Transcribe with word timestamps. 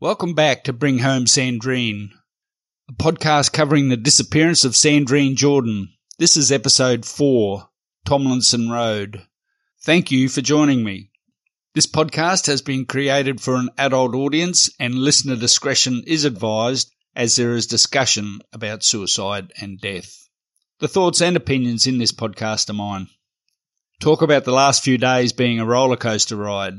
Welcome 0.00 0.34
back 0.34 0.62
to 0.62 0.72
Bring 0.72 1.00
Home 1.00 1.24
Sandrine, 1.24 2.10
a 2.88 2.92
podcast 2.92 3.52
covering 3.52 3.88
the 3.88 3.96
disappearance 3.96 4.64
of 4.64 4.74
Sandrine 4.74 5.34
Jourdan. 5.34 5.88
This 6.20 6.36
is 6.36 6.52
episode 6.52 7.04
4, 7.04 7.68
Tomlinson 8.04 8.70
Road. 8.70 9.26
Thank 9.82 10.12
you 10.12 10.28
for 10.28 10.40
joining 10.40 10.84
me. 10.84 11.10
This 11.74 11.88
podcast 11.88 12.46
has 12.46 12.62
been 12.62 12.86
created 12.86 13.40
for 13.40 13.56
an 13.56 13.70
adult 13.76 14.14
audience 14.14 14.70
and 14.78 14.94
listener 14.94 15.34
discretion 15.34 16.04
is 16.06 16.24
advised 16.24 16.94
as 17.16 17.34
there 17.34 17.54
is 17.54 17.66
discussion 17.66 18.38
about 18.52 18.84
suicide 18.84 19.52
and 19.60 19.80
death. 19.80 20.28
The 20.78 20.86
thoughts 20.86 21.20
and 21.20 21.36
opinions 21.36 21.88
in 21.88 21.98
this 21.98 22.12
podcast 22.12 22.70
are 22.70 22.74
mine. 22.74 23.08
Talk 23.98 24.22
about 24.22 24.44
the 24.44 24.52
last 24.52 24.84
few 24.84 24.96
days 24.96 25.32
being 25.32 25.58
a 25.58 25.66
roller 25.66 25.96
coaster 25.96 26.36
ride. 26.36 26.74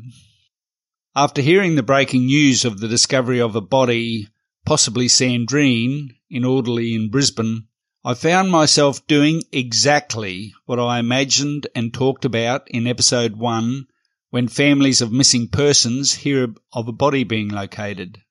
After 1.16 1.42
hearing 1.42 1.74
the 1.74 1.82
breaking 1.82 2.28
news 2.28 2.64
of 2.64 2.80
the 2.80 2.88
discovery 2.88 3.42
of 3.42 3.56
a 3.56 3.62
body, 3.62 4.28
possibly 4.64 5.08
Sandrine, 5.08 6.16
in 6.30 6.46
Orderly 6.46 6.94
in 6.94 7.10
Brisbane, 7.10 7.68
I 8.06 8.14
found 8.14 8.52
myself 8.52 9.06
doing 9.08 9.42
exactly 9.52 10.54
what 10.66 10.80
I 10.80 11.00
imagined 11.00 11.66
and 11.74 11.92
talked 11.92 12.26
about 12.26 12.70
in 12.70 12.86
episode 12.86 13.38
1 13.38 13.88
when 14.30 14.48
families 14.48 15.02
of 15.02 15.12
missing 15.12 15.48
persons 15.48 16.14
hear 16.14 16.54
of 16.74 16.88
a 16.88 16.92
body 16.92 17.24
being 17.24 17.50
located. 17.50 18.22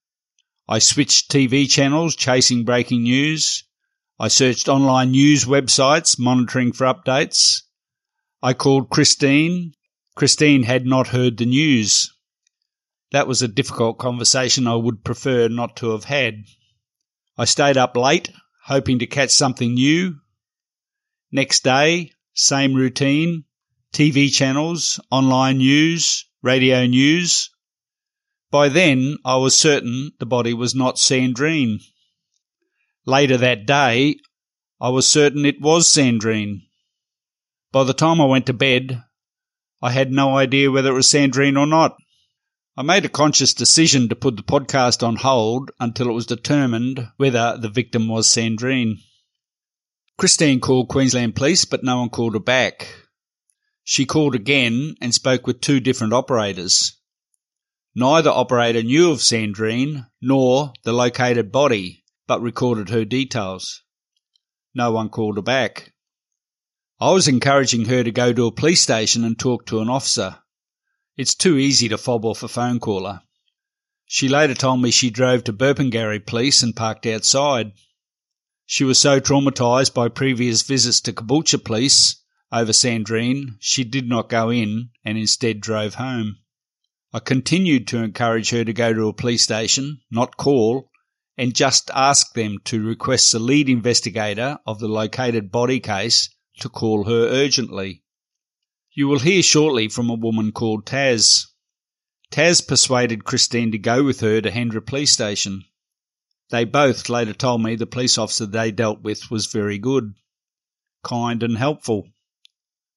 I 0.68 0.78
switched 0.78 1.32
TV 1.32 1.68
channels 1.68 2.14
chasing 2.14 2.64
breaking 2.64 3.02
news. 3.02 3.64
I 4.20 4.28
searched 4.28 4.68
online 4.68 5.10
news 5.10 5.46
websites 5.46 6.16
monitoring 6.16 6.70
for 6.72 6.84
updates. 6.84 7.62
I 8.40 8.54
called 8.54 8.88
Christine. 8.88 9.74
Christine 10.14 10.62
had 10.62 10.86
not 10.86 11.08
heard 11.08 11.38
the 11.38 11.46
news. 11.46 12.14
That 13.10 13.26
was 13.26 13.40
a 13.40 13.48
difficult 13.48 13.98
conversation 13.98 14.66
I 14.66 14.74
would 14.74 15.02
prefer 15.02 15.48
not 15.48 15.76
to 15.76 15.90
have 15.90 16.04
had. 16.04 16.44
I 17.38 17.46
stayed 17.46 17.76
up 17.76 17.96
late, 17.96 18.30
hoping 18.64 18.98
to 18.98 19.06
catch 19.06 19.30
something 19.30 19.74
new. 19.74 20.16
Next 21.32 21.64
day, 21.64 22.12
same 22.34 22.74
routine, 22.74 23.44
TV 23.92 24.30
channels, 24.30 25.00
online 25.10 25.58
news, 25.58 26.26
radio 26.42 26.86
news. 26.86 27.50
By 28.50 28.68
then, 28.68 29.16
I 29.24 29.36
was 29.36 29.56
certain 29.56 30.12
the 30.18 30.26
body 30.26 30.52
was 30.52 30.74
not 30.74 30.96
Sandrine. 30.96 31.80
Later 33.06 33.38
that 33.38 33.66
day, 33.66 34.16
I 34.80 34.90
was 34.90 35.06
certain 35.06 35.46
it 35.46 35.60
was 35.60 35.88
Sandrine. 35.88 36.62
By 37.72 37.84
the 37.84 37.94
time 37.94 38.20
I 38.20 38.26
went 38.26 38.46
to 38.46 38.52
bed, 38.52 39.02
I 39.80 39.92
had 39.92 40.12
no 40.12 40.36
idea 40.36 40.70
whether 40.70 40.90
it 40.90 40.94
was 40.94 41.06
Sandrine 41.06 41.58
or 41.58 41.66
not. 41.66 41.96
I 42.78 42.82
made 42.82 43.04
a 43.04 43.08
conscious 43.08 43.54
decision 43.54 44.08
to 44.08 44.14
put 44.14 44.36
the 44.36 44.44
podcast 44.44 45.04
on 45.04 45.16
hold 45.16 45.72
until 45.80 46.08
it 46.08 46.12
was 46.12 46.26
determined 46.26 47.08
whether 47.16 47.58
the 47.58 47.68
victim 47.68 48.06
was 48.06 48.28
Sandrine. 48.28 48.98
Christine 50.16 50.60
called 50.60 50.88
Queensland 50.88 51.34
Police, 51.34 51.64
but 51.64 51.82
no 51.82 51.98
one 51.98 52.08
called 52.08 52.34
her 52.34 52.38
back. 52.38 52.94
She 53.82 54.06
called 54.06 54.36
again 54.36 54.94
and 55.00 55.12
spoke 55.12 55.44
with 55.44 55.60
two 55.60 55.80
different 55.80 56.12
operators. 56.12 56.96
Neither 57.96 58.30
operator 58.30 58.84
knew 58.84 59.10
of 59.10 59.18
Sandrine 59.18 60.06
nor 60.22 60.72
the 60.84 60.92
located 60.92 61.50
body, 61.50 62.04
but 62.28 62.40
recorded 62.40 62.90
her 62.90 63.04
details. 63.04 63.82
No 64.72 64.92
one 64.92 65.08
called 65.08 65.34
her 65.34 65.42
back. 65.42 65.94
I 67.00 67.10
was 67.10 67.26
encouraging 67.26 67.86
her 67.86 68.04
to 68.04 68.12
go 68.12 68.32
to 68.32 68.46
a 68.46 68.52
police 68.52 68.82
station 68.82 69.24
and 69.24 69.36
talk 69.36 69.66
to 69.66 69.80
an 69.80 69.88
officer, 69.88 70.36
it's 71.18 71.34
too 71.34 71.58
easy 71.58 71.88
to 71.88 71.98
fob 71.98 72.24
off 72.24 72.42
a 72.42 72.48
phone 72.48 72.80
caller. 72.80 73.20
She 74.06 74.28
later 74.28 74.54
told 74.54 74.80
me 74.80 74.90
she 74.90 75.10
drove 75.10 75.44
to 75.44 75.52
Burpengary 75.52 76.20
Police 76.20 76.62
and 76.62 76.74
parked 76.74 77.04
outside. 77.04 77.72
She 78.64 78.84
was 78.84 78.98
so 78.98 79.20
traumatised 79.20 79.92
by 79.92 80.08
previous 80.08 80.62
visits 80.62 81.00
to 81.02 81.12
Caboolture 81.12 81.62
Police 81.62 82.22
over 82.50 82.72
Sandrine, 82.72 83.56
she 83.60 83.84
did 83.84 84.08
not 84.08 84.30
go 84.30 84.48
in 84.48 84.90
and 85.04 85.18
instead 85.18 85.60
drove 85.60 85.94
home. 85.94 86.38
I 87.12 87.18
continued 87.18 87.86
to 87.88 87.98
encourage 87.98 88.50
her 88.50 88.64
to 88.64 88.72
go 88.72 88.94
to 88.94 89.08
a 89.08 89.12
police 89.12 89.42
station, 89.42 90.00
not 90.10 90.36
call, 90.36 90.90
and 91.36 91.54
just 91.54 91.90
ask 91.94 92.32
them 92.34 92.58
to 92.64 92.82
request 92.82 93.32
the 93.32 93.38
lead 93.38 93.68
investigator 93.68 94.58
of 94.66 94.78
the 94.78 94.88
located 94.88 95.50
body 95.50 95.80
case 95.80 96.30
to 96.60 96.68
call 96.68 97.04
her 97.04 97.26
urgently. 97.28 98.02
You 98.98 99.06
will 99.06 99.20
hear 99.20 99.44
shortly 99.44 99.88
from 99.88 100.10
a 100.10 100.14
woman 100.14 100.50
called 100.50 100.84
Taz. 100.84 101.46
Taz 102.32 102.66
persuaded 102.66 103.22
Christine 103.22 103.70
to 103.70 103.78
go 103.78 104.02
with 104.02 104.18
her 104.22 104.40
to 104.40 104.50
Hendra 104.50 104.84
Police 104.84 105.12
Station. 105.12 105.62
They 106.50 106.64
both 106.64 107.08
later 107.08 107.32
told 107.32 107.62
me 107.62 107.76
the 107.76 107.86
police 107.86 108.18
officer 108.18 108.44
they 108.44 108.72
dealt 108.72 109.00
with 109.02 109.30
was 109.30 109.46
very 109.46 109.78
good, 109.78 110.14
kind 111.04 111.44
and 111.44 111.56
helpful. 111.56 112.08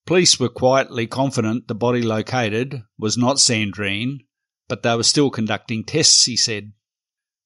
Police 0.08 0.40
were 0.40 0.50
quietly 0.50 1.06
confident 1.06 1.68
the 1.68 1.76
body 1.76 2.02
located 2.02 2.82
was 2.98 3.16
not 3.16 3.38
Sandrine, 3.38 4.22
but 4.68 4.82
they 4.82 4.96
were 4.96 5.04
still 5.04 5.30
conducting 5.30 5.84
tests, 5.84 6.26
he 6.26 6.36
said. 6.36 6.74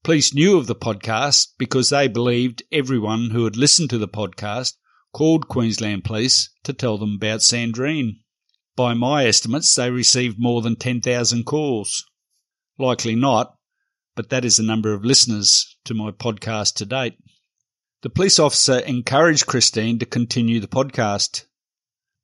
Police 0.01 0.33
knew 0.33 0.57
of 0.57 0.67
the 0.67 0.75
podcast 0.75 1.49
because 1.57 1.89
they 1.89 2.07
believed 2.07 2.63
everyone 2.71 3.31
who 3.31 3.43
had 3.43 3.57
listened 3.57 3.89
to 3.89 3.97
the 3.97 4.07
podcast 4.07 4.75
called 5.11 5.49
Queensland 5.49 6.05
Police 6.05 6.51
to 6.63 6.71
tell 6.71 6.97
them 6.97 7.15
about 7.15 7.41
Sandrine. 7.41 8.19
By 8.75 8.93
my 8.93 9.25
estimates, 9.25 9.73
they 9.73 9.89
received 9.89 10.37
more 10.37 10.61
than 10.61 10.75
10,000 10.75 11.45
calls. 11.45 12.03
Likely 12.77 13.15
not, 13.15 13.55
but 14.15 14.29
that 14.31 14.43
is 14.43 14.57
the 14.57 14.63
number 14.63 14.93
of 14.93 15.05
listeners 15.05 15.77
to 15.85 15.93
my 15.93 16.11
podcast 16.11 16.75
to 16.75 16.85
date. 16.85 17.17
The 18.01 18.09
police 18.09 18.37
officer 18.37 18.79
encouraged 18.79 19.47
Christine 19.47 19.97
to 19.99 20.05
continue 20.05 20.59
the 20.59 20.67
podcast. 20.67 21.45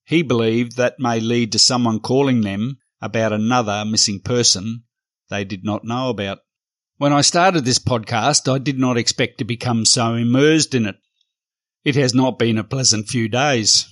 He 0.03 0.23
believed 0.23 0.75
that 0.75 1.00
may 1.00 1.22
lead 1.22 1.53
to 1.53 1.59
someone 1.59 2.01
calling 2.01 2.41
them 2.41 2.79
about 3.01 3.31
another 3.31 3.85
missing 3.85 4.19
person 4.19 4.84
they 5.29 5.45
did 5.45 5.63
not 5.63 5.85
know 5.85 6.09
about. 6.09 6.40
When 6.97 7.13
I 7.13 7.22
started 7.22 7.63
this 7.63 7.79
podcast, 7.79 8.51
I 8.53 8.57
did 8.57 8.78
not 8.78 8.97
expect 8.97 9.38
to 9.38 9.45
become 9.45 9.85
so 9.85 10.16
immersed 10.16 10.75
in 10.75 10.85
it. 10.85 10.97
It 11.85 11.95
has 11.95 12.13
not 12.13 12.38
been 12.38 12.57
a 12.57 12.63
pleasant 12.63 13.07
few 13.07 13.29
days 13.29 13.88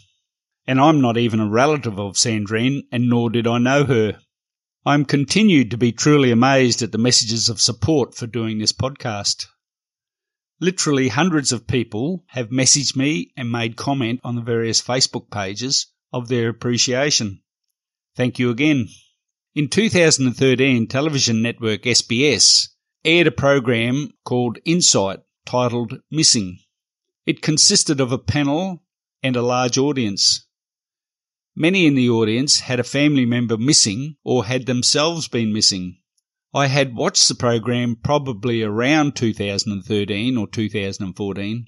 and 0.69 0.79
I'm 0.79 1.01
not 1.01 1.17
even 1.17 1.39
a 1.39 1.49
relative 1.49 1.99
of 1.99 2.13
Sandrine, 2.13 2.83
and 2.91 3.09
nor 3.09 3.31
did 3.31 3.47
I 3.47 3.57
know 3.57 3.85
her. 3.85 4.19
I 4.85 4.93
am 4.93 5.03
continued 5.03 5.71
to 5.71 5.77
be 5.77 5.91
truly 5.91 6.29
amazed 6.29 6.83
at 6.83 6.91
the 6.91 6.99
messages 6.99 7.49
of 7.49 7.59
support 7.59 8.13
for 8.13 8.27
doing 8.27 8.59
this 8.59 8.71
podcast. 8.71 9.47
Literally 10.61 11.07
hundreds 11.07 11.51
of 11.51 11.65
people 11.65 12.23
have 12.27 12.49
messaged 12.49 12.95
me 12.95 13.31
and 13.35 13.51
made 13.51 13.77
comment 13.77 14.19
on 14.23 14.35
the 14.35 14.43
various 14.43 14.79
Facebook 14.79 15.31
pages 15.31 15.87
of 16.13 16.27
their 16.27 16.49
appreciation. 16.49 17.41
Thank 18.15 18.37
you 18.37 18.51
again. 18.51 18.89
In 19.55 19.69
2013, 19.69 20.85
television 20.85 21.41
network 21.41 21.81
SBS 21.81 22.67
aired 23.03 23.25
a 23.25 23.31
program 23.31 24.11
called 24.23 24.59
Insight 24.65 25.21
titled 25.47 25.99
Missing. 26.11 26.59
It 27.25 27.41
consisted 27.41 27.99
of 27.99 28.11
a 28.11 28.19
panel 28.19 28.83
and 29.23 29.35
a 29.35 29.41
large 29.41 29.79
audience. 29.79 30.45
Many 31.61 31.85
in 31.85 31.95
the 31.95 32.09
audience 32.09 32.61
had 32.61 32.79
a 32.79 32.85
family 32.85 33.25
member 33.25 33.57
missing 33.57 34.15
or 34.23 34.45
had 34.45 34.65
themselves 34.65 35.27
been 35.27 35.51
missing. 35.51 35.97
I 36.53 36.67
had 36.67 36.95
watched 36.95 37.27
the 37.27 37.35
program 37.35 37.97
probably 38.01 38.63
around 38.63 39.17
2013 39.17 40.37
or 40.37 40.47
2014, 40.47 41.65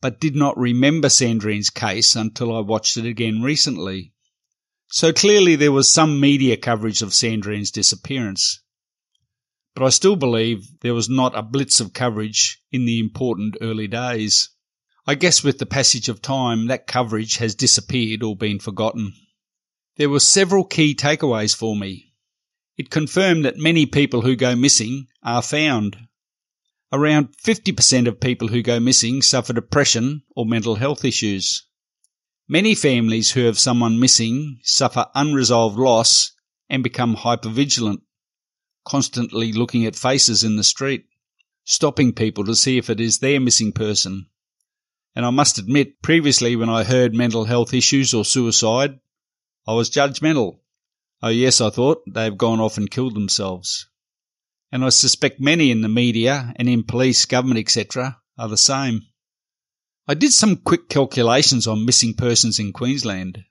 but 0.00 0.20
did 0.20 0.36
not 0.36 0.56
remember 0.56 1.08
Sandrine's 1.08 1.68
case 1.68 2.14
until 2.14 2.56
I 2.56 2.60
watched 2.60 2.96
it 2.96 3.06
again 3.06 3.42
recently. 3.42 4.12
So 4.90 5.12
clearly 5.12 5.56
there 5.56 5.72
was 5.72 5.90
some 5.90 6.20
media 6.20 6.56
coverage 6.56 7.02
of 7.02 7.12
Sandrine's 7.12 7.72
disappearance. 7.72 8.62
But 9.74 9.84
I 9.84 9.88
still 9.88 10.14
believe 10.14 10.64
there 10.82 10.94
was 10.94 11.08
not 11.08 11.36
a 11.36 11.42
blitz 11.42 11.80
of 11.80 11.92
coverage 11.92 12.60
in 12.70 12.84
the 12.84 13.00
important 13.00 13.56
early 13.60 13.88
days. 13.88 14.50
I 15.08 15.16
guess 15.16 15.42
with 15.42 15.58
the 15.58 15.66
passage 15.66 16.08
of 16.08 16.22
time, 16.22 16.68
that 16.68 16.86
coverage 16.86 17.38
has 17.38 17.56
disappeared 17.56 18.22
or 18.22 18.36
been 18.36 18.60
forgotten. 18.60 19.12
There 19.96 20.10
were 20.10 20.20
several 20.20 20.64
key 20.64 20.94
takeaways 20.94 21.54
for 21.54 21.76
me. 21.76 22.14
It 22.76 22.90
confirmed 22.90 23.44
that 23.44 23.58
many 23.58 23.86
people 23.86 24.22
who 24.22 24.34
go 24.34 24.56
missing 24.56 25.06
are 25.22 25.42
found. 25.42 26.08
Around 26.92 27.36
50% 27.38 28.08
of 28.08 28.18
people 28.18 28.48
who 28.48 28.60
go 28.60 28.80
missing 28.80 29.22
suffer 29.22 29.52
depression 29.52 30.22
or 30.34 30.46
mental 30.46 30.74
health 30.74 31.04
issues. 31.04 31.62
Many 32.48 32.74
families 32.74 33.30
who 33.30 33.44
have 33.44 33.58
someone 33.58 34.00
missing 34.00 34.58
suffer 34.64 35.06
unresolved 35.14 35.78
loss 35.78 36.32
and 36.68 36.82
become 36.82 37.16
hypervigilant, 37.16 38.00
constantly 38.84 39.52
looking 39.52 39.86
at 39.86 39.94
faces 39.94 40.42
in 40.42 40.56
the 40.56 40.64
street, 40.64 41.06
stopping 41.62 42.12
people 42.12 42.44
to 42.44 42.56
see 42.56 42.78
if 42.78 42.90
it 42.90 43.00
is 43.00 43.18
their 43.18 43.38
missing 43.38 43.70
person. 43.70 44.26
And 45.14 45.24
I 45.24 45.30
must 45.30 45.58
admit, 45.58 46.02
previously 46.02 46.56
when 46.56 46.68
I 46.68 46.82
heard 46.82 47.14
mental 47.14 47.44
health 47.44 47.72
issues 47.72 48.12
or 48.12 48.24
suicide, 48.24 48.98
I 49.66 49.72
was 49.72 49.90
judgmental. 49.90 50.58
Oh 51.22 51.28
yes, 51.28 51.60
I 51.60 51.70
thought, 51.70 52.02
they've 52.06 52.36
gone 52.36 52.60
off 52.60 52.76
and 52.76 52.90
killed 52.90 53.14
themselves. 53.14 53.86
And 54.70 54.84
I 54.84 54.90
suspect 54.90 55.40
many 55.40 55.70
in 55.70 55.80
the 55.80 55.88
media 55.88 56.52
and 56.56 56.68
in 56.68 56.82
police, 56.82 57.24
government, 57.24 57.60
etc. 57.60 58.18
are 58.36 58.48
the 58.48 58.58
same. 58.58 59.02
I 60.06 60.14
did 60.14 60.32
some 60.32 60.56
quick 60.56 60.90
calculations 60.90 61.66
on 61.66 61.86
missing 61.86 62.12
persons 62.12 62.58
in 62.58 62.72
Queensland. 62.72 63.44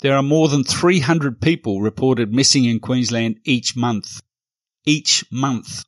There 0.00 0.14
are 0.14 0.22
more 0.22 0.48
than 0.48 0.62
300 0.62 1.40
people 1.40 1.80
reported 1.80 2.32
missing 2.32 2.64
in 2.66 2.78
Queensland 2.78 3.40
each 3.44 3.74
month. 3.74 4.20
Each 4.84 5.24
month. 5.32 5.84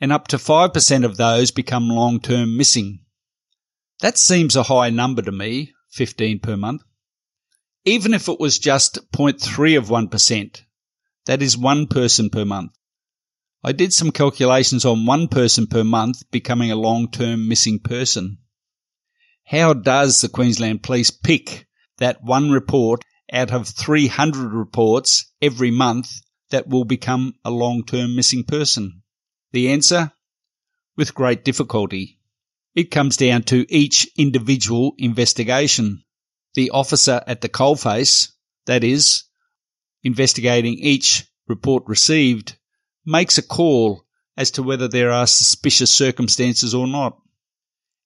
And 0.00 0.12
up 0.12 0.28
to 0.28 0.36
5% 0.36 1.04
of 1.04 1.16
those 1.16 1.50
become 1.50 1.88
long 1.88 2.20
term 2.20 2.56
missing. 2.56 3.00
That 4.00 4.16
seems 4.16 4.56
a 4.56 4.62
high 4.62 4.90
number 4.90 5.22
to 5.22 5.32
me, 5.32 5.74
15 5.90 6.38
per 6.38 6.56
month. 6.56 6.82
Even 7.84 8.14
if 8.14 8.28
it 8.28 8.38
was 8.38 8.60
just 8.60 9.00
0.3 9.10 9.76
of 9.76 9.88
1%, 9.88 10.62
that 11.26 11.42
is 11.42 11.56
one 11.56 11.88
person 11.88 12.30
per 12.30 12.44
month. 12.44 12.72
I 13.64 13.72
did 13.72 13.92
some 13.92 14.12
calculations 14.12 14.84
on 14.84 15.04
one 15.04 15.26
person 15.26 15.66
per 15.66 15.82
month 15.82 16.30
becoming 16.30 16.70
a 16.70 16.76
long 16.76 17.10
term 17.10 17.48
missing 17.48 17.80
person. 17.80 18.38
How 19.44 19.72
does 19.74 20.20
the 20.20 20.28
Queensland 20.28 20.84
Police 20.84 21.10
pick 21.10 21.66
that 21.98 22.22
one 22.22 22.52
report 22.52 23.04
out 23.32 23.50
of 23.50 23.66
300 23.66 24.52
reports 24.52 25.32
every 25.40 25.72
month 25.72 26.12
that 26.50 26.68
will 26.68 26.84
become 26.84 27.34
a 27.44 27.50
long 27.50 27.84
term 27.84 28.14
missing 28.14 28.44
person? 28.44 29.02
The 29.50 29.72
answer? 29.72 30.12
With 30.96 31.14
great 31.14 31.44
difficulty. 31.44 32.20
It 32.76 32.92
comes 32.92 33.16
down 33.16 33.42
to 33.44 33.66
each 33.68 34.08
individual 34.16 34.94
investigation 34.98 36.04
the 36.54 36.70
officer 36.70 37.22
at 37.26 37.40
the 37.40 37.48
coalface, 37.48 38.30
that 38.66 38.84
is, 38.84 39.24
investigating 40.02 40.74
each 40.74 41.24
report 41.48 41.84
received, 41.86 42.56
makes 43.04 43.38
a 43.38 43.42
call 43.42 44.04
as 44.36 44.50
to 44.52 44.62
whether 44.62 44.88
there 44.88 45.10
are 45.10 45.26
suspicious 45.26 45.92
circumstances 45.92 46.74
or 46.74 46.86
not. 46.86 47.18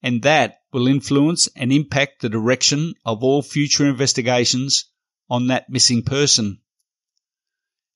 And 0.03 0.23
that 0.23 0.61
will 0.73 0.89
influence 0.89 1.49
and 1.57 1.73
impact 1.73 2.21
the 2.21 2.29
direction 2.29 2.95
of 3.05 3.23
all 3.23 3.43
future 3.43 3.87
investigations 3.87 4.85
on 5.29 5.49
that 5.49 5.71
missing 5.71 6.03
person. 6.03 6.61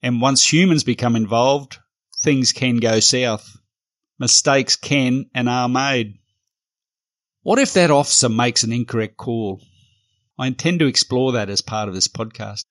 And 0.02 0.20
once 0.20 0.50
humans 0.50 0.82
become 0.85 1.14
involved, 1.14 1.79
things 2.23 2.52
can 2.52 2.79
go 2.79 3.00
south. 3.00 3.56
Mistakes 4.19 4.76
can 4.76 5.26
and 5.35 5.49
are 5.49 5.69
made. 5.69 6.19
What 7.43 7.58
if 7.58 7.73
that 7.75 7.91
officer 7.91 8.29
makes 8.29 8.64
an 8.64 8.73
incorrect 8.73 9.17
call? 9.17 9.61
I 10.40 10.46
intend 10.46 10.78
to 10.78 10.87
explore 10.87 11.32
that 11.32 11.50
as 11.50 11.60
part 11.60 11.90
of 11.90 11.94
this 11.94 12.08
podcast. 12.08 12.64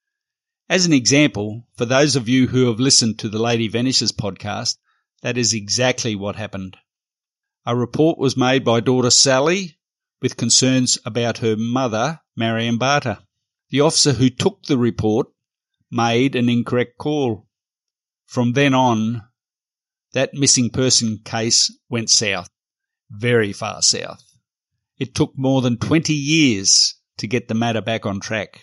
As 0.68 0.88
an 0.88 0.94
example, 0.94 1.68
for 1.78 1.86
those 1.86 2.16
of 2.16 2.28
you 2.28 2.48
who 2.48 2.66
have 2.66 2.80
listened 2.80 3.20
to 3.20 3.30
the 3.30 3.38
Lady 3.38 3.68
Vanishes 3.68 4.12
podcast, 4.12 4.78
that 5.22 5.38
is 5.38 5.54
exactly 5.54 6.16
what 6.16 6.36
happened. 6.36 6.78
A 7.68 7.76
report 7.76 8.18
was 8.18 8.36
made 8.36 8.66
by 8.66 8.80
daughter 8.80 9.12
Sally 9.12 9.78
with 10.20 10.36
concerns 10.36 10.98
about 11.06 11.38
her 11.38 11.56
mother, 11.56 12.20
Marion 12.36 12.80
Barter. 12.80 13.20
The 13.70 13.82
officer 13.82 14.14
who 14.14 14.32
took 14.32 14.64
the 14.64 14.80
report 14.80 15.28
made 15.92 16.36
an 16.36 16.50
incorrect 16.50 16.98
call. 16.98 17.48
From 18.26 18.54
then 18.54 18.74
on, 18.74 19.22
that 20.14 20.34
missing 20.34 20.72
person 20.72 21.20
case 21.24 21.72
went 21.88 22.10
south, 22.10 22.50
very 23.12 23.54
far 23.54 23.84
south. 23.84 24.24
It 24.98 25.14
took 25.14 25.38
more 25.38 25.62
than 25.62 25.78
20 25.78 26.14
years 26.14 26.96
to 27.20 27.28
get 27.28 27.48
the 27.48 27.54
matter 27.54 27.82
back 27.82 28.06
on 28.06 28.20
track. 28.20 28.62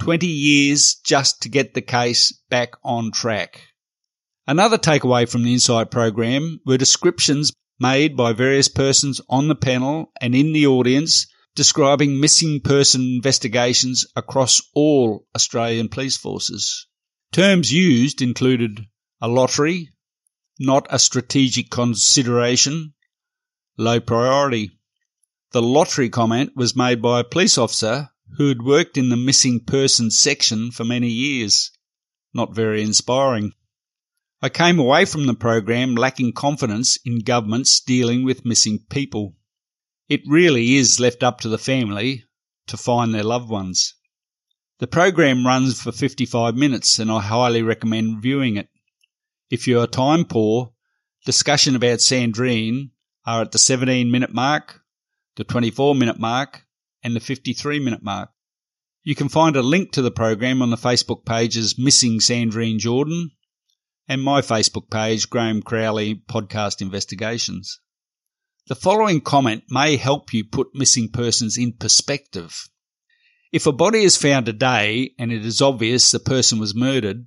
20 0.00 0.26
years 0.26 0.96
just 1.04 1.42
to 1.42 1.48
get 1.48 1.74
the 1.74 1.82
case 1.82 2.32
back 2.50 2.74
on 2.84 3.10
track. 3.12 3.60
Another 4.46 4.78
takeaway 4.78 5.28
from 5.28 5.44
the 5.44 5.52
Insight 5.52 5.90
program 5.90 6.60
were 6.66 6.76
descriptions 6.76 7.52
made 7.78 8.16
by 8.16 8.32
various 8.32 8.68
persons 8.68 9.20
on 9.28 9.48
the 9.48 9.54
panel 9.54 10.12
and 10.20 10.34
in 10.34 10.52
the 10.52 10.66
audience 10.66 11.26
describing 11.54 12.20
missing 12.20 12.60
person 12.60 13.02
investigations 13.02 14.06
across 14.16 14.62
all 14.74 15.26
Australian 15.34 15.88
police 15.88 16.16
forces. 16.16 16.86
Terms 17.30 17.72
used 17.72 18.22
included 18.22 18.86
a 19.20 19.28
lottery, 19.28 19.90
not 20.58 20.86
a 20.90 20.98
strategic 20.98 21.70
consideration, 21.70 22.94
low 23.76 24.00
priority. 24.00 24.70
The 25.52 25.60
lottery 25.60 26.08
comment 26.08 26.56
was 26.56 26.74
made 26.74 27.02
by 27.02 27.20
a 27.20 27.24
police 27.24 27.58
officer 27.58 28.08
who 28.38 28.48
had 28.48 28.62
worked 28.62 28.96
in 28.96 29.10
the 29.10 29.18
missing 29.18 29.60
persons 29.60 30.18
section 30.18 30.70
for 30.70 30.82
many 30.82 31.10
years. 31.10 31.70
Not 32.32 32.54
very 32.54 32.80
inspiring. 32.80 33.52
I 34.40 34.48
came 34.48 34.78
away 34.78 35.04
from 35.04 35.26
the 35.26 35.34
program 35.34 35.94
lacking 35.94 36.32
confidence 36.32 36.98
in 37.04 37.18
governments 37.18 37.80
dealing 37.80 38.24
with 38.24 38.46
missing 38.46 38.86
people. 38.88 39.36
It 40.08 40.22
really 40.26 40.76
is 40.76 40.98
left 40.98 41.22
up 41.22 41.40
to 41.40 41.50
the 41.50 41.58
family 41.58 42.24
to 42.68 42.78
find 42.78 43.12
their 43.12 43.22
loved 43.22 43.50
ones. 43.50 43.94
The 44.78 44.86
program 44.86 45.46
runs 45.46 45.82
for 45.82 45.92
55 45.92 46.56
minutes 46.56 46.98
and 46.98 47.12
I 47.12 47.20
highly 47.20 47.60
recommend 47.60 48.22
viewing 48.22 48.56
it. 48.56 48.70
If 49.50 49.68
you 49.68 49.80
are 49.80 49.86
time 49.86 50.24
poor, 50.24 50.72
discussion 51.26 51.76
about 51.76 51.98
Sandrine 51.98 52.92
are 53.26 53.42
at 53.42 53.52
the 53.52 53.58
17 53.58 54.10
minute 54.10 54.32
mark 54.32 54.81
the 55.36 55.44
24 55.44 55.94
minute 55.94 56.18
mark, 56.18 56.66
and 57.02 57.16
the 57.16 57.20
53 57.20 57.80
minute 57.80 58.02
mark. 58.02 58.30
You 59.02 59.14
can 59.14 59.28
find 59.28 59.56
a 59.56 59.62
link 59.62 59.92
to 59.92 60.02
the 60.02 60.10
program 60.10 60.62
on 60.62 60.70
the 60.70 60.76
Facebook 60.76 61.24
pages 61.24 61.78
Missing 61.78 62.20
Sandrine 62.20 62.78
Jourdan 62.78 63.30
and 64.08 64.22
my 64.22 64.40
Facebook 64.40 64.90
page, 64.90 65.28
Graeme 65.28 65.62
Crowley 65.62 66.14
Podcast 66.14 66.80
Investigations. 66.80 67.80
The 68.68 68.76
following 68.76 69.20
comment 69.20 69.64
may 69.68 69.96
help 69.96 70.32
you 70.32 70.44
put 70.44 70.74
missing 70.74 71.10
persons 71.10 71.58
in 71.58 71.72
perspective. 71.72 72.68
If 73.50 73.66
a 73.66 73.72
body 73.72 74.04
is 74.04 74.16
found 74.16 74.46
today 74.46 75.12
and 75.18 75.32
it 75.32 75.44
is 75.44 75.60
obvious 75.60 76.10
the 76.10 76.20
person 76.20 76.58
was 76.58 76.74
murdered, 76.74 77.26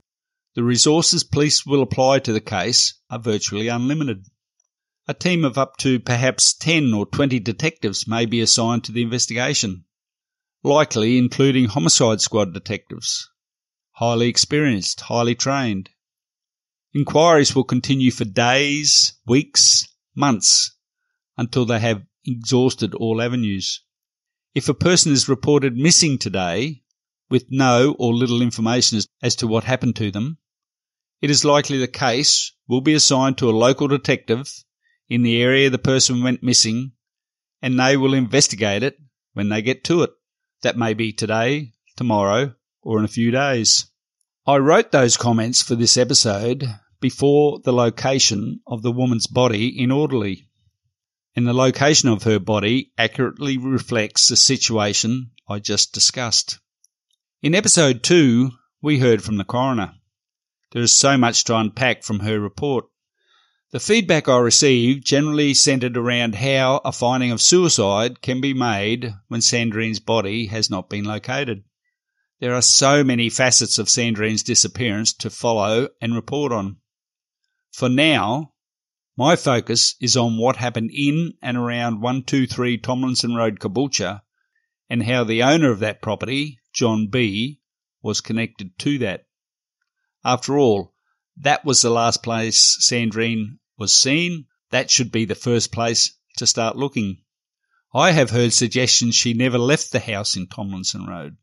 the 0.56 0.64
resources 0.64 1.26
police 1.26 1.66
will 1.66 1.82
apply 1.82 2.20
to 2.20 2.32
the 2.32 2.40
case 2.40 2.98
are 3.10 3.20
virtually 3.20 3.68
unlimited. 3.68 4.26
A 5.08 5.14
team 5.14 5.46
of 5.46 5.56
up 5.56 5.78
to 5.78 6.00
perhaps 6.00 6.52
10 6.52 6.92
or 6.92 7.06
20 7.06 7.40
detectives 7.40 8.08
may 8.08 8.26
be 8.26 8.42
assigned 8.42 8.84
to 8.86 8.92
the 8.92 9.04
investigation, 9.04 9.86
likely 10.64 11.20
including 11.20 11.66
homicide 11.66 12.22
squad 12.22 12.56
detectives, 12.56 13.30
highly 13.92 14.28
experienced, 14.28 15.02
highly 15.02 15.36
trained. 15.36 15.92
Inquiries 16.96 17.54
will 17.54 17.64
continue 17.64 18.10
for 18.10 18.26
days, 18.26 19.14
weeks, 19.28 19.88
months, 20.16 20.76
until 21.38 21.66
they 21.66 21.80
have 21.80 22.08
exhausted 22.26 22.96
all 22.96 23.22
avenues. 23.22 23.84
If 24.56 24.70
a 24.70 24.74
person 24.74 25.12
is 25.12 25.30
reported 25.30 25.78
missing 25.78 26.18
today, 26.18 26.82
with 27.30 27.46
no 27.52 27.96
or 28.00 28.12
little 28.12 28.42
information 28.42 29.00
as 29.22 29.36
to 29.36 29.46
what 29.46 29.66
happened 29.66 29.98
to 29.98 30.10
them, 30.10 30.40
it 31.22 31.30
is 31.30 31.46
likely 31.46 31.78
the 31.78 31.88
case 31.88 32.54
will 32.68 32.82
be 32.82 32.96
assigned 32.96 33.38
to 33.38 33.52
a 33.52 33.52
local 33.52 33.88
detective 33.88 34.65
in 35.10 35.22
the 35.22 35.42
area 35.42 35.70
the 35.70 35.78
person 35.78 36.24
went 36.24 36.44
missing, 36.44 36.92
and 37.62 37.80
they 37.80 37.98
will 37.98 38.14
investigate 38.14 38.84
it 38.84 38.98
when 39.34 39.50
they 39.50 39.62
get 39.62 39.84
to 39.86 40.04
it. 40.04 40.12
That 40.62 40.78
may 40.78 40.94
be 40.94 41.14
today, 41.14 41.74
tomorrow, 41.96 42.56
or 42.82 43.00
in 43.00 43.06
a 43.06 43.10
few 43.10 43.32
days. 43.32 43.86
I 44.48 44.58
wrote 44.58 44.92
those 44.92 45.18
comments 45.18 45.62
for 45.62 45.76
this 45.76 45.98
episode 45.98 46.64
before 47.00 47.60
the 47.64 47.74
location 47.74 48.62
of 48.68 48.82
the 48.82 48.92
woman's 48.92 49.28
body 49.28 49.68
in 49.68 49.92
Orderly, 49.92 50.48
and 51.36 51.48
the 51.48 51.54
location 51.54 52.10
of 52.10 52.24
her 52.24 52.40
body 52.40 52.92
accurately 52.98 53.58
reflects 53.58 54.28
the 54.28 54.36
situation 54.36 55.32
I 55.48 55.60
just 55.60 55.94
discussed. 55.94 56.60
In 57.42 57.54
episode 57.54 58.02
2, 58.04 58.52
we 58.82 59.00
heard 59.00 59.24
from 59.24 59.38
the 59.38 59.44
coroner. 59.44 59.94
There 60.72 60.82
is 60.82 60.96
so 60.96 61.18
much 61.18 61.44
to 61.46 61.56
unpack 61.56 62.04
from 62.04 62.20
her 62.20 62.40
report. 62.40 62.86
The 63.76 63.82
feedback 63.82 64.30
I 64.30 64.38
received 64.38 65.06
generally 65.06 65.54
centred 65.54 65.98
around 65.98 66.36
how 66.36 66.80
a 66.86 66.94
finding 66.94 67.32
of 67.32 67.42
suicide 67.42 68.22
can 68.22 68.40
be 68.40 68.54
made 68.54 69.14
when 69.28 69.42
Sandrine's 69.42 70.00
body 70.00 70.46
has 70.46 70.70
not 70.70 70.90
been 70.90 71.04
located. 71.04 71.66
There 72.40 72.54
are 72.54 72.62
so 72.62 73.04
many 73.04 73.30
facets 73.30 73.78
of 73.78 73.90
Sandrine's 73.90 74.44
disappearance 74.44 75.12
to 75.16 75.30
follow 75.30 75.90
and 76.00 76.16
report 76.16 76.54
on. 76.54 76.78
For 77.74 77.90
now, 77.90 78.54
my 79.18 79.36
focus 79.36 79.96
is 80.00 80.16
on 80.16 80.38
what 80.38 80.56
happened 80.56 80.92
in 80.94 81.34
and 81.42 81.58
around 81.58 81.96
123 82.00 82.78
Tomlinson 82.78 83.36
Road, 83.36 83.60
Caboolture, 83.60 84.22
and 84.90 85.04
how 85.04 85.26
the 85.26 85.44
owner 85.44 85.70
of 85.70 85.80
that 85.80 86.02
property, 86.02 86.60
John 86.72 87.10
B., 87.10 87.60
was 88.02 88.22
connected 88.22 88.80
to 88.80 89.00
that. 89.00 89.26
After 90.24 90.58
all, 90.58 90.94
that 91.36 91.66
was 91.66 91.82
the 91.82 91.90
last 91.90 92.24
place 92.24 92.78
Sandrine 92.90 93.58
was 93.78 93.94
seen. 93.94 94.46
That 94.72 94.90
should 94.90 95.12
be 95.12 95.26
the 95.26 95.36
first 95.36 95.72
place 95.72 96.18
to 96.38 96.48
start 96.48 96.76
looking. 96.76 97.22
I 97.94 98.12
have 98.12 98.30
heard 98.30 98.54
suggestions 98.54 99.16
she 99.16 99.34
never 99.34 99.58
left 99.58 99.92
the 99.92 100.00
house 100.00 100.36
in 100.36 100.48
Tomlinson 100.48 101.06
Road. 101.06 101.38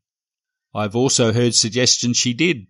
I've 0.73 0.95
also 0.95 1.33
heard 1.33 1.55
suggestions 1.55 2.17
she 2.17 2.33
did. 2.33 2.67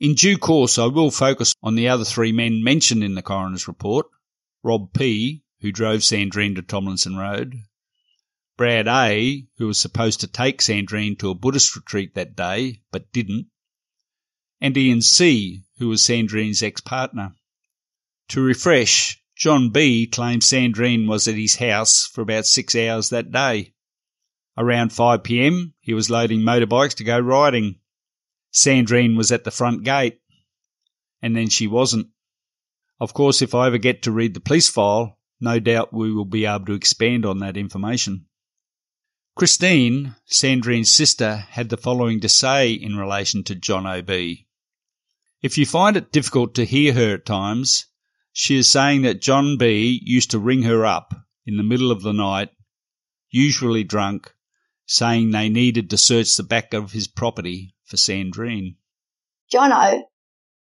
In 0.00 0.14
due 0.14 0.38
course, 0.38 0.78
I 0.78 0.86
will 0.86 1.10
focus 1.10 1.54
on 1.62 1.74
the 1.74 1.88
other 1.88 2.04
three 2.04 2.32
men 2.32 2.62
mentioned 2.62 3.02
in 3.02 3.14
the 3.14 3.22
coroner's 3.22 3.66
report 3.66 4.06
Rob 4.62 4.92
P., 4.92 5.42
who 5.60 5.72
drove 5.72 6.00
Sandrine 6.00 6.54
to 6.54 6.62
Tomlinson 6.62 7.16
Road, 7.16 7.54
Brad 8.56 8.88
A., 8.88 9.46
who 9.56 9.66
was 9.66 9.80
supposed 9.80 10.20
to 10.20 10.26
take 10.26 10.60
Sandrine 10.60 11.18
to 11.18 11.30
a 11.30 11.34
Buddhist 11.34 11.74
retreat 11.76 12.14
that 12.14 12.36
day 12.36 12.82
but 12.90 13.12
didn't, 13.12 13.46
and 14.60 14.76
Ian 14.76 15.02
C., 15.02 15.62
who 15.78 15.88
was 15.88 16.02
Sandrine's 16.02 16.62
ex 16.62 16.80
partner. 16.80 17.36
To 18.28 18.42
refresh, 18.42 19.22
John 19.36 19.70
B. 19.70 20.06
claimed 20.06 20.42
Sandrine 20.42 21.06
was 21.08 21.26
at 21.26 21.36
his 21.36 21.56
house 21.56 22.04
for 22.04 22.20
about 22.20 22.44
six 22.44 22.74
hours 22.74 23.08
that 23.08 23.32
day. 23.32 23.72
Around 24.56 24.92
5 24.92 25.22
pm, 25.22 25.74
he 25.80 25.94
was 25.94 26.10
loading 26.10 26.40
motorbikes 26.40 26.94
to 26.96 27.04
go 27.04 27.18
riding. 27.18 27.80
Sandrine 28.52 29.16
was 29.16 29.32
at 29.32 29.44
the 29.44 29.50
front 29.50 29.84
gate, 29.84 30.20
and 31.22 31.36
then 31.36 31.48
she 31.48 31.66
wasn't. 31.66 32.08
Of 33.00 33.14
course, 33.14 33.40
if 33.40 33.54
I 33.54 33.68
ever 33.68 33.78
get 33.78 34.02
to 34.02 34.12
read 34.12 34.34
the 34.34 34.40
police 34.40 34.68
file, 34.68 35.18
no 35.40 35.60
doubt 35.60 35.94
we 35.94 36.12
will 36.12 36.24
be 36.24 36.44
able 36.44 36.66
to 36.66 36.72
expand 36.72 37.24
on 37.24 37.38
that 37.38 37.56
information. 37.56 38.26
Christine, 39.36 40.16
Sandrine's 40.28 40.90
sister, 40.90 41.36
had 41.36 41.68
the 41.68 41.76
following 41.76 42.20
to 42.20 42.28
say 42.28 42.72
in 42.72 42.96
relation 42.96 43.44
to 43.44 43.54
John 43.54 43.86
O.B. 43.86 44.48
If 45.40 45.56
you 45.56 45.64
find 45.64 45.96
it 45.96 46.10
difficult 46.10 46.56
to 46.56 46.64
hear 46.64 46.92
her 46.92 47.14
at 47.14 47.24
times, 47.24 47.86
she 48.38 48.56
is 48.56 48.68
saying 48.68 49.02
that 49.02 49.20
John 49.20 49.56
B. 49.58 50.00
used 50.04 50.30
to 50.30 50.38
ring 50.38 50.62
her 50.62 50.86
up 50.86 51.12
in 51.44 51.56
the 51.56 51.64
middle 51.64 51.90
of 51.90 52.02
the 52.02 52.12
night, 52.12 52.50
usually 53.30 53.82
drunk, 53.82 54.32
saying 54.86 55.32
they 55.32 55.48
needed 55.48 55.90
to 55.90 55.98
search 55.98 56.36
the 56.36 56.44
back 56.44 56.72
of 56.72 56.92
his 56.92 57.08
property 57.08 57.74
for 57.84 57.96
Sandrine. 57.96 58.76
Johnno, 59.52 60.02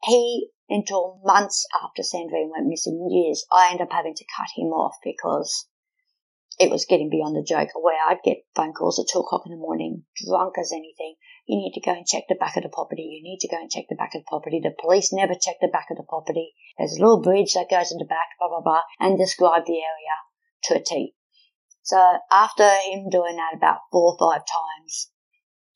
he, 0.03 0.49
until 0.71 1.21
months 1.23 1.67
after 1.85 2.01
Sandrine 2.01 2.49
went 2.51 2.69
missing, 2.69 3.07
years, 3.11 3.45
I 3.53 3.69
ended 3.71 3.89
up 3.89 3.93
having 3.93 4.15
to 4.15 4.25
cut 4.35 4.49
him 4.57 4.69
off 4.69 4.95
because 5.05 5.69
it 6.59 6.71
was 6.71 6.87
getting 6.87 7.11
beyond 7.11 7.37
the 7.37 7.47
joke 7.47 7.69
where 7.79 7.99
I'd 8.09 8.23
get 8.25 8.47
phone 8.57 8.73
calls 8.73 8.99
at 8.99 9.13
two 9.13 9.19
o'clock 9.19 9.43
in 9.45 9.53
the 9.53 9.59
morning, 9.59 10.05
drunk 10.17 10.55
as 10.59 10.73
anything. 10.73 11.17
You 11.49 11.57
need 11.57 11.73
to 11.73 11.81
go 11.81 11.97
and 11.97 12.07
check 12.07 12.25
the 12.29 12.37
back 12.37 12.59
of 12.59 12.63
the 12.63 12.69
property. 12.69 13.09
You 13.09 13.23
need 13.25 13.41
to 13.41 13.49
go 13.49 13.57
and 13.57 13.71
check 13.71 13.87
the 13.89 13.97
back 13.97 14.15
of 14.15 14.21
the 14.21 14.29
property. 14.29 14.61
The 14.63 14.77
police 14.79 15.15
never 15.15 15.33
check 15.33 15.57
the 15.63 15.73
back 15.73 15.89
of 15.91 15.97
the 15.97 16.05
property. 16.05 16.53
There's 16.77 16.93
a 16.93 17.01
little 17.01 17.23
bridge 17.23 17.55
that 17.55 17.73
goes 17.73 17.91
in 17.91 17.97
the 17.97 18.05
back, 18.05 18.37
blah, 18.39 18.49
blah, 18.49 18.61
blah, 18.61 18.83
and 19.01 19.17
describe 19.17 19.65
the 19.65 19.81
area 19.81 20.15
to 20.65 20.77
a 20.77 20.85
T. 20.85 21.15
So 21.83 21.97
after 22.31 22.69
him 22.69 23.09
doing 23.09 23.37
that 23.37 23.57
about 23.57 23.89
four 23.91 24.13
or 24.13 24.19
five 24.21 24.45
times, 24.45 25.11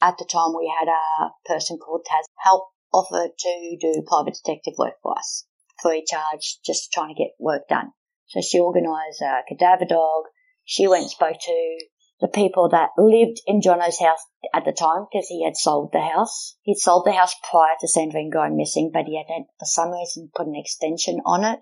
at 0.02 0.18
the 0.18 0.28
time 0.30 0.52
we 0.52 0.68
had 0.68 0.92
a 0.92 1.30
person 1.48 1.78
called 1.78 2.04
Taz 2.04 2.28
help 2.44 2.68
offer 2.92 3.28
to 3.32 3.76
do 3.80 4.04
private 4.06 4.36
detective 4.44 4.74
work 4.76 5.00
for 5.02 5.16
us, 5.16 5.46
free 5.80 6.04
charge, 6.06 6.58
just 6.66 6.92
trying 6.92 7.14
to 7.14 7.18
get 7.18 7.32
work 7.40 7.62
done. 7.66 7.92
So 8.26 8.42
she 8.42 8.60
organised 8.60 9.22
a 9.22 9.40
cadaver 9.48 9.86
dog. 9.88 10.24
She 10.64 10.86
went 10.86 11.02
and 11.02 11.10
spoke 11.10 11.36
to 11.40 11.78
the 12.22 12.28
people 12.28 12.68
that 12.68 12.94
lived 12.96 13.42
in 13.48 13.60
Johnno's 13.60 13.98
house 13.98 14.22
at 14.54 14.64
the 14.64 14.70
time 14.72 15.06
because 15.10 15.26
he 15.26 15.44
had 15.44 15.56
sold 15.56 15.90
the 15.92 16.00
house. 16.00 16.56
He'd 16.62 16.78
sold 16.78 17.04
the 17.04 17.10
house 17.10 17.34
prior 17.50 17.74
to 17.80 17.88
Sandrine 17.88 18.32
going 18.32 18.56
missing, 18.56 18.92
but 18.94 19.06
he 19.06 19.18
had, 19.18 19.26
for 19.58 19.66
some 19.66 19.90
reason, 19.90 20.30
put 20.32 20.46
an 20.46 20.54
extension 20.54 21.20
on 21.26 21.42
it. 21.42 21.58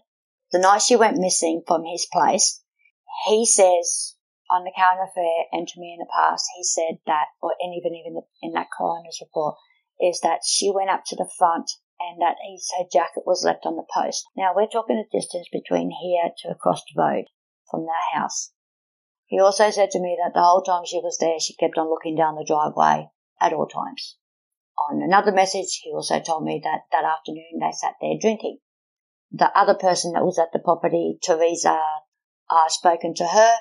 The 0.53 0.59
night 0.59 0.83
she 0.83 0.97
went 0.97 1.17
missing 1.17 1.63
from 1.67 1.85
his 1.91 2.07
place, 2.13 2.63
he 3.27 3.47
says 3.47 4.17
on 4.51 4.65
the 4.65 4.73
current 4.77 5.09
affair 5.09 5.49
and 5.51 5.67
to 5.67 5.81
me 5.81 5.97
in 5.97 6.05
the 6.05 6.13
past, 6.13 6.45
he 6.55 6.63
said 6.63 6.99
that, 7.07 7.33
or 7.41 7.55
even 7.65 7.97
even 7.97 8.21
in 8.43 8.53
that 8.53 8.69
coroner's 8.77 9.19
report, 9.23 9.57
is 9.99 10.21
that 10.21 10.41
she 10.45 10.71
went 10.71 10.91
up 10.91 11.05
to 11.07 11.17
the 11.17 11.31
front 11.39 11.71
and 11.99 12.21
that 12.21 12.37
his 12.45 12.69
her 12.77 12.85
jacket 12.93 13.23
was 13.25 13.45
left 13.47 13.65
on 13.65 13.77
the 13.77 13.87
post. 13.95 14.27
Now 14.37 14.53
we're 14.55 14.67
talking 14.67 14.99
a 15.01 15.17
distance 15.17 15.49
between 15.51 15.91
here 15.91 16.33
to 16.43 16.51
across 16.51 16.83
the 16.85 17.01
road 17.01 17.25
from 17.71 17.87
that 17.87 18.19
house. 18.19 18.53
He 19.31 19.41
also 19.41 19.71
said 19.71 19.91
to 19.93 20.01
me 20.01 20.19
that 20.23 20.35
the 20.35 20.43
whole 20.43 20.61
time 20.61 20.85
she 20.85 20.99
was 20.99 21.17
there, 21.19 21.41
she 21.41 21.55
kept 21.55 21.79
on 21.79 21.89
looking 21.89 22.17
down 22.17 22.35
the 22.35 22.45
driveway 22.45 23.09
at 23.41 23.55
all 23.55 23.67
times. 23.67 24.19
On 24.91 25.01
another 25.01 25.33
message, 25.33 25.81
he 25.83 25.91
also 25.91 26.21
told 26.21 26.45
me 26.45 26.61
that 26.63 26.83
that 26.93 27.05
afternoon 27.05 27.61
they 27.61 27.73
sat 27.73 27.95
there 28.01 28.19
drinking. 28.21 28.59
The 29.31 29.57
other 29.57 29.75
person 29.75 30.13
that 30.13 30.25
was 30.25 30.39
at 30.39 30.53
the 30.53 30.59
property, 30.59 31.19
Teresa, 31.23 31.81
uh, 32.51 32.69
spoken 32.69 33.15
to 33.15 33.27
her 33.27 33.55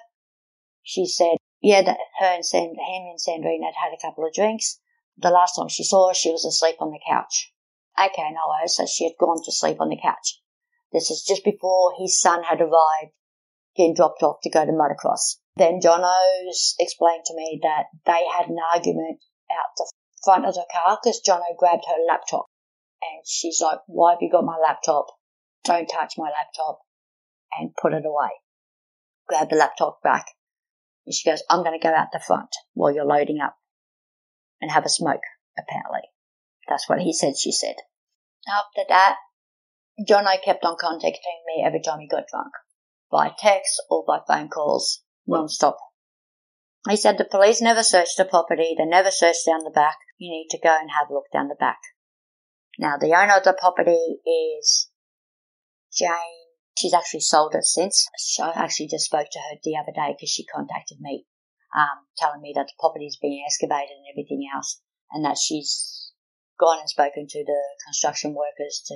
she 0.89 1.05
said, 1.05 1.37
yeah, 1.61 1.83
that 1.83 1.99
her 2.19 2.25
and 2.25 2.45
Sand, 2.45 2.71
him 2.71 3.03
and 3.09 3.19
Sandrine 3.19 3.63
had 3.63 3.75
had 3.75 3.93
a 3.93 4.01
couple 4.01 4.25
of 4.25 4.33
drinks. 4.33 4.79
The 5.17 5.29
last 5.29 5.55
time 5.55 5.67
she 5.67 5.83
saw 5.83 6.07
her, 6.07 6.13
she 6.15 6.31
was 6.31 6.45
asleep 6.45 6.77
on 6.79 6.89
the 6.89 6.99
couch. 7.07 7.53
Okay, 7.99 8.31
no. 8.31 8.65
So 8.65 8.87
she 8.87 9.03
had 9.03 9.17
gone 9.19 9.43
to 9.43 9.51
sleep 9.51 9.79
on 9.79 9.89
the 9.89 9.99
couch. 10.01 10.41
This 10.91 11.11
is 11.11 11.21
just 11.21 11.43
before 11.43 11.93
his 11.99 12.19
son 12.19 12.43
had 12.43 12.59
arrived, 12.59 13.13
getting 13.75 13.93
dropped 13.93 14.23
off 14.23 14.37
to 14.41 14.49
go 14.49 14.65
to 14.65 14.71
motocross. 14.71 15.37
Then 15.59 15.81
Johnno's 15.81 16.75
explained 16.79 17.25
to 17.25 17.35
me 17.35 17.59
that 17.63 17.87
they 18.05 18.23
had 18.33 18.47
an 18.47 18.55
argument 18.73 19.19
out 19.51 19.75
the 19.75 19.91
front 20.23 20.45
of 20.45 20.53
the 20.53 20.65
car 20.71 20.97
because 21.03 21.21
Johnno 21.21 21.57
grabbed 21.57 21.83
her 21.85 22.01
laptop. 22.07 22.45
And 23.01 23.25
she's 23.27 23.59
like, 23.61 23.79
why 23.85 24.11
have 24.11 24.21
you 24.21 24.31
got 24.31 24.45
my 24.45 24.57
laptop? 24.57 25.07
Don't 25.65 25.87
touch 25.87 26.13
my 26.17 26.29
laptop. 26.29 26.79
And 27.59 27.75
put 27.75 27.91
it 27.91 28.05
away. 28.05 28.29
Grab 29.27 29.49
the 29.49 29.57
laptop 29.57 30.01
back. 30.01 30.27
And 31.05 31.13
she 31.13 31.29
goes, 31.29 31.43
I'm 31.49 31.63
going 31.63 31.77
to 31.77 31.85
go 31.85 31.93
out 31.93 32.07
the 32.13 32.23
front 32.25 32.55
while 32.73 32.95
you're 32.95 33.03
loading 33.03 33.41
up 33.41 33.57
and 34.61 34.71
have 34.71 34.85
a 34.85 34.89
smoke, 34.89 35.23
apparently. 35.57 36.07
That's 36.69 36.87
what 36.87 37.01
he 37.01 37.11
said, 37.11 37.33
she 37.37 37.51
said. 37.51 37.75
After 38.47 38.87
that, 38.87 39.17
Johnno 40.07 40.41
kept 40.41 40.63
on 40.63 40.77
contacting 40.79 41.43
me 41.47 41.63
every 41.65 41.81
time 41.81 41.99
he 41.99 42.07
got 42.07 42.27
drunk, 42.31 42.53
by 43.11 43.33
text 43.37 43.83
or 43.89 44.05
by 44.07 44.19
phone 44.25 44.47
calls, 44.47 45.03
non-stop. 45.37 45.77
He 46.89 46.95
said 46.95 47.17
the 47.17 47.25
police 47.25 47.61
never 47.61 47.83
searched 47.83 48.17
the 48.17 48.25
property, 48.25 48.75
they 48.77 48.85
never 48.85 49.11
searched 49.11 49.45
down 49.45 49.63
the 49.63 49.69
back. 49.69 49.97
You 50.17 50.31
need 50.31 50.47
to 50.51 50.59
go 50.59 50.75
and 50.79 50.89
have 50.91 51.09
a 51.09 51.13
look 51.13 51.25
down 51.31 51.47
the 51.47 51.55
back. 51.55 51.79
Now, 52.77 52.97
the 52.97 53.13
owner 53.13 53.37
of 53.37 53.43
the 53.43 53.57
property 53.59 54.19
is 54.25 54.89
Jane 55.93 56.49
She's 56.79 56.93
actually 56.93 57.27
sold 57.27 57.55
it 57.55 57.65
since. 57.65 58.07
I 58.39 58.53
actually 58.55 58.87
just 58.87 59.03
spoke 59.03 59.27
to 59.31 59.39
her 59.39 59.59
the 59.61 59.75
other 59.75 59.91
day 59.91 60.15
because 60.15 60.31
she 60.31 60.45
contacted 60.47 61.01
me, 61.01 61.27
um, 61.75 62.07
telling 62.15 62.39
me 62.39 62.53
that 62.55 62.67
the 62.67 62.79
property 62.79 63.05
is 63.05 63.19
being 63.19 63.43
excavated 63.43 63.97
and 63.99 64.07
everything 64.07 64.47
else, 64.47 64.79
and 65.11 65.25
that 65.25 65.37
she's 65.37 66.13
gone 66.57 66.79
and 66.79 66.87
spoken 66.87 67.27
to 67.27 67.43
the 67.43 67.61
construction 67.83 68.33
workers 68.33 68.81
to 68.87 68.95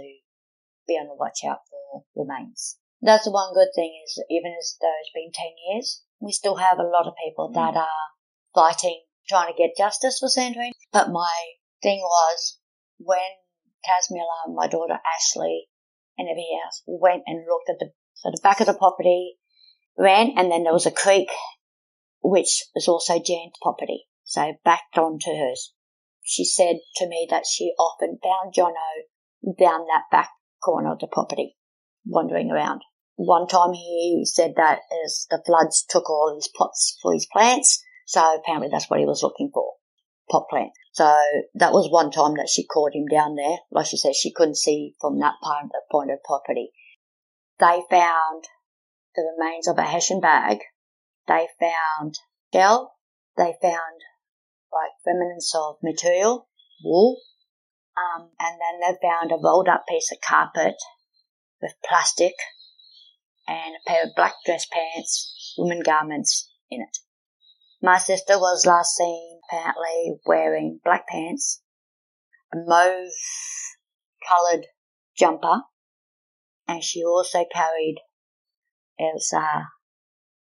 be 0.87 0.95
on 0.95 1.07
the 1.07 1.15
watch 1.19 1.43
out 1.43 1.67
for 1.67 2.05
remains. 2.15 2.79
That's 3.01 3.25
the 3.25 3.35
one 3.35 3.53
good 3.53 3.75
thing 3.75 3.91
is 4.07 4.15
even 4.29 4.55
as 4.57 4.77
though 4.79 4.95
it's 5.01 5.11
been 5.11 5.35
10 5.35 5.51
years, 5.67 6.03
we 6.23 6.31
still 6.31 6.55
have 6.55 6.79
a 6.79 6.83
lot 6.87 7.07
of 7.07 7.13
people 7.23 7.49
mm. 7.49 7.53
that 7.55 7.75
are 7.75 8.07
fighting, 8.55 9.01
trying 9.27 9.51
to 9.51 9.57
get 9.57 9.77
justice 9.77 10.19
for 10.19 10.29
Sandrine. 10.29 10.71
But 10.91 11.11
my 11.11 11.33
thing 11.81 11.99
was 11.99 12.59
when 12.97 13.19
Tasmila, 13.83 14.53
my 14.55 14.67
daughter 14.67 14.97
Ashley, 15.15 15.67
and 16.17 16.27
everybody 16.27 16.59
else. 16.63 16.83
Went 16.85 17.23
and 17.27 17.45
looked 17.47 17.69
at 17.69 17.79
the, 17.79 17.91
so 18.13 18.29
the 18.31 18.39
back 18.43 18.59
of 18.59 18.67
the 18.67 18.73
property, 18.73 19.35
ran, 19.97 20.33
and 20.37 20.51
then 20.51 20.63
there 20.63 20.73
was 20.73 20.85
a 20.85 20.91
creek, 20.91 21.29
which 22.21 22.63
was 22.73 22.87
also 22.87 23.15
Jan's 23.15 23.53
property. 23.61 24.05
So 24.23 24.53
backed 24.63 24.97
onto 24.97 25.31
hers. 25.31 25.73
She 26.23 26.45
said 26.45 26.77
to 26.97 27.07
me 27.07 27.27
that 27.29 27.45
she 27.45 27.73
often 27.77 28.19
found 28.23 28.53
Johnno 28.53 29.55
down 29.59 29.85
that 29.87 30.03
back 30.09 30.29
corner 30.63 30.93
of 30.93 30.99
the 30.99 31.07
property, 31.07 31.57
wandering 32.05 32.49
around. 32.49 32.81
One 33.15 33.47
time 33.47 33.73
he 33.73 34.23
said 34.25 34.53
that 34.57 34.79
as 35.05 35.27
the 35.29 35.41
floods 35.45 35.85
took 35.87 36.09
all 36.09 36.33
his 36.35 36.47
pots 36.47 36.97
for 37.01 37.13
his 37.13 37.27
plants, 37.31 37.83
so 38.05 38.35
apparently 38.35 38.69
that's 38.71 38.89
what 38.89 38.99
he 38.99 39.05
was 39.05 39.23
looking 39.23 39.51
for. 39.53 39.73
pot 40.29 40.47
plant. 40.49 40.71
So 40.93 41.15
that 41.55 41.73
was 41.73 41.91
one 41.91 42.11
time 42.11 42.35
that 42.35 42.49
she 42.49 42.65
caught 42.65 42.95
him 42.95 43.05
down 43.07 43.35
there. 43.35 43.57
Like 43.71 43.87
she 43.87 43.97
said, 43.97 44.15
she 44.15 44.31
couldn't 44.31 44.57
see 44.57 44.95
from 44.99 45.19
that 45.19 45.35
part 45.41 45.65
of 45.65 45.69
the 45.69 45.81
point 45.91 46.11
of 46.11 46.23
property. 46.23 46.71
They 47.59 47.83
found 47.89 48.45
the 49.15 49.23
remains 49.23 49.67
of 49.67 49.77
a 49.77 49.83
Hessian 49.83 50.19
bag. 50.19 50.59
They 51.27 51.47
found 51.59 52.19
gel. 52.51 52.95
They 53.37 53.55
found 53.61 54.01
like 54.71 54.91
remnants 55.05 55.53
of 55.55 55.77
material, 55.83 56.47
wool. 56.83 57.21
Um, 57.95 58.29
and 58.39 58.59
then 58.59 58.79
they 58.81 59.07
found 59.07 59.31
a 59.31 59.37
rolled 59.41 59.67
up 59.67 59.85
piece 59.87 60.11
of 60.11 60.19
carpet 60.19 60.75
with 61.61 61.73
plastic 61.87 62.33
and 63.47 63.75
a 63.75 63.89
pair 63.89 64.03
of 64.03 64.15
black 64.15 64.33
dress 64.45 64.65
pants, 64.71 65.53
women 65.57 65.81
garments 65.81 66.49
in 66.69 66.81
it. 66.81 66.97
My 67.81 67.97
sister 67.97 68.39
was 68.39 68.65
last 68.65 68.95
seen 68.95 69.39
apparently 69.49 70.15
wearing 70.25 70.79
black 70.83 71.07
pants, 71.07 71.61
a 72.53 72.57
mauve 72.57 73.11
coloured 74.27 74.67
jumper, 75.17 75.63
and 76.67 76.83
she 76.83 77.03
also 77.03 77.45
carried 77.53 77.97
uh, 78.99 79.63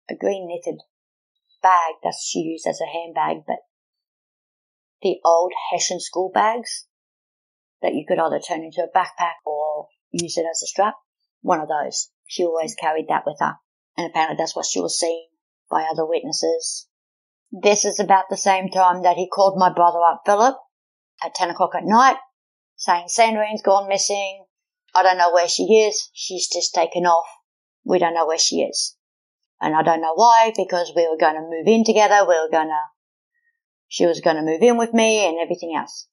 a 0.10 0.16
green 0.16 0.48
knitted 0.48 0.82
bag 1.62 1.96
that 2.04 2.16
she 2.20 2.40
used 2.40 2.66
as 2.66 2.82
a 2.82 2.92
handbag, 2.92 3.44
but 3.46 3.58
the 5.02 5.18
old 5.24 5.54
Hessian 5.72 6.00
school 6.00 6.32
bags 6.34 6.88
that 7.82 7.94
you 7.94 8.06
could 8.08 8.20
either 8.20 8.40
turn 8.40 8.64
into 8.64 8.82
a 8.82 8.98
backpack 8.98 9.36
or 9.46 9.88
use 10.12 10.38
it 10.38 10.46
as 10.50 10.64
a 10.64 10.68
strap. 10.68 10.96
One 11.42 11.62
of 11.62 11.68
those. 11.68 12.10
She 12.28 12.44
always 12.44 12.76
carried 12.76 13.08
that 13.10 13.24
with 13.26 13.38
her. 13.40 13.56
And 13.98 14.08
apparently 14.08 14.38
that's 14.38 14.56
what 14.56 14.68
she 14.68 14.80
was 14.80 15.00
seen 15.00 15.28
by 15.72 15.88
other 15.90 16.06
witnesses 16.06 16.88
this 17.52 17.86
is 17.86 18.00
about 18.00 18.26
the 18.30 18.38
same 18.38 18.70
time 18.70 19.04
that 19.04 19.18
he 19.18 19.30
called 19.30 19.58
my 19.58 19.72
brother 19.72 20.00
up, 20.02 20.22
Philip, 20.26 20.58
at 21.24 21.34
10 21.34 21.52
o'clock 21.52 21.76
at 21.76 21.86
night, 21.86 22.18
saying 22.76 23.08
Sandrine's 23.08 23.62
gone 23.62 23.88
missing. 23.88 24.46
I 24.94 25.04
don't 25.04 25.18
know 25.18 25.32
where 25.32 25.48
she 25.48 25.64
is. 25.64 26.10
She's 26.14 26.50
just 26.50 26.74
taken 26.74 27.06
off. 27.06 27.28
We 27.86 28.00
don't 28.00 28.14
know 28.14 28.28
where 28.28 28.38
she 28.38 28.62
is. 28.62 28.96
And 29.62 29.76
I 29.76 29.82
don't 29.82 30.02
know 30.02 30.14
why, 30.14 30.52
because 30.56 30.92
we 30.96 31.08
were 31.08 31.18
going 31.18 31.36
to 31.36 31.42
move 31.42 31.68
in 31.68 31.84
together. 31.84 32.26
We 32.28 32.36
were 32.36 32.52
going 32.52 32.68
to, 32.68 32.82
she 33.88 34.06
was 34.06 34.22
going 34.22 34.36
to 34.36 34.42
move 34.42 34.62
in 34.62 34.78
with 34.78 34.94
me 34.94 35.26
and 35.26 35.38
everything 35.40 35.74
else. 35.76 36.08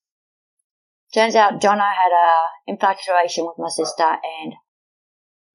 Turns 1.12 1.34
out 1.34 1.60
Johnno 1.60 1.80
had 1.80 2.12
a 2.12 2.32
infatuation 2.66 3.44
with 3.44 3.56
my 3.58 3.68
sister 3.68 4.04
and 4.04 4.54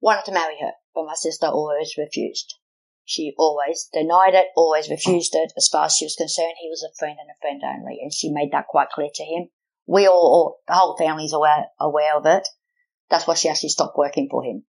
wanted 0.00 0.24
to 0.26 0.32
marry 0.32 0.56
her, 0.60 0.72
but 0.94 1.06
my 1.06 1.14
sister 1.14 1.46
always 1.46 1.94
refused. 1.96 2.54
She 3.04 3.34
always 3.38 3.88
denied 3.92 4.34
it, 4.34 4.46
always 4.56 4.88
refused 4.88 5.34
it. 5.34 5.52
As 5.56 5.68
far 5.68 5.86
as 5.86 5.96
she 5.96 6.04
was 6.04 6.14
concerned, 6.16 6.54
he 6.60 6.68
was 6.68 6.82
a 6.82 6.96
friend 6.98 7.18
and 7.20 7.28
a 7.28 7.40
friend 7.40 7.60
only, 7.64 7.98
and 8.00 8.12
she 8.12 8.30
made 8.30 8.52
that 8.52 8.68
quite 8.68 8.90
clear 8.90 9.10
to 9.14 9.24
him. 9.24 9.48
We 9.86 10.06
all, 10.06 10.14
all 10.14 10.60
the 10.68 10.74
whole 10.74 10.96
family's 10.96 11.32
aware, 11.32 11.66
aware 11.80 12.16
of 12.16 12.26
it. 12.26 12.46
That's 13.08 13.26
why 13.26 13.34
she 13.34 13.48
actually 13.48 13.70
stopped 13.70 13.98
working 13.98 14.28
for 14.30 14.44
him. 14.44 14.64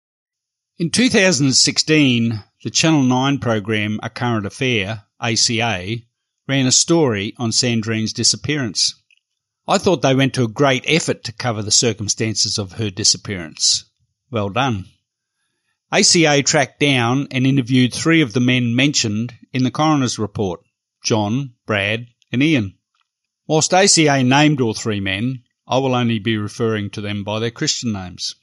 In 0.78 0.90
2016, 0.90 2.42
the 2.64 2.70
Channel 2.70 3.02
9 3.02 3.38
program 3.38 4.00
A 4.02 4.08
Current 4.08 4.46
Affair, 4.46 5.04
ACA, 5.20 5.96
ran 6.48 6.66
a 6.66 6.72
story 6.72 7.34
on 7.36 7.52
Sandrine's 7.52 8.14
disappearance. 8.14 8.94
I 9.68 9.76
thought 9.76 10.00
they 10.00 10.14
went 10.14 10.32
to 10.34 10.44
a 10.44 10.48
great 10.48 10.84
effort 10.88 11.22
to 11.24 11.32
cover 11.32 11.62
the 11.62 11.70
circumstances 11.70 12.56
of 12.56 12.72
her 12.72 12.88
disappearance. 12.88 13.84
Well 14.30 14.48
done. 14.48 14.86
ACA 15.92 16.42
tracked 16.44 16.78
down 16.78 17.26
and 17.32 17.46
interviewed 17.46 17.92
three 17.92 18.20
of 18.20 18.32
the 18.32 18.40
men 18.40 18.76
mentioned 18.76 19.34
in 19.52 19.64
the 19.64 19.70
coroner's 19.70 20.18
report 20.18 20.60
John, 21.02 21.54
Brad, 21.66 22.06
and 22.30 22.42
Ian. 22.42 22.78
Whilst 23.48 23.74
ACA 23.74 24.22
named 24.22 24.60
all 24.60 24.74
three 24.74 25.00
men, 25.00 25.42
I 25.66 25.78
will 25.78 25.94
only 25.94 26.20
be 26.20 26.36
referring 26.36 26.90
to 26.90 27.00
them 27.00 27.24
by 27.24 27.40
their 27.40 27.50
Christian 27.50 27.92
names. 27.92 28.34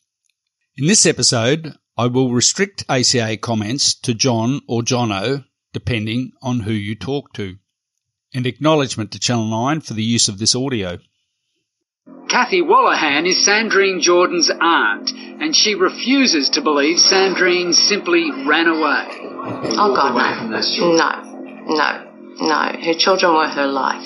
In 0.75 0.87
this 0.87 1.05
episode, 1.05 1.73
I 1.97 2.07
will 2.07 2.31
restrict 2.31 2.83
ACA 2.89 3.37
comments 3.37 3.95
to 4.01 4.13
John 4.13 4.61
or 4.67 4.81
Johnno, 4.81 5.45
depending 5.71 6.31
on 6.41 6.59
who 6.59 6.73
you 6.73 6.95
talk 6.95 7.33
to. 7.33 7.57
And 8.33 8.45
acknowledgement 8.45 9.11
to 9.13 9.19
Channel 9.19 9.47
9 9.47 9.81
for 9.81 9.93
the 9.93 10.03
use 10.03 10.27
of 10.27 10.37
this 10.37 10.53
audio. 10.53 10.99
Kathy 12.29 12.61
Wallahan 12.61 13.25
is 13.25 13.47
Sandrine 13.47 14.01
Jourdan's 14.01 14.51
aunt, 14.51 15.11
and 15.11 15.55
she 15.55 15.75
refuses 15.75 16.49
to 16.51 16.61
believe 16.61 16.97
Sandrine 16.97 17.73
simply 17.73 18.31
ran 18.45 18.67
away. 18.67 19.07
Oh, 19.79 19.93
God, 19.95 20.13
no. 20.49 20.59
No, 20.95 21.11
no, 21.67 22.11
no. 22.41 22.79
Her 22.81 22.93
children 22.97 23.33
were 23.33 23.47
her 23.47 23.67
life. 23.67 24.05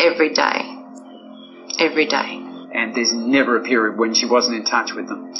Every 0.00 0.34
day. 0.34 0.76
Every 1.78 2.06
day. 2.06 2.42
And 2.74 2.94
there's 2.94 3.12
never 3.12 3.56
a 3.58 3.62
period 3.62 3.98
when 3.98 4.14
she 4.14 4.26
wasn't 4.26 4.56
in 4.56 4.64
touch 4.64 4.92
with 4.92 5.08
them? 5.08 5.32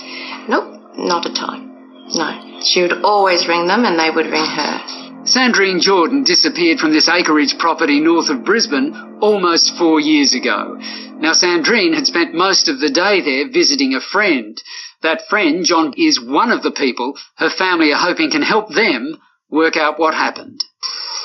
Nope, 0.49 0.97
not 0.97 1.27
a 1.27 1.35
time. 1.35 2.07
No. 2.15 2.61
She 2.63 2.83
would 2.83 3.03
always 3.03 3.47
ring 3.49 3.67
them 3.67 3.85
and 3.85 3.99
they 3.99 4.11
would 4.11 4.27
ring 4.27 4.45
her. 4.47 5.06
Sandrine 5.27 5.81
Jourdan 5.83 6.25
disappeared 6.25 6.79
from 6.79 6.93
this 6.93 7.09
acreage 7.09 7.59
property 7.59 7.99
north 7.99 8.31
of 8.31 8.45
Brisbane 8.45 9.19
almost 9.21 9.77
four 9.77 9.99
years 9.99 10.35
ago. 10.35 10.79
Now, 11.19 11.33
Sandrine 11.33 11.95
had 11.95 12.07
spent 12.07 12.33
most 12.33 12.69
of 12.69 12.79
the 12.79 12.91
day 12.91 13.21
there 13.21 13.51
visiting 13.51 13.95
a 13.95 14.01
friend. 14.01 14.57
That 15.03 15.27
friend, 15.29 15.65
John, 15.65 15.95
is 15.97 16.21
one 16.23 16.53
of 16.53 16.63
the 16.63 16.71
people 16.71 17.19
her 17.39 17.51
family 17.51 17.93
are 17.93 17.99
hoping 17.99 18.31
can 18.31 18.43
help 18.43 18.73
them 18.73 19.19
work 19.51 19.77
out 19.77 19.99
what 19.99 20.15
happened. 20.15 20.63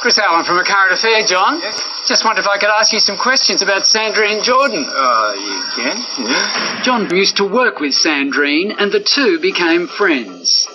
Chris 0.02 0.18
Allen 0.18 0.46
from 0.46 0.58
A 0.58 0.66
Current 0.66 0.94
Affair, 0.94 1.22
John. 1.28 1.60
Yes. 1.62 1.78
Just 2.08 2.26
wondered 2.26 2.42
if 2.42 2.48
I 2.48 2.58
could 2.58 2.74
ask 2.74 2.92
you 2.92 3.00
some 3.00 3.18
questions 3.22 3.62
about 3.62 3.84
Sandrine 3.84 4.42
Jourdan. 4.42 4.82
Uh, 4.82 5.34
you 5.38 5.62
can, 5.76 6.26
yeah. 6.26 6.82
John 6.82 7.16
used 7.16 7.38
to 7.38 7.46
work 7.46 7.80
with 7.80 7.94
Sandrine, 7.94 8.74
and 8.80 8.92
the 8.92 9.00
two 9.00 9.38
became 9.40 9.88
friends. 9.88 10.66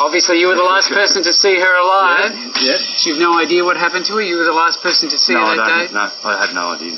Obviously, 0.00 0.40
you 0.40 0.48
were 0.48 0.56
the 0.56 0.64
last 0.64 0.88
person 0.90 1.22
to 1.24 1.32
see 1.32 1.54
her 1.60 1.74
alive. 1.76 2.32
Yeah. 2.60 2.72
Yeah. 2.72 2.78
You've 3.04 3.18
no 3.20 3.38
idea 3.38 3.64
what 3.64 3.76
happened 3.76 4.06
to 4.06 4.14
her. 4.14 4.22
You 4.22 4.36
were 4.38 4.44
the 4.48 4.52
last 4.56 4.82
person 4.82 5.10
to 5.10 5.18
see 5.18 5.34
No, 5.34 5.40
her 5.40 5.46
I 5.52 5.56
that 5.56 5.68
don't. 5.68 5.86
day. 5.88 5.94
No, 5.94 6.30
I 6.30 6.46
had 6.46 6.54
no 6.54 6.72
idea. 6.72 6.96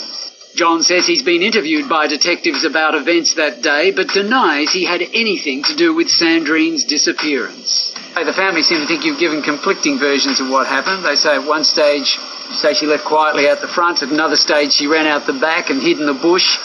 John 0.55 0.83
says 0.83 1.07
he's 1.07 1.23
been 1.23 1.41
interviewed 1.43 1.89
by 1.89 2.07
detectives 2.09 2.65
about 2.65 2.95
events 2.95 3.35
that 3.35 3.63
day, 3.63 3.91
but 3.91 4.09
denies 4.09 4.71
he 4.71 4.85
had 4.85 5.01
anything 5.01 5.63
to 5.65 5.75
do 5.75 5.95
with 5.95 6.09
Sandrine's 6.09 6.85
disappearance. 6.85 7.95
Hey, 8.15 8.25
the 8.25 8.35
family 8.35 8.63
seem 8.63 8.81
to 8.81 8.87
think 8.87 9.05
you've 9.05 9.19
given 9.19 9.41
conflicting 9.43 9.99
versions 9.99 10.41
of 10.41 10.51
what 10.51 10.67
happened. 10.67 11.05
They 11.05 11.17
say 11.17 11.37
at 11.37 11.47
one 11.49 11.65
stage, 11.65 12.19
say 12.61 12.75
she 12.75 12.85
left 12.87 13.05
quietly 13.07 13.49
out 13.49 13.63
the 13.63 13.69
front. 13.69 14.03
At 14.03 14.11
another 14.11 14.37
stage, 14.37 14.73
she 14.73 14.87
ran 14.87 15.07
out 15.07 15.27
the 15.27 15.33
back 15.41 15.71
and 15.71 15.81
hid 15.81 15.99
in 15.99 16.05
the 16.07 16.13
bush. 16.13 16.59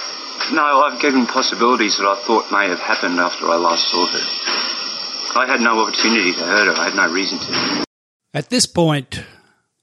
No, 0.52 0.84
I've 0.84 1.00
given 1.02 1.26
possibilities 1.26 1.98
that 1.98 2.06
I 2.06 2.22
thought 2.28 2.52
may 2.52 2.68
have 2.68 2.80
happened 2.80 3.18
after 3.20 3.48
I 3.50 3.56
last 3.56 3.88
saw 3.88 4.06
her. 4.06 4.77
I 5.36 5.46
had 5.46 5.62
no 5.62 5.80
opportunity 5.82 6.34
to 6.34 6.40
hurt 6.40 6.68
her. 6.68 6.82
I 6.82 6.90
had 6.90 6.96
no 6.96 7.14
reason 7.14 7.40
to. 7.40 7.86
At 8.34 8.50
this 8.50 8.66
point, 8.66 9.24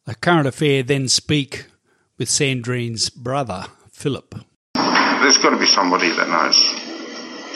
a 0.07 0.15
current 0.15 0.47
affair 0.47 0.83
then 0.83 1.09
speak 1.09 1.67
with 2.19 2.29
Sandrine's 2.29 3.11
brother, 3.11 3.67
Philip. 3.91 4.35
There's 4.75 5.39
got 5.39 5.51
to 5.51 5.59
be 5.59 5.67
somebody 5.67 6.09
that 6.09 6.29
knows. 6.29 6.59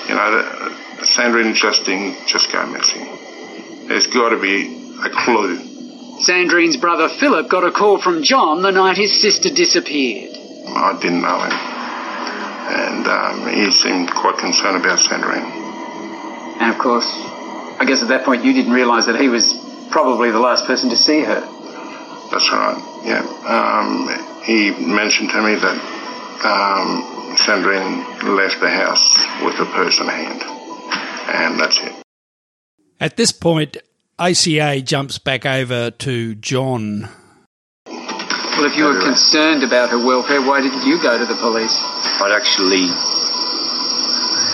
You 0.08 0.14
know, 0.14 0.30
that 0.32 1.06
Sandrine 1.06 1.46
and 1.46 1.54
Justine 1.54 2.16
just 2.26 2.50
go 2.50 2.66
missing. 2.66 3.86
There's 3.88 4.06
got 4.06 4.30
to 4.30 4.40
be 4.40 4.96
a 5.04 5.10
clue. 5.10 5.58
Sandrine's 6.26 6.76
brother 6.76 7.08
Philip 7.08 7.48
got 7.48 7.64
a 7.64 7.70
call 7.70 8.00
from 8.00 8.22
John 8.22 8.62
the 8.62 8.72
night 8.72 8.96
his 8.96 9.20
sister 9.20 9.50
disappeared. 9.50 10.34
I 10.34 10.98
didn't 11.00 11.22
know 11.22 11.40
him. 11.40 11.52
And 12.68 13.06
um, 13.06 13.48
he 13.54 13.70
seemed 13.70 14.10
quite 14.10 14.38
concerned 14.38 14.76
about 14.76 14.98
Sandrine. 14.98 15.46
And 16.60 16.74
of 16.74 16.78
course, 16.78 17.06
I 17.80 17.84
guess 17.86 18.02
at 18.02 18.08
that 18.08 18.24
point 18.24 18.44
you 18.44 18.52
didn't 18.52 18.72
realise 18.72 19.06
that 19.06 19.20
he 19.20 19.28
was 19.28 19.54
probably 19.90 20.30
the 20.30 20.40
last 20.40 20.66
person 20.66 20.90
to 20.90 20.96
see 20.96 21.20
her. 21.20 21.40
That's 22.30 22.50
right, 22.52 23.02
yeah. 23.04 23.22
Um, 23.46 24.42
he 24.44 24.70
mentioned 24.70 25.30
to 25.30 25.42
me 25.42 25.54
that 25.54 25.78
um, 26.44 27.36
Sandrine 27.36 28.36
left 28.36 28.60
the 28.60 28.70
house 28.70 29.16
with 29.44 29.54
a 29.60 29.66
purse 29.72 30.00
in 30.00 30.08
hand. 30.08 30.42
And 31.28 31.60
that's 31.60 31.78
it. 31.80 31.92
At 33.00 33.16
this 33.16 33.32
point, 33.32 33.76
ACA 34.18 34.80
jumps 34.82 35.18
back 35.18 35.46
over 35.46 35.90
to 35.90 36.34
John. 36.34 37.08
Well, 37.86 38.66
if 38.66 38.76
you 38.76 38.84
were 38.84 39.00
concerned 39.00 39.62
about 39.62 39.90
her 39.90 39.98
welfare, 39.98 40.42
why 40.42 40.60
didn't 40.60 40.84
you 40.84 41.00
go 41.00 41.16
to 41.16 41.24
the 41.24 41.36
police? 41.36 41.76
I'd 42.18 42.34
actually 42.34 42.90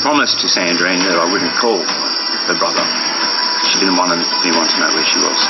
promised 0.03 0.41
to 0.41 0.47
Sandrine 0.47 1.01
that 1.09 1.17
I 1.17 1.33
wouldn't 1.33 1.57
call 1.57 1.81
her 1.81 2.59
brother. 2.59 3.14
She 3.75 3.81
didn't 3.81 3.99
want 3.99 4.15
anyone 4.15 4.71
to 4.71 4.77
know 4.79 4.87
where 4.95 5.03
she 5.03 5.19
was. 5.19 5.41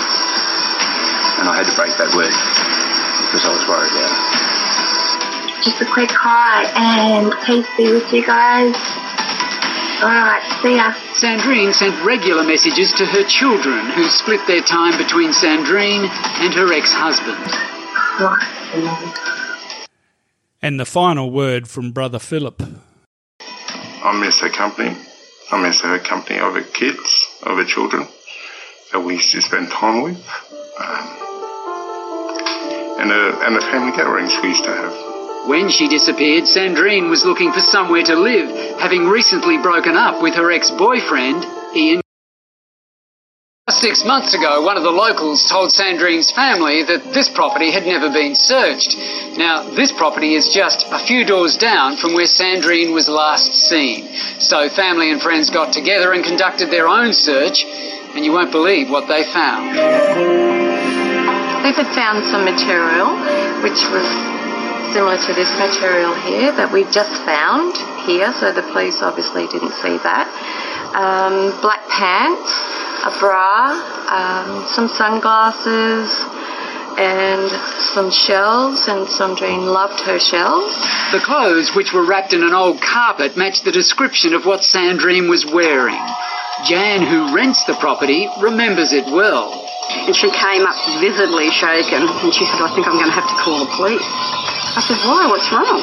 And 1.36 1.44
I 1.44 1.60
had 1.60 1.68
to 1.68 1.76
break 1.76 1.92
that 2.00 2.08
word 2.16 2.32
because 3.28 3.44
I 3.44 3.52
was 3.52 3.60
worried 3.68 3.92
about 3.92 4.08
her. 4.08 5.60
Just 5.60 5.84
a 5.84 5.84
quick 5.84 6.08
hi 6.08 6.64
and 6.72 7.36
peace 7.44 7.68
be 7.76 7.92
with 7.92 8.08
you 8.16 8.24
guys. 8.24 8.72
Alright, 10.00 10.40
see 10.64 10.76
ya. 10.80 10.96
Sandrine 11.20 11.74
sent 11.74 11.92
regular 12.00 12.44
messages 12.44 12.96
to 12.96 13.04
her 13.04 13.28
children, 13.28 13.92
who 13.92 14.08
split 14.08 14.40
their 14.46 14.62
time 14.62 14.96
between 14.96 15.36
Sandrine 15.36 16.08
and 16.40 16.54
her 16.54 16.72
ex-husband. 16.72 17.44
And 20.62 20.80
the 20.80 20.86
final 20.86 21.30
word 21.30 21.68
from 21.68 21.92
Brother 21.92 22.18
Philip. 22.18 22.62
I 23.40 24.18
miss 24.18 24.40
her 24.40 24.48
company. 24.48 24.96
I 25.52 25.60
miss 25.60 25.82
her 25.82 25.98
company 25.98 26.38
of 26.40 26.54
her 26.54 26.62
kids, 26.62 27.26
of 27.42 27.58
her 27.58 27.66
children 27.66 28.08
we 29.00 29.14
used 29.14 29.32
to 29.32 29.42
spend 29.42 29.70
time 29.70 30.02
with. 30.02 30.18
Um, 30.78 31.24
and, 33.00 33.10
the, 33.10 33.22
and 33.46 33.62
family 33.70 33.96
gatherings 33.96 34.36
we 34.42 34.50
used 34.50 34.64
to 34.64 34.70
have. 34.70 35.48
When 35.48 35.68
she 35.68 35.88
disappeared, 35.88 36.44
Sandrine 36.44 37.10
was 37.10 37.24
looking 37.24 37.52
for 37.52 37.60
somewhere 37.60 38.02
to 38.04 38.16
live, 38.16 38.78
having 38.80 39.06
recently 39.06 39.58
broken 39.58 39.94
up 39.94 40.22
with 40.22 40.34
her 40.34 40.50
ex-boyfriend, 40.50 41.44
Ian. 41.76 42.00
Six 43.68 44.04
months 44.04 44.32
ago, 44.32 44.62
one 44.62 44.76
of 44.76 44.84
the 44.84 44.90
locals 44.90 45.48
told 45.48 45.70
Sandrine's 45.70 46.30
family 46.30 46.84
that 46.84 47.12
this 47.12 47.28
property 47.28 47.72
had 47.72 47.84
never 47.84 48.08
been 48.08 48.34
searched. 48.34 48.96
Now, 49.36 49.68
this 49.74 49.92
property 49.92 50.34
is 50.34 50.52
just 50.54 50.86
a 50.88 51.04
few 51.04 51.24
doors 51.24 51.56
down 51.56 51.96
from 51.96 52.14
where 52.14 52.26
Sandrine 52.26 52.94
was 52.94 53.08
last 53.08 53.52
seen. 53.52 54.08
So 54.38 54.68
family 54.68 55.10
and 55.10 55.20
friends 55.20 55.50
got 55.50 55.72
together 55.72 56.12
and 56.12 56.24
conducted 56.24 56.70
their 56.70 56.88
own 56.88 57.12
search, 57.12 57.64
and 58.14 58.24
you 58.24 58.32
won't 58.32 58.50
believe 58.50 58.90
what 58.90 59.08
they 59.08 59.24
found. 59.24 59.76
They 61.64 61.72
had 61.72 61.88
found 61.94 62.24
some 62.26 62.44
material 62.44 63.16
which 63.64 63.80
was 63.90 64.06
similar 64.92 65.16
to 65.16 65.32
this 65.32 65.50
material 65.58 66.14
here 66.14 66.52
that 66.52 66.70
we've 66.70 66.90
just 66.92 67.10
found 67.24 67.74
here, 68.06 68.30
so 68.38 68.52
the 68.52 68.62
police 68.70 69.02
obviously 69.02 69.48
didn't 69.48 69.72
see 69.82 69.96
that. 70.04 70.28
Um, 70.94 71.50
black 71.64 71.82
pants, 71.88 72.46
a 73.02 73.10
bra, 73.18 73.74
um, 74.06 74.68
some 74.68 74.86
sunglasses, 74.86 76.12
and 76.94 77.50
some 77.96 78.12
shells, 78.12 78.86
and 78.86 79.08
Sandrine 79.08 79.66
loved 79.66 79.98
her 80.06 80.20
shells. 80.20 80.70
The 81.10 81.18
clothes, 81.18 81.74
which 81.74 81.92
were 81.92 82.06
wrapped 82.06 82.32
in 82.32 82.44
an 82.44 82.54
old 82.54 82.80
carpet, 82.80 83.36
matched 83.36 83.64
the 83.64 83.72
description 83.72 84.34
of 84.34 84.46
what 84.46 84.60
Sandrine 84.60 85.28
was 85.28 85.44
wearing. 85.44 85.98
Jan, 86.62 87.02
who 87.02 87.34
rents 87.34 87.64
the 87.66 87.74
property, 87.74 88.30
remembers 88.40 88.92
it 88.94 89.04
well. 89.10 89.50
And 90.06 90.14
she 90.14 90.30
came 90.30 90.64
up 90.64 90.78
visibly 91.02 91.50
shaken, 91.50 92.06
and 92.06 92.30
she 92.32 92.46
said, 92.46 92.62
I 92.62 92.70
think 92.72 92.86
I'm 92.86 92.94
going 92.94 93.10
to 93.10 93.18
have 93.18 93.26
to 93.26 93.38
call 93.42 93.66
the 93.66 93.70
police. 93.74 94.06
I 94.74 94.80
said, 94.80 94.98
why? 95.02 95.26
What's 95.26 95.50
wrong? 95.50 95.82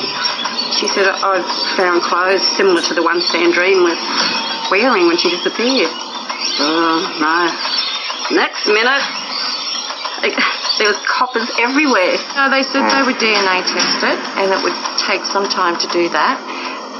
She 0.73 0.87
said, 0.87 1.05
I've 1.05 1.45
found 1.75 2.01
clothes 2.01 2.41
similar 2.55 2.81
to 2.87 2.93
the 2.95 3.03
ones 3.03 3.27
Sandrine 3.27 3.83
was 3.83 3.99
wearing 4.71 5.11
when 5.11 5.19
she 5.19 5.29
disappeared. 5.29 5.91
Oh, 5.91 7.03
no. 7.19 7.51
Next 8.31 8.65
minute, 8.65 9.03
there 10.79 10.87
was 10.87 10.99
coppers 11.05 11.51
everywhere. 11.59 12.15
No, 12.33 12.49
they 12.49 12.63
said 12.63 12.87
they 12.87 13.03
would 13.03 13.19
DNA 13.19 13.61
test 13.67 14.01
it, 14.01 14.19
and 14.39 14.49
it 14.49 14.61
would 14.63 14.77
take 15.03 15.25
some 15.29 15.45
time 15.45 15.77
to 15.77 15.87
do 15.91 16.09
that. 16.09 16.39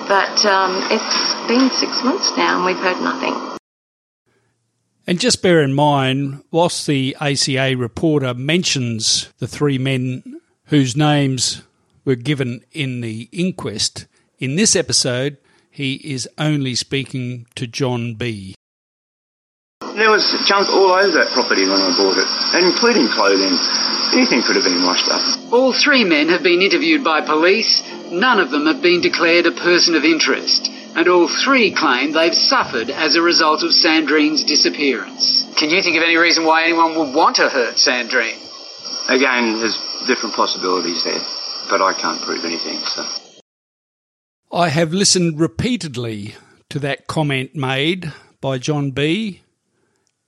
But 0.08 0.46
um, 0.46 0.76
it's 0.92 1.34
been 1.48 1.70
six 1.72 2.04
months 2.04 2.36
now, 2.38 2.58
and 2.58 2.66
we've 2.66 2.78
heard 2.78 3.02
nothing. 3.02 3.51
And 5.08 5.20
just 5.20 5.42
bear 5.42 5.62
in 5.62 5.74
mind, 5.74 6.44
whilst 6.52 6.86
the 6.86 7.18
ACA 7.20 7.76
reporter 7.76 8.34
mentions 8.34 9.32
the 9.40 9.48
three 9.48 9.78
men 9.78 10.40
whose 10.66 10.96
names 10.96 11.64
were 12.06 12.16
given 12.16 12.64
in 12.72 13.02
the 13.02 13.28
inquest, 13.32 14.06
in 14.38 14.56
this 14.56 14.76
episode, 14.76 15.38
he 15.70 15.96
is 15.96 16.30
only 16.38 16.76
speaking 16.76 17.48
to 17.56 17.66
John 17.66 18.16
B. 18.16 18.56
There 19.82 20.10
was 20.10 20.26
junk 20.48 20.70
all 20.70 20.92
over 20.92 21.12
that 21.18 21.32
property 21.34 21.64
when 21.64 21.82
I 21.82 21.94
bought 21.98 22.18
it, 22.18 22.64
including 22.64 23.08
clothing. 23.08 23.58
Anything 24.14 24.42
could 24.44 24.56
have 24.56 24.66
been 24.66 24.84
washed 24.86 25.10
up. 25.10 25.22
All 25.52 25.74
three 25.74 26.04
men 26.04 26.30
have 26.30 26.44
been 26.44 26.62
interviewed 26.62 27.04
by 27.04 27.22
police. 27.22 27.82
None 28.12 28.40
of 28.40 28.52
them 28.52 28.68
have 28.68 28.82
been 28.82 29.02
declared 29.02 29.46
a 29.46 29.52
person 29.52 29.96
of 29.96 30.04
interest. 30.04 30.70
And 30.94 31.08
all 31.08 31.28
three 31.28 31.72
claim 31.74 32.12
they've 32.12 32.36
suffered 32.36 32.90
as 32.90 33.16
a 33.16 33.22
result 33.22 33.64
of 33.64 33.72
Sandrine's 33.72 34.44
disappearance. 34.44 35.46
Can 35.58 35.70
you 35.70 35.82
think 35.82 35.98
of 35.98 36.04
any 36.04 36.18
reason 36.18 36.46
why 36.46 36.64
anyone 36.64 36.98
would 36.98 37.16
want 37.16 37.38
to 37.38 37.50
hurt 37.50 37.76
Sandrine? 37.76 38.38
Again, 39.10 39.60
there's 39.60 39.78
different 40.06 40.36
possibilities 40.36 41.04
there, 41.04 41.22
but 41.70 41.82
I 41.82 41.94
can't 41.94 42.22
prove 42.22 42.44
anything, 42.44 42.78
so. 42.78 43.06
I 44.52 44.70
have 44.70 44.92
listened 44.94 45.40
repeatedly 45.40 46.36
to 46.70 46.80
that 46.80 47.08
comment 47.08 47.56
made 47.56 48.12
by 48.42 48.58
John 48.58 48.92
B, 48.92 49.42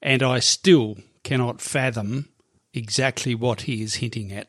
and 0.02 0.24
I 0.24 0.40
still 0.40 0.98
cannot 1.24 1.62
fathom 1.62 2.30
exactly 2.74 3.36
what 3.36 3.62
he 3.62 3.82
is 3.82 3.96
hinting 3.96 4.32
at. 4.32 4.48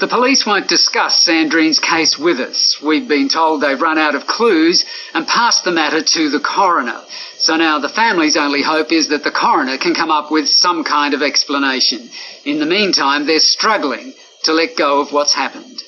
The 0.00 0.08
police 0.08 0.44
won't 0.44 0.66
discuss 0.66 1.22
Sandrine's 1.24 1.78
case 1.78 2.18
with 2.18 2.40
us. 2.40 2.82
We've 2.82 3.06
been 3.06 3.28
told 3.28 3.60
they've 3.60 3.80
run 3.80 3.96
out 3.96 4.16
of 4.16 4.26
clues 4.26 4.84
and 5.14 5.26
passed 5.26 5.62
the 5.64 5.70
matter 5.70 6.02
to 6.02 6.30
the 6.30 6.40
coroner. 6.40 7.00
So 7.38 7.56
now 7.56 7.78
the 7.78 7.88
family's 7.88 8.36
only 8.36 8.60
hope 8.60 8.90
is 8.90 9.08
that 9.08 9.22
the 9.22 9.30
coroner 9.30 9.78
can 9.78 9.94
come 9.94 10.10
up 10.10 10.32
with 10.32 10.48
some 10.48 10.82
kind 10.82 11.14
of 11.14 11.22
explanation. 11.22 12.10
In 12.44 12.58
the 12.58 12.66
meantime, 12.66 13.26
they're 13.26 13.38
struggling 13.38 14.14
to 14.44 14.52
let 14.52 14.76
go 14.76 15.00
of 15.00 15.12
what's 15.12 15.32
happened. 15.32 15.80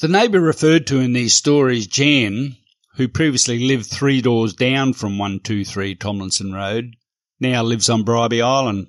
The 0.00 0.08
neighbour 0.08 0.40
referred 0.40 0.86
to 0.86 1.00
in 1.00 1.12
these 1.12 1.34
stories, 1.34 1.86
Jan, 1.86 2.56
who 2.94 3.06
previously 3.06 3.58
lived 3.58 3.86
three 3.86 4.22
doors 4.22 4.54
down 4.54 4.94
from 4.94 5.18
123 5.18 5.94
Tomlinson 5.96 6.54
Road, 6.54 6.96
now 7.38 7.62
lives 7.62 7.90
on 7.90 8.02
Bribie 8.02 8.42
Island. 8.42 8.88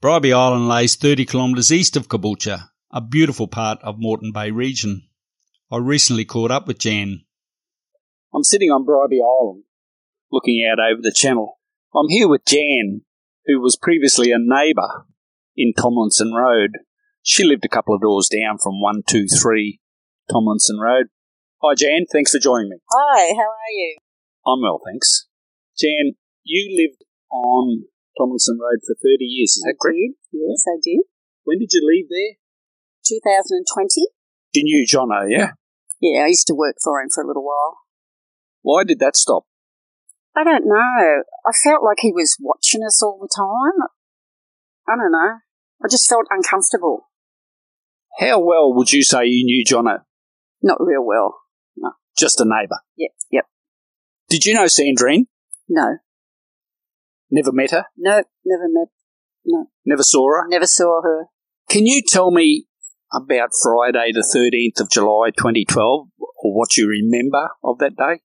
Bribie 0.00 0.32
Island 0.32 0.68
lays 0.68 0.94
30 0.94 1.26
kilometres 1.26 1.72
east 1.72 1.96
of 1.96 2.08
Caboolture, 2.08 2.68
a 2.92 3.00
beautiful 3.00 3.46
part 3.48 3.78
of 3.82 3.98
Moreton 3.98 4.32
Bay 4.32 4.50
region. 4.50 5.08
I 5.70 5.78
recently 5.78 6.24
caught 6.24 6.50
up 6.50 6.66
with 6.66 6.78
Jan. 6.78 7.24
I'm 8.34 8.44
sitting 8.44 8.70
on 8.70 8.84
Bribie 8.84 9.24
Island, 9.24 9.64
looking 10.30 10.66
out 10.70 10.78
over 10.78 11.00
the 11.02 11.14
channel. 11.14 11.58
I'm 11.94 12.08
here 12.08 12.28
with 12.28 12.44
Jan, 12.46 13.02
who 13.46 13.60
was 13.60 13.76
previously 13.80 14.30
a 14.30 14.36
neighbour 14.38 15.06
in 15.56 15.72
Tomlinson 15.76 16.32
Road. 16.34 16.78
She 17.22 17.44
lived 17.44 17.64
a 17.64 17.68
couple 17.68 17.94
of 17.94 18.02
doors 18.02 18.28
down 18.28 18.58
from 18.62 18.80
123 18.80 19.80
Tomlinson 20.30 20.78
Road. 20.78 21.06
Hi, 21.62 21.74
Jan. 21.74 22.04
Thanks 22.12 22.32
for 22.32 22.38
joining 22.40 22.70
me. 22.70 22.76
Hi, 22.90 23.32
how 23.34 23.48
are 23.48 23.72
you? 23.72 23.96
I'm 24.46 24.60
well, 24.60 24.80
thanks. 24.84 25.28
Jan, 25.78 26.12
you 26.42 26.68
lived 26.76 27.04
on 27.30 27.84
Tomlinson 28.18 28.58
Road 28.60 28.80
for 28.84 28.96
30 29.00 29.24
years, 29.24 29.56
is 29.56 29.64
I 29.64 29.70
that 29.72 29.78
correct? 29.80 29.96
did. 29.96 30.12
Yes, 30.32 30.64
I 30.68 30.76
did. 30.82 31.04
When 31.44 31.58
did 31.58 31.70
you 31.72 31.80
leave 31.86 32.08
there? 32.10 32.41
2020. 33.06 34.08
You 34.54 34.64
knew 34.64 34.86
Johnno, 34.86 35.26
yeah? 35.28 35.52
Yeah, 36.00 36.24
I 36.24 36.28
used 36.28 36.46
to 36.48 36.54
work 36.54 36.76
for 36.82 37.00
him 37.00 37.08
for 37.14 37.22
a 37.22 37.26
little 37.26 37.44
while. 37.44 37.78
Why 38.62 38.84
did 38.84 38.98
that 39.00 39.16
stop? 39.16 39.44
I 40.36 40.44
don't 40.44 40.64
know. 40.66 41.22
I 41.46 41.52
felt 41.62 41.84
like 41.84 41.98
he 42.00 42.12
was 42.12 42.36
watching 42.40 42.82
us 42.86 43.02
all 43.02 43.18
the 43.20 43.28
time. 43.34 43.86
I 44.88 44.96
don't 44.96 45.12
know. 45.12 45.38
I 45.84 45.88
just 45.90 46.08
felt 46.08 46.26
uncomfortable. 46.30 47.08
How 48.18 48.40
well 48.40 48.74
would 48.74 48.92
you 48.92 49.02
say 49.02 49.24
you 49.24 49.44
knew 49.44 49.64
Johnno? 49.64 50.00
Not 50.62 50.78
real 50.80 51.04
well. 51.04 51.40
No. 51.76 51.92
Just 52.16 52.40
a 52.40 52.44
neighbour. 52.44 52.78
Yep, 52.96 53.10
yep. 53.30 53.44
Did 54.28 54.44
you 54.44 54.54
know 54.54 54.64
Sandrine? 54.64 55.26
No. 55.68 55.98
Never 57.30 57.52
met 57.52 57.70
her? 57.70 57.86
No, 57.96 58.22
never 58.44 58.68
met. 58.68 58.88
No. 59.44 59.66
Never 59.84 60.02
saw 60.02 60.28
her? 60.28 60.48
Never 60.48 60.66
saw 60.66 61.02
her. 61.02 61.26
Can 61.68 61.86
you 61.86 62.02
tell 62.06 62.30
me 62.30 62.66
about 63.12 63.50
Friday, 63.62 64.12
the 64.12 64.24
13th 64.24 64.80
of 64.80 64.90
July 64.90 65.30
2012, 65.36 66.08
or 66.18 66.54
what 66.54 66.76
you 66.76 66.88
remember 66.88 67.50
of 67.62 67.78
that 67.78 67.96
day? 67.96 68.20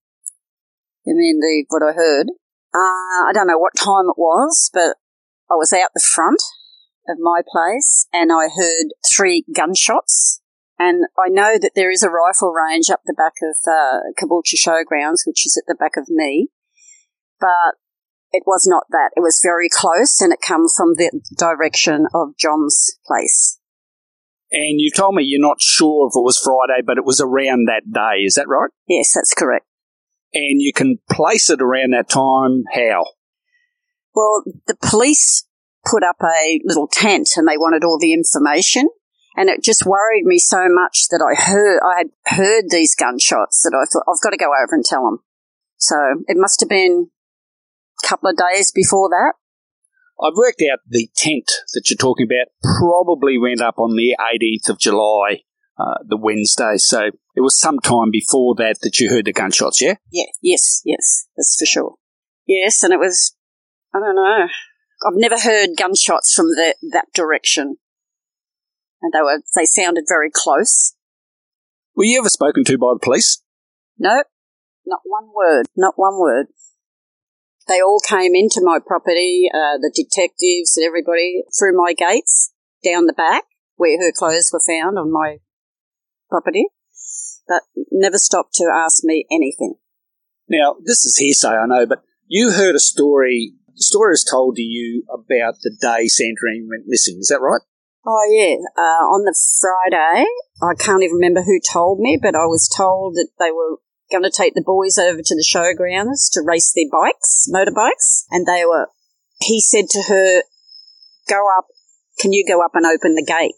You 1.05 1.15
mean 1.15 1.39
the 1.39 1.65
what 1.69 1.83
I 1.83 1.93
heard? 1.93 2.27
Uh, 2.73 3.29
I 3.29 3.31
don't 3.33 3.47
know 3.47 3.57
what 3.57 3.75
time 3.75 4.09
it 4.09 4.17
was, 4.17 4.69
but 4.73 4.97
I 5.49 5.55
was 5.55 5.71
out 5.73 5.91
the 5.93 6.03
front 6.03 6.41
of 7.07 7.17
my 7.19 7.41
place 7.49 8.07
and 8.11 8.31
I 8.31 8.49
heard 8.53 8.91
three 9.09 9.45
gunshots. 9.53 10.41
And 10.79 11.05
I 11.17 11.29
know 11.29 11.57
that 11.59 11.71
there 11.75 11.89
is 11.89 12.03
a 12.03 12.09
rifle 12.09 12.53
range 12.53 12.89
up 12.91 13.01
the 13.05 13.13
back 13.13 13.33
of 13.41 13.55
uh, 13.65 14.11
Caboolture 14.19 14.59
Showgrounds, 14.59 15.25
which 15.25 15.45
is 15.45 15.57
at 15.57 15.65
the 15.67 15.77
back 15.79 15.97
of 15.97 16.07
me. 16.09 16.49
But 17.39 17.75
it 18.31 18.43
was 18.45 18.67
not 18.67 18.83
that. 18.91 19.11
It 19.15 19.21
was 19.21 19.41
very 19.43 19.69
close 19.69 20.21
and 20.21 20.33
it 20.33 20.41
comes 20.45 20.73
from 20.75 20.95
the 20.95 21.21
direction 21.37 22.05
of 22.13 22.37
John's 22.37 22.99
place. 23.07 23.59
And 24.51 24.79
you 24.79 24.91
told 24.95 25.15
me 25.15 25.23
you're 25.23 25.41
not 25.41 25.61
sure 25.61 26.07
if 26.07 26.15
it 26.15 26.23
was 26.23 26.37
Friday, 26.37 26.81
but 26.85 26.97
it 26.97 27.05
was 27.05 27.19
around 27.19 27.67
that 27.67 27.91
day. 27.91 28.23
Is 28.23 28.35
that 28.35 28.47
right? 28.47 28.69
Yes, 28.87 29.13
that's 29.13 29.33
correct. 29.33 29.65
And 30.33 30.61
you 30.61 30.71
can 30.73 30.99
place 31.11 31.49
it 31.49 31.61
around 31.61 31.93
that 31.93 32.09
time. 32.09 32.63
How? 32.73 33.05
Well, 34.15 34.43
the 34.65 34.75
police 34.81 35.45
put 35.85 36.03
up 36.03 36.17
a 36.21 36.59
little 36.63 36.87
tent 36.87 37.29
and 37.35 37.47
they 37.47 37.57
wanted 37.57 37.83
all 37.83 37.99
the 37.99 38.13
information. 38.13 38.87
And 39.35 39.49
it 39.49 39.63
just 39.63 39.85
worried 39.85 40.25
me 40.25 40.39
so 40.39 40.67
much 40.67 41.09
that 41.11 41.21
I 41.21 41.39
heard, 41.39 41.79
I 41.85 41.99
had 41.99 42.37
heard 42.37 42.65
these 42.69 42.95
gunshots 42.95 43.61
that 43.61 43.77
I 43.77 43.85
thought, 43.85 44.03
I've 44.09 44.23
got 44.23 44.31
to 44.31 44.37
go 44.37 44.49
over 44.49 44.73
and 44.73 44.83
tell 44.83 45.03
them. 45.03 45.19
So 45.77 45.95
it 46.25 46.37
must 46.37 46.59
have 46.61 46.69
been 46.69 47.11
a 48.03 48.07
couple 48.07 48.29
of 48.29 48.35
days 48.35 48.71
before 48.71 49.09
that. 49.09 49.33
I've 50.21 50.35
worked 50.35 50.63
out 50.71 50.79
the 50.87 51.09
tent 51.15 51.51
that 51.73 51.89
you're 51.89 51.97
talking 51.97 52.27
about 52.27 52.51
probably 52.77 53.37
went 53.37 53.61
up 53.61 53.77
on 53.77 53.95
the 53.95 54.15
18th 54.19 54.69
of 54.69 54.79
July 54.79 55.43
uh, 55.79 56.03
the 56.07 56.17
Wednesday. 56.17 56.77
So 56.77 57.11
it 57.35 57.41
was 57.41 57.59
some 57.59 57.79
time 57.79 58.09
before 58.11 58.55
that 58.55 58.77
that 58.81 58.99
you 58.99 59.09
heard 59.09 59.25
the 59.25 59.33
gunshots, 59.33 59.81
yeah? 59.81 59.95
Yeah, 60.11 60.25
yes, 60.41 60.81
yes, 60.85 61.27
that's 61.37 61.57
for 61.59 61.65
sure. 61.65 61.95
Yes, 62.47 62.81
and 62.81 62.93
it 62.93 62.99
was, 62.99 63.35
I 63.93 63.99
don't 63.99 64.15
know, 64.15 64.47
I've 65.05 65.13
never 65.13 65.37
heard 65.37 65.77
gunshots 65.77 66.33
from 66.33 66.47
the, 66.47 66.75
that 66.93 67.07
direction. 67.13 67.77
And 69.01 69.13
they 69.13 69.21
were, 69.21 69.41
they 69.55 69.65
sounded 69.65 70.05
very 70.07 70.31
close. 70.33 70.95
Were 71.95 72.05
you 72.05 72.19
ever 72.19 72.29
spoken 72.29 72.63
to 72.63 72.77
by 72.77 72.93
the 72.93 72.99
police? 73.03 73.43
Nope, 73.99 74.25
not 74.85 75.01
one 75.03 75.29
word, 75.35 75.67
not 75.75 75.93
one 75.95 76.19
word. 76.19 76.47
They 77.67 77.81
all 77.81 77.99
came 77.99 78.33
into 78.33 78.61
my 78.63 78.79
property, 78.85 79.49
uh, 79.53 79.77
the 79.77 79.91
detectives 79.93 80.77
and 80.77 80.85
everybody, 80.85 81.43
through 81.57 81.75
my 81.75 81.93
gates, 81.93 82.53
down 82.83 83.07
the 83.07 83.13
back, 83.13 83.43
where 83.75 83.99
her 83.99 84.11
clothes 84.15 84.51
were 84.53 84.61
found 84.65 84.97
on 84.97 85.11
my 85.11 85.39
property, 86.29 86.67
but 87.47 87.63
never 87.91 88.17
stopped 88.17 88.53
to 88.55 88.71
ask 88.73 89.03
me 89.03 89.25
anything. 89.31 89.75
Now, 90.49 90.77
this 90.83 91.05
is 91.05 91.17
hearsay, 91.17 91.49
I 91.49 91.65
know, 91.65 91.85
but 91.85 92.03
you 92.27 92.51
heard 92.51 92.75
a 92.75 92.79
story, 92.79 93.53
the 93.75 93.83
story 93.83 94.11
was 94.11 94.23
told 94.23 94.55
to 94.55 94.61
you 94.61 95.03
about 95.13 95.55
the 95.61 95.75
day 95.79 96.07
Sandrine 96.07 96.67
went 96.69 96.87
missing, 96.87 97.17
is 97.19 97.27
that 97.27 97.41
right? 97.41 97.61
Oh, 98.05 98.25
yeah. 98.31 98.55
Uh, 98.77 99.03
on 99.11 99.25
the 99.25 99.35
Friday, 99.59 100.25
I 100.61 100.73
can't 100.79 101.03
even 101.03 101.15
remember 101.15 101.41
who 101.41 101.59
told 101.59 101.99
me, 101.99 102.17
but 102.21 102.35
I 102.35 102.45
was 102.45 102.69
told 102.73 103.15
that 103.15 103.27
they 103.37 103.51
were 103.51 103.79
going 104.11 104.23
to 104.23 104.31
take 104.35 104.53
the 104.53 104.63
boys 104.65 104.97
over 104.97 105.21
to 105.23 105.35
the 105.35 105.45
showgrounds 105.45 106.31
to 106.31 106.41
race 106.45 106.73
their 106.75 106.89
bikes, 106.91 107.47
motorbikes, 107.53 108.25
and 108.31 108.45
they 108.45 108.63
were, 108.65 108.87
he 109.41 109.59
said 109.61 109.89
to 109.89 110.03
her, 110.03 110.43
go 111.27 111.45
up, 111.57 111.65
can 112.19 112.33
you 112.33 112.45
go 112.47 112.63
up 112.63 112.71
and 112.73 112.85
open 112.85 113.15
the 113.15 113.25
gate? 113.25 113.55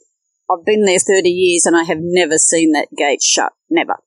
I've 0.50 0.66
been 0.66 0.86
there 0.86 1.00
30 1.00 1.30
years 1.30 1.66
and 1.66 1.78
I 1.78 1.84
have 1.84 2.00
never 2.02 2.38
seen 2.38 2.72
that 2.72 2.88
gate 2.98 3.22
shut. 3.22 3.54
Never. 3.70 3.98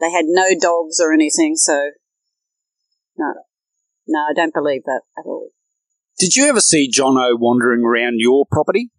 They 0.00 0.10
had 0.10 0.26
no 0.26 0.48
dogs 0.60 1.00
or 1.00 1.12
anything, 1.12 1.56
so 1.56 1.90
no. 3.16 3.32
No, 4.06 4.18
I 4.18 4.34
don't 4.34 4.52
believe 4.52 4.82
that 4.84 5.02
at 5.18 5.24
all. 5.24 5.48
Did 6.18 6.36
you 6.36 6.46
ever 6.46 6.60
see 6.60 6.90
Johnno 6.90 7.38
wandering 7.38 7.82
around 7.82 8.16
your 8.18 8.44
property? 8.50 8.90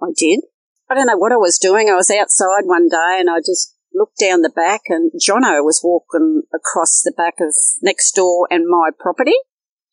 I 0.00 0.06
did. 0.16 0.40
I 0.88 0.94
don't 0.94 1.06
know 1.06 1.16
what 1.16 1.32
I 1.32 1.36
was 1.36 1.58
doing. 1.58 1.88
I 1.88 1.94
was 1.94 2.10
outside 2.10 2.64
one 2.64 2.88
day 2.88 3.18
and 3.18 3.28
I 3.28 3.38
just 3.38 3.74
looked 3.94 4.18
down 4.18 4.42
the 4.42 4.50
back 4.50 4.82
and 4.88 5.12
Johnno 5.12 5.64
was 5.64 5.80
walking 5.82 6.42
across 6.54 7.02
the 7.02 7.12
back 7.16 7.34
of 7.40 7.54
next 7.82 8.12
door 8.12 8.48
and 8.50 8.66
my 8.66 8.90
property. 8.98 9.34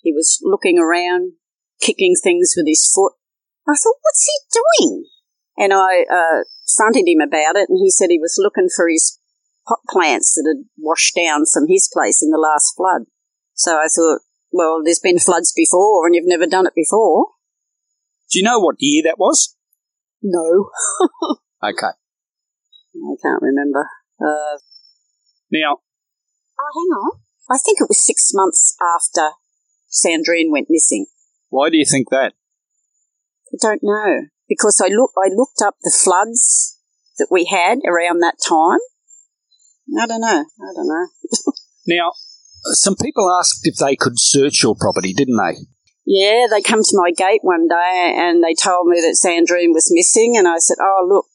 He 0.02 0.12
was 0.12 0.40
looking 0.44 0.80
around, 0.80 1.34
kicking 1.82 2.16
things 2.22 2.54
with 2.56 2.68
his 2.68 2.90
foot. 2.94 3.14
I 3.68 3.76
thought, 3.76 4.00
what's 4.02 4.26
he 4.26 4.60
doing? 4.80 5.06
And 5.58 5.74
I 5.74 6.06
uh, 6.10 6.44
fronted 6.76 7.08
him 7.08 7.20
about 7.20 7.58
it, 7.58 7.68
and 7.70 7.78
he 7.78 7.92
said 7.92 8.08
he 8.10 8.20
was 8.20 8.40
looking 8.40 8.70
for 8.74 8.88
his 8.90 9.20
pot 9.68 9.80
plants 9.90 10.34
that 10.36 10.48
had 10.48 10.66
washed 10.78 11.16
down 11.16 11.44
from 11.52 11.68
his 11.68 11.90
place 11.92 12.24
in 12.24 12.32
the 12.32 12.40
last 12.40 12.74
flood. 12.76 13.04
So 13.54 13.76
I 13.76 13.88
thought, 13.94 14.22
well, 14.52 14.82
there's 14.84 15.00
been 15.04 15.20
floods 15.20 15.54
before, 15.56 16.08
and 16.08 16.16
you've 16.16 16.24
never 16.26 16.48
done 16.48 16.66
it 16.66 16.74
before. 16.76 17.28
Do 18.32 18.40
you 18.40 18.46
know 18.46 18.60
what 18.60 18.78
year 18.80 19.04
that 19.06 19.20
was? 19.20 19.56
No. 20.22 20.70
okay. 21.64 21.94
I 23.04 23.16
can't 23.22 23.42
remember. 23.42 23.88
Uh, 24.20 24.60
now, 25.52 25.78
oh, 26.60 26.72
hang 26.76 26.92
on. 26.98 27.20
I 27.50 27.58
think 27.58 27.80
it 27.82 27.90
was 27.90 28.06
six 28.06 28.32
months 28.34 28.76
after 28.80 29.32
Sandrine 29.90 30.52
went 30.52 30.68
missing. 30.70 31.08
Why 31.50 31.70
do 31.70 31.78
you 31.78 31.86
think 31.86 32.10
that? 32.12 32.34
I 33.52 33.58
don't 33.60 33.82
know 33.82 34.28
because 34.48 34.82
I 34.84 34.90
look 34.90 35.12
I 35.18 35.30
looked 35.34 35.62
up 35.64 35.76
the 35.82 35.96
floods 35.96 36.78
that 37.18 37.30
we 37.32 37.46
had 37.46 37.80
around 37.88 38.20
that 38.20 38.36
time. 38.48 38.80
I 40.00 40.06
don't 40.06 40.22
know. 40.22 40.46
I 40.46 40.74
don't 40.76 40.88
know. 40.88 41.08
now, 41.88 42.12
some 42.74 42.96
people 43.02 43.32
asked 43.40 43.62
if 43.64 43.78
they 43.78 43.96
could 43.96 44.20
search 44.20 44.62
your 44.62 44.76
property, 44.80 45.14
didn't 45.14 45.38
they? 45.38 45.58
Yeah, 46.06 46.46
they 46.50 46.62
come 46.62 46.82
to 46.84 47.02
my 47.02 47.12
gate 47.12 47.42
one 47.44 47.68
day 47.68 48.14
and 48.16 48.44
they 48.44 48.54
told 48.54 48.88
me 48.88 49.00
that 49.02 49.18
Sandrine 49.18 49.74
was 49.74 49.92
missing, 49.94 50.36
and 50.38 50.48
I 50.48 50.58
said, 50.58 50.78
"Oh, 50.82 51.06
look, 51.08 51.28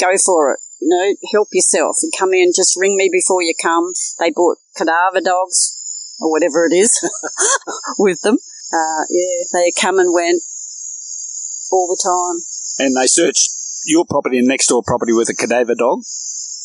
go 0.00 0.16
for 0.18 0.52
it. 0.52 0.60
You 0.80 0.88
know, 0.88 1.16
help 1.32 1.48
yourself. 1.52 1.96
And 2.02 2.12
come 2.16 2.34
in, 2.34 2.52
just 2.54 2.76
ring 2.78 2.96
me 2.96 3.08
before 3.10 3.42
you 3.42 3.54
come." 3.60 3.92
They 4.18 4.30
bought 4.30 4.58
cadaver 4.76 5.20
dogs 5.24 5.76
or 6.18 6.30
whatever 6.30 6.66
it 6.66 6.74
is 6.74 6.98
with 7.98 8.20
them. 8.22 8.38
Uh, 8.72 9.04
yeah, 9.10 9.44
they 9.52 9.72
come 9.78 9.98
and 9.98 10.12
went 10.12 10.42
all 11.70 11.88
the 11.88 12.00
time. 12.02 12.42
And 12.78 12.96
they 12.96 13.06
searched 13.06 13.56
your 13.86 14.04
property 14.04 14.38
and 14.38 14.48
next 14.48 14.66
door 14.66 14.82
property 14.84 15.12
with 15.12 15.28
a 15.28 15.34
cadaver 15.34 15.74
dog? 15.74 16.02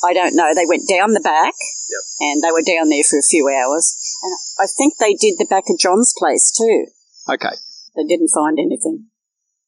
I 0.03 0.13
don't 0.13 0.35
know. 0.35 0.53
They 0.53 0.65
went 0.67 0.89
down 0.89 1.13
the 1.13 1.21
back 1.21 1.53
yep. 1.87 2.03
and 2.19 2.41
they 2.41 2.51
were 2.51 2.65
down 2.65 2.89
there 2.89 3.05
for 3.07 3.19
a 3.19 3.29
few 3.29 3.47
hours. 3.47 3.95
And 4.23 4.33
I 4.59 4.65
think 4.65 4.97
they 4.97 5.13
did 5.13 5.37
the 5.37 5.47
back 5.49 5.65
of 5.69 5.77
John's 5.77 6.13
place 6.17 6.51
too. 6.51 6.87
Okay. 7.29 7.55
They 7.95 8.03
didn't 8.03 8.33
find 8.33 8.57
anything. 8.57 9.07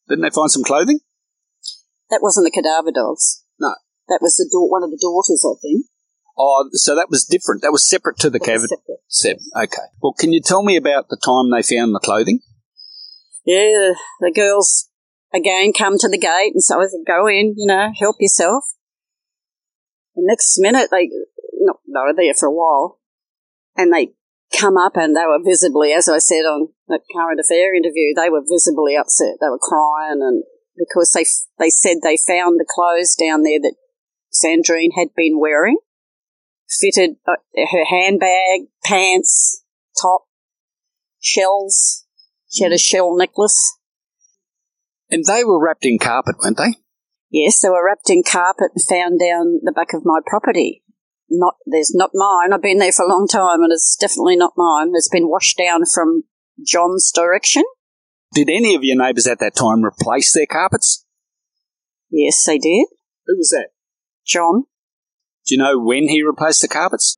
Didn't 0.10 0.24
they 0.24 0.34
find 0.34 0.50
some 0.50 0.64
clothing? 0.64 1.00
That 2.10 2.20
wasn't 2.22 2.46
the 2.46 2.52
cadaver 2.52 2.92
dogs. 2.92 3.44
No. 3.60 3.76
That 4.10 4.20
was 4.22 4.36
the 4.36 4.50
da- 4.52 4.70
one 4.70 4.84
of 4.84 4.92
the 4.92 5.00
daughters, 5.02 5.44
I 5.46 5.56
think. 5.62 5.86
Oh, 6.38 6.68
so 6.74 6.96
that 6.96 7.10
was 7.10 7.26
different. 7.26 7.62
That 7.62 7.72
was 7.72 7.88
separate 7.88 8.18
to 8.20 8.30
the 8.30 8.40
cadaver. 8.40 8.68
Separate. 9.08 9.42
Okay. 9.56 9.88
Well, 10.02 10.14
can 10.18 10.34
you 10.34 10.42
tell 10.42 10.64
me 10.64 10.76
about 10.76 11.10
the 11.10 11.18
time 11.18 11.52
they 11.52 11.62
found 11.62 11.94
the 11.94 12.00
clothing? 12.00 12.40
Yeah, 13.46 13.94
the 14.20 14.32
girls 14.34 14.90
again 15.34 15.74
come 15.78 15.98
to 15.98 16.10
the 16.10 16.18
gate 16.18 16.54
and 16.54 16.64
so 16.64 16.82
I 16.82 16.86
said, 16.86 17.06
go 17.06 17.28
in, 17.28 17.54
you 17.58 17.68
know, 17.68 17.92
help 18.00 18.18
yourself. 18.20 18.66
The 20.16 20.24
next 20.26 20.56
minute 20.60 20.90
they, 20.92 21.10
not, 21.60 21.78
they 21.86 22.00
were 22.00 22.14
there 22.16 22.34
for 22.34 22.48
a 22.48 22.54
while 22.54 23.00
and 23.76 23.92
they 23.92 24.14
come 24.58 24.78
up 24.78 24.96
and 24.96 25.16
they 25.16 25.26
were 25.26 25.44
visibly, 25.44 25.92
as 25.92 26.08
I 26.08 26.20
said 26.20 26.46
on 26.46 26.70
the 26.88 27.00
current 27.14 27.40
affair 27.40 27.76
interview, 27.76 28.14
they 28.16 28.30
were 28.30 28.44
visibly 28.48 28.96
upset. 28.96 29.38
They 29.42 29.50
were 29.50 29.60
crying 29.60 30.22
and 30.22 30.44
because 30.78 31.12
they, 31.12 31.26
they 31.60 31.70
said 31.70 31.98
they 32.02 32.18
found 32.18 32.60
the 32.60 32.66
clothes 32.70 33.16
down 33.16 33.44
there 33.44 33.60
that 33.62 33.76
Sandrine 34.34 34.92
had 34.96 35.10
been 35.16 35.40
wearing, 35.40 35.78
fitted 36.70 37.18
uh, 37.28 37.36
her 37.56 37.86
handbag, 37.90 38.68
pants, 38.84 39.64
top, 40.02 40.24
shells. 41.20 42.06
She 42.50 42.64
had 42.64 42.74
a 42.74 42.78
shell 42.78 43.16
necklace 43.16 43.78
and 45.14 45.26
they 45.26 45.44
were 45.44 45.64
wrapped 45.64 45.86
in 45.86 46.00
carpet, 46.00 46.38
weren't 46.42 46.58
they? 46.58 46.76
Yes, 47.30 47.62
they 47.62 47.70
were 47.70 47.86
wrapped 47.86 48.10
in 48.10 48.24
carpet 48.24 48.72
and 48.74 48.84
found 48.90 49.20
down 49.20 49.60
the 49.62 49.72
back 49.72 49.94
of 49.94 50.02
my 50.04 50.20
property. 50.26 50.82
Not, 51.30 51.54
there's 51.68 51.94
not 51.94 52.10
mine. 52.16 52.52
I've 52.52 52.64
been 52.64 52.80
there 52.80 52.92
for 52.92 53.06
a 53.06 53.10
long 53.10 53.28
time 53.28 53.62
and 53.62 53.72
it's 53.72 53.96
definitely 53.96 54.36
not 54.36 54.54
mine. 54.58 54.92
It's 54.96 55.10
been 55.10 55.30
washed 55.30 55.58
down 55.58 55.86
from 55.86 56.24
John's 56.66 57.12
direction. 57.14 57.64
Did 58.34 58.50
any 58.50 58.74
of 58.74 58.84
your 58.84 58.98
neighbours 58.98 59.28
at 59.28 59.38
that 59.40 59.56
time 59.56 59.86
replace 59.86 60.34
their 60.34 60.48
carpets? 60.48 61.06
Yes, 62.10 62.44
they 62.44 62.58
did. 62.58 62.88
Who 63.28 63.38
was 63.38 63.50
that? 63.50 63.70
John. 64.26 64.64
Do 65.46 65.56
you 65.56 65.58
know 65.58 65.80
when 65.80 66.08
he 66.08 66.24
replaced 66.24 66.62
the 66.62 66.68
carpets? 66.68 67.18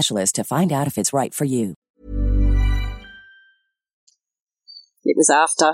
specialist 0.01 0.35
to 0.35 0.43
find 0.43 0.71
out 0.71 0.87
if 0.87 0.97
it's 0.97 1.13
right 1.13 1.33
for 1.33 1.45
you. 1.45 1.75
It 5.03 5.15
was 5.17 5.29
after, 5.29 5.73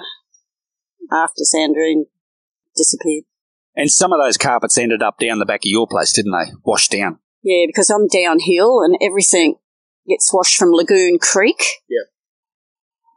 after 1.11 1.43
Sandrine 1.43 2.05
disappeared. 2.75 3.23
And 3.75 3.89
some 3.91 4.11
of 4.11 4.19
those 4.21 4.37
carpets 4.37 4.77
ended 4.77 5.01
up 5.01 5.17
down 5.19 5.39
the 5.39 5.45
back 5.45 5.61
of 5.61 5.69
your 5.69 5.87
place, 5.87 6.13
didn't 6.13 6.31
they? 6.31 6.51
Washed 6.65 6.91
down. 6.91 7.19
Yeah, 7.43 7.65
because 7.67 7.89
I'm 7.89 8.07
downhill 8.07 8.81
and 8.81 8.97
everything 9.01 9.55
gets 10.07 10.33
washed 10.33 10.57
from 10.57 10.71
Lagoon 10.71 11.19
Creek. 11.19 11.63
Yeah. 11.87 12.05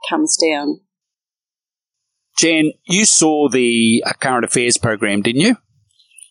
Comes 0.08 0.36
down. 0.36 0.80
Jan, 2.38 2.72
you 2.84 3.04
saw 3.04 3.48
the 3.48 4.02
uh, 4.06 4.12
current 4.14 4.44
affairs 4.44 4.76
program, 4.76 5.22
didn't 5.22 5.42
you? 5.42 5.56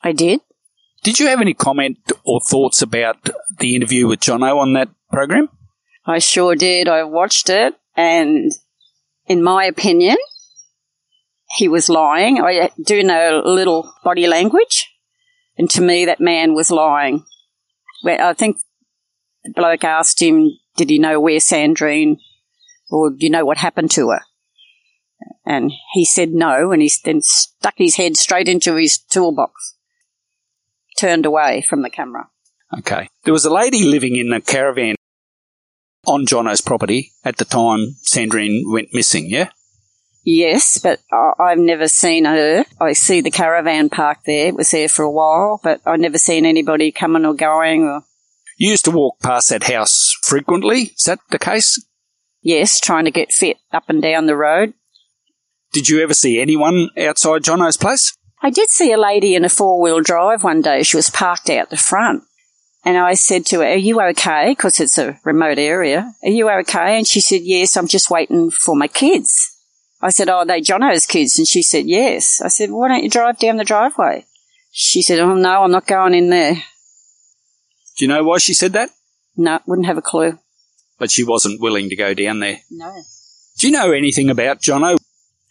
I 0.02 0.12
did. 0.12 0.40
Did 1.04 1.20
you 1.20 1.28
have 1.28 1.42
any 1.42 1.54
comment 1.54 1.98
or 2.24 2.42
thoughts 2.42 2.82
about 2.82 3.30
the 3.60 3.76
interview 3.76 4.08
with 4.08 4.20
Johnno 4.20 4.58
on 4.58 4.74
that 4.74 4.90
program? 5.12 5.50
I 6.06 6.20
sure 6.20 6.56
did. 6.56 6.88
I 6.88 7.04
watched 7.04 7.50
it, 7.50 7.76
and 7.96 8.52
in 9.28 9.44
my 9.44 9.66
opinion, 9.66 10.18
he 11.58 11.68
was 11.68 11.90
lying. 11.90 12.42
I 12.42 12.72
do 12.84 13.04
know 13.04 13.42
a 13.44 13.50
little 13.50 13.92
body 14.04 14.28
language, 14.28 14.90
and 15.58 15.70
to 15.72 15.82
me, 15.82 16.06
that 16.06 16.20
man 16.20 16.54
was 16.54 16.72
lying. 16.72 17.26
I 18.06 18.34
think 18.34 18.58
the 19.44 19.52
bloke 19.52 19.84
asked 19.84 20.22
him, 20.22 20.52
Did 20.78 20.90
he 20.90 21.00
know 21.00 21.20
where 21.20 21.40
Sandrine, 21.40 22.18
or 22.90 23.10
do 23.10 23.18
you 23.20 23.30
know 23.30 23.46
what 23.46 23.58
happened 23.58 23.92
to 23.92 24.10
her? 24.10 24.22
And 25.46 25.72
he 25.94 26.06
said 26.06 26.32
no, 26.32 26.72
and 26.72 26.82
he 26.82 26.92
then 27.04 27.22
stuck 27.22 27.76
his 27.78 27.96
head 27.96 28.18
straight 28.18 28.48
into 28.48 28.76
his 28.76 28.98
toolbox, 28.98 29.76
turned 31.00 31.26
away 31.26 31.66
from 31.68 31.82
the 31.82 31.90
camera. 31.90 32.30
Okay. 32.78 33.10
There 33.24 33.34
was 33.34 33.46
a 33.46 33.54
lady 33.54 33.84
living 33.84 34.16
in 34.16 34.32
a 34.34 34.42
caravan 34.42 34.96
on 36.06 36.26
Johnno's 36.26 36.62
property 36.62 37.12
at 37.24 37.38
the 37.38 37.46
time 37.46 37.96
Sandrine 38.06 38.62
went 38.66 38.94
missing, 38.94 39.28
yeah? 39.30 39.50
Yes, 40.26 40.78
but 40.78 41.00
I've 41.40 41.58
never 41.58 41.88
seen 41.88 42.26
her. 42.26 42.66
I 42.80 42.94
see 42.94 43.22
the 43.22 43.32
caravan 43.32 43.90
park 43.90 44.20
there. 44.26 44.48
It 44.48 44.56
was 44.56 44.70
there 44.72 44.90
for 44.90 45.04
a 45.04 45.12
while, 45.12 45.60
but 45.64 45.82
I've 45.86 46.00
never 46.00 46.18
seen 46.18 46.46
anybody 46.46 46.92
coming 46.92 47.26
or 47.26 47.34
going. 47.34 47.84
Or 47.84 48.04
You 48.58 48.72
used 48.72 48.86
to 48.86 48.92
walk 48.92 49.20
past 49.22 49.50
that 49.50 49.64
house 49.64 50.16
frequently. 50.22 50.92
Is 50.98 51.06
that 51.06 51.20
the 51.32 51.40
case? 51.40 51.84
yes, 52.42 52.80
trying 52.80 53.06
to 53.06 53.12
get 53.12 53.34
fit 53.34 53.58
up 53.74 53.84
and 53.90 54.02
down 54.02 54.26
the 54.26 54.36
road. 54.36 54.74
Did 55.74 55.90
you 55.90 56.02
ever 56.02 56.14
see 56.14 56.40
anyone 56.40 56.90
outside 56.98 57.44
Johnno's 57.44 57.78
place? 57.78 58.16
I 58.42 58.50
did 58.50 58.70
see 58.70 58.92
a 58.92 58.98
lady 58.98 59.36
in 59.36 59.44
a 59.44 59.50
four 59.50 59.82
wheel 59.82 60.02
drive 60.02 60.44
one 60.44 60.62
day. 60.62 60.84
She 60.84 60.98
was 60.98 61.10
parked 61.10 61.50
out 61.50 61.70
the 61.70 61.78
front. 61.78 62.24
And 62.86 62.98
I 62.98 63.14
said 63.14 63.46
to 63.48 63.60
her, 63.60 63.66
Are 63.66 63.76
you 63.76 64.02
okay? 64.02 64.52
Because 64.52 64.80
it's 64.80 64.98
a 64.98 65.20
remote 65.26 65.60
area. 65.60 66.14
Are 66.24 66.30
you 66.30 66.50
okay? 66.50 66.98
And 66.98 67.06
she 67.06 67.20
said, 67.20 67.42
Yes, 67.42 67.76
I'm 67.76 67.88
just 67.88 68.10
waiting 68.10 68.50
for 68.52 68.76
my 68.76 68.88
kids. 68.88 69.56
I 70.02 70.10
said, 70.10 70.30
Oh, 70.30 70.38
are 70.38 70.46
they 70.46 70.62
Johnno's 70.62 71.06
kids? 71.06 71.38
And 71.38 71.48
she 71.48 71.62
said, 71.62 71.88
Yes. 71.88 72.42
I 72.42 72.48
said, 72.48 72.72
Why 72.72 72.88
don't 72.88 73.04
you 73.04 73.10
drive 73.10 73.40
down 73.40 73.58
the 73.58 73.66
driveway? 73.66 74.26
She 74.72 75.02
said, 75.02 75.20
Oh, 75.20 75.36
no, 75.36 75.64
I'm 75.64 75.72
not 75.72 75.88
going 75.88 76.14
in 76.14 76.30
there. 76.30 76.54
Do 76.54 78.06
you 78.06 78.08
know 78.08 78.24
why 78.24 78.38
she 78.38 78.54
said 78.54 78.72
that? 78.74 78.92
No, 79.36 79.60
wouldn't 79.66 79.88
have 79.88 79.98
a 79.98 80.02
clue. 80.02 80.40
But 80.98 81.12
she 81.12 81.24
wasn't 81.24 81.62
willing 81.62 81.90
to 81.90 81.96
go 81.98 82.14
down 82.14 82.40
there. 82.40 82.60
No. 82.72 82.94
Do 83.58 83.68
you 83.68 83.74
know 83.74 83.92
anything 83.92 84.30
about 84.30 84.62
Johnno? 84.62 84.98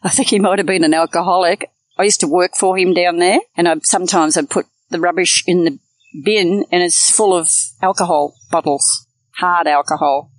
I 0.03 0.09
think 0.09 0.29
he 0.29 0.39
might 0.39 0.59
have 0.59 0.67
been 0.67 0.85
an 0.85 0.95
alcoholic. 0.95 1.71
I 1.99 2.05
used 2.05 2.21
to 2.21 2.29
work 2.29 2.53
for 2.57 2.79
him 2.79 2.95
down 2.95 3.19
there, 3.19 3.41
and 3.57 3.69
I 3.69 3.75
sometimes 3.83 4.37
I'd 4.37 4.51
put 4.51 4.67
the 4.91 5.01
rubbish 5.01 5.43
in 5.47 5.65
the 5.65 5.79
bin, 6.25 6.65
and 6.71 6.83
it's 6.83 7.11
full 7.11 7.35
of 7.35 7.51
alcohol 7.83 8.35
bottles, 8.51 9.07
hard 9.37 9.67
alcohol. 9.67 10.31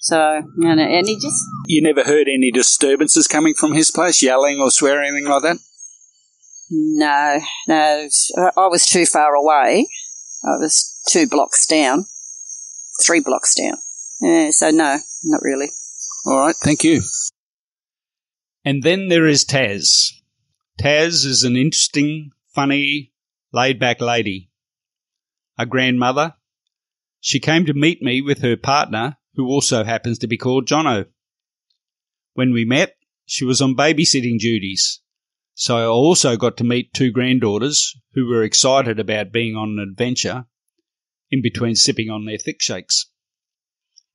So, 0.00 0.42
and, 0.56 0.80
and 0.80 1.06
he 1.06 1.14
just 1.14 1.44
You 1.66 1.80
never 1.80 2.02
heard 2.02 2.26
any 2.26 2.50
disturbances 2.50 3.28
coming 3.28 3.54
from 3.54 3.72
his 3.74 3.90
place, 3.90 4.22
yelling 4.22 4.58
or 4.60 4.70
swearing, 4.70 5.10
anything 5.10 5.30
like 5.30 5.42
that? 5.42 5.58
no, 6.70 7.38
no. 7.68 8.08
I 8.56 8.66
was 8.66 8.86
too 8.86 9.04
far 9.04 9.34
away. 9.34 9.86
I 10.44 10.56
was 10.58 11.00
two 11.08 11.28
blocks 11.28 11.66
down, 11.66 12.06
three 13.04 13.20
blocks 13.20 13.54
down. 13.54 13.76
Yeah, 14.20 14.50
so 14.50 14.70
no, 14.70 14.98
not 15.24 15.40
really. 15.42 15.70
All 16.26 16.38
right, 16.38 16.56
thank 16.62 16.82
you. 16.82 17.02
And 18.64 18.82
then 18.82 19.08
there 19.08 19.26
is 19.26 19.44
Taz. 19.44 20.12
Taz 20.82 21.24
is 21.24 21.44
an 21.44 21.56
interesting, 21.56 22.32
funny, 22.48 23.12
laid 23.52 23.78
back 23.78 24.00
lady. 24.00 24.50
A 25.56 25.64
grandmother. 25.64 26.34
She 27.20 27.38
came 27.38 27.64
to 27.66 27.72
meet 27.72 28.02
me 28.02 28.20
with 28.20 28.42
her 28.42 28.56
partner, 28.56 29.16
who 29.36 29.46
also 29.46 29.84
happens 29.84 30.18
to 30.18 30.26
be 30.26 30.36
called 30.36 30.66
Jono. 30.66 31.06
When 32.34 32.52
we 32.52 32.64
met, 32.64 32.96
she 33.24 33.44
was 33.44 33.62
on 33.62 33.76
babysitting 33.76 34.40
duties. 34.40 35.00
So 35.54 35.76
I 35.76 35.84
also 35.84 36.36
got 36.36 36.56
to 36.56 36.64
meet 36.64 36.92
two 36.92 37.12
granddaughters 37.12 37.96
who 38.14 38.26
were 38.26 38.42
excited 38.42 38.98
about 38.98 39.30
being 39.30 39.54
on 39.54 39.78
an 39.78 39.88
adventure 39.88 40.46
in 41.30 41.42
between 41.42 41.76
sipping 41.76 42.10
on 42.10 42.24
their 42.24 42.38
thick 42.38 42.60
shakes. 42.60 43.08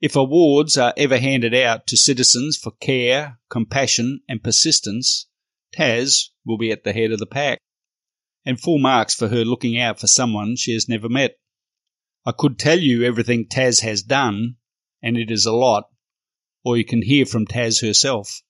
If 0.01 0.17
awards 0.17 0.77
are 0.77 0.93
ever 0.97 1.17
handed 1.17 1.55
out 1.55 1.87
to 1.87 1.95
citizens 1.95 2.57
for 2.57 2.71
care, 2.71 3.39
compassion, 3.49 4.19
and 4.27 4.43
persistence, 4.43 5.27
Taz 5.73 6.29
will 6.47 6.57
be 6.57 6.71
at 6.71 6.83
the 6.83 6.93
head 6.93 7.11
of 7.11 7.19
the 7.19 7.27
pack, 7.27 7.59
and 8.45 8.59
full 8.59 8.79
marks 8.79 9.13
for 9.13 9.27
her 9.27 9.43
looking 9.43 9.79
out 9.79 9.99
for 9.99 10.07
someone 10.07 10.55
she 10.55 10.73
has 10.73 10.87
never 10.87 11.09
met. 11.09 11.35
I 12.25 12.31
could 12.31 12.57
tell 12.57 12.79
you 12.79 13.03
everything 13.03 13.45
Taz 13.45 13.81
has 13.81 14.01
done, 14.01 14.55
and 15.03 15.17
it 15.17 15.29
is 15.29 15.45
a 15.45 15.51
lot, 15.51 15.83
or 16.63 16.77
you 16.77 16.85
can 16.85 17.01
hear 17.01 17.25
from 17.25 17.45
Taz 17.45 17.85
herself. 17.85 18.41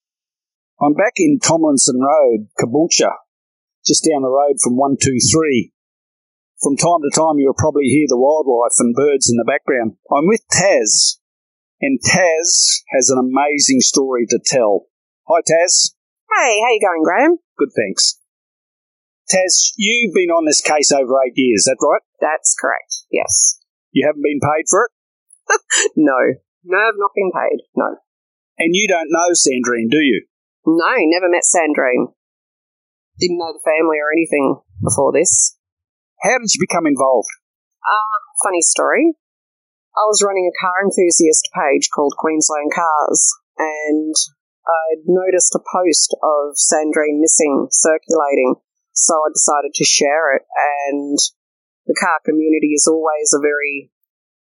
I'm 0.80 0.94
back 0.94 1.14
in 1.18 1.40
Tomlinson 1.42 2.00
Road, 2.00 2.48
Caboolture, 2.60 3.18
just 3.86 4.04
down 4.06 4.22
the 4.22 4.30
road 4.30 4.58
from 4.64 4.78
123. 4.78 5.74
From 6.62 6.78
time 6.78 7.02
to 7.02 7.12
time, 7.14 7.38
you'll 7.38 7.58
probably 7.58 7.86
hear 7.86 8.06
the 8.08 8.18
wildlife 8.18 8.78
and 8.80 8.96
birds 8.96 9.30
in 9.30 9.38
the 9.38 9.46
background. 9.46 9.98
I'm 10.12 10.28
with 10.28 10.42
Taz, 10.54 11.18
and 11.82 12.00
Taz 12.00 12.82
has 12.96 13.10
an 13.10 13.20
amazing 13.20 13.82
story 13.82 14.26
to 14.30 14.40
tell. 14.44 14.86
Hi, 15.28 15.42
Taz. 15.42 15.97
Hey, 16.28 16.60
how 16.60 16.72
you 16.72 16.82
going, 16.84 17.04
Graeme? 17.04 17.38
Good, 17.58 17.70
thanks. 17.76 18.20
Taz, 19.32 19.72
you've 19.76 20.13
been 20.13 20.32
on 20.32 20.46
this 20.46 20.62
case 20.62 20.92
over 20.92 21.20
eight 21.24 21.36
years, 21.36 21.63
that 21.66 21.80
right? 21.84 22.02
That's 22.20 22.56
correct. 22.60 23.04
Yes. 23.12 23.60
You 23.92 24.08
haven't 24.08 24.24
been 24.24 24.40
paid 24.40 24.66
for 24.70 24.88
it? 24.88 24.92
No. 25.96 26.16
No, 26.63 26.78
I've 26.78 27.00
not 27.00 27.16
been 27.16 27.32
paid. 27.32 27.63
No. 27.76 27.96
And 28.60 28.76
you 28.76 28.88
don't 28.88 29.08
know 29.10 29.32
Sandrine, 29.32 29.90
do 29.90 30.00
you? 30.00 30.26
No, 30.66 30.96
never 31.12 31.30
met 31.30 31.48
Sandrine. 31.48 32.12
Didn't 33.20 33.40
know 33.40 33.54
the 33.54 33.63
family 33.63 33.98
or 33.98 34.12
anything 34.12 34.60
before 34.84 35.12
this. 35.13 35.58
How 36.22 36.38
did 36.40 36.54
you 36.54 36.60
become 36.60 36.86
involved? 36.86 37.30
Ah, 37.86 38.20
funny 38.44 38.62
story. 38.62 39.13
I 39.96 40.04
was 40.06 40.24
running 40.26 40.50
a 40.50 40.60
car 40.60 40.84
enthusiast 40.84 41.50
page 41.56 41.90
called 41.94 42.13
Queensland 42.18 42.72
Cars, 42.76 43.34
and 43.58 44.13
I'd 44.68 45.08
noticed 45.08 45.56
a 45.56 45.64
post 45.64 46.12
of 46.20 46.60
Sandrine 46.60 47.24
missing 47.24 47.72
circulating, 47.72 48.60
so 48.92 49.16
I 49.16 49.32
decided 49.32 49.72
to 49.76 49.88
share 49.88 50.36
it. 50.36 50.44
And 50.92 51.18
the 51.88 51.96
car 51.96 52.20
community 52.26 52.76
is 52.76 52.88
always 52.88 53.32
a 53.32 53.40
very, 53.40 53.92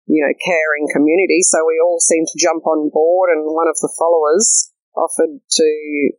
you 0.06 0.24
know, 0.24 0.32
caring 0.40 0.88
community, 0.88 1.44
so 1.44 1.68
we 1.68 1.78
all 1.78 2.00
seemed 2.00 2.28
to 2.32 2.40
jump 2.40 2.66
on 2.66 2.88
board. 2.88 3.28
And 3.30 3.52
one 3.52 3.68
of 3.68 3.76
the 3.80 3.92
followers 3.92 4.72
offered 4.96 5.44
to 5.44 6.10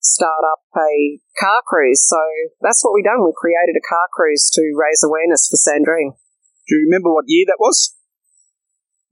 start 0.00 0.42
up 0.50 0.62
a 0.76 1.20
car 1.38 1.62
cruise. 1.66 2.06
So 2.06 2.18
that's 2.60 2.84
what 2.84 2.92
we 2.94 3.02
done. 3.02 3.24
We 3.24 3.32
created 3.36 3.76
a 3.78 3.86
car 3.86 4.08
cruise 4.12 4.50
to 4.54 4.72
raise 4.74 5.02
awareness 5.02 5.46
for 5.46 5.56
Sandrine. 5.56 6.14
Do 6.66 6.74
you 6.74 6.86
remember 6.90 7.14
what 7.14 7.28
year 7.28 7.46
that 7.46 7.60
was? 7.60 7.94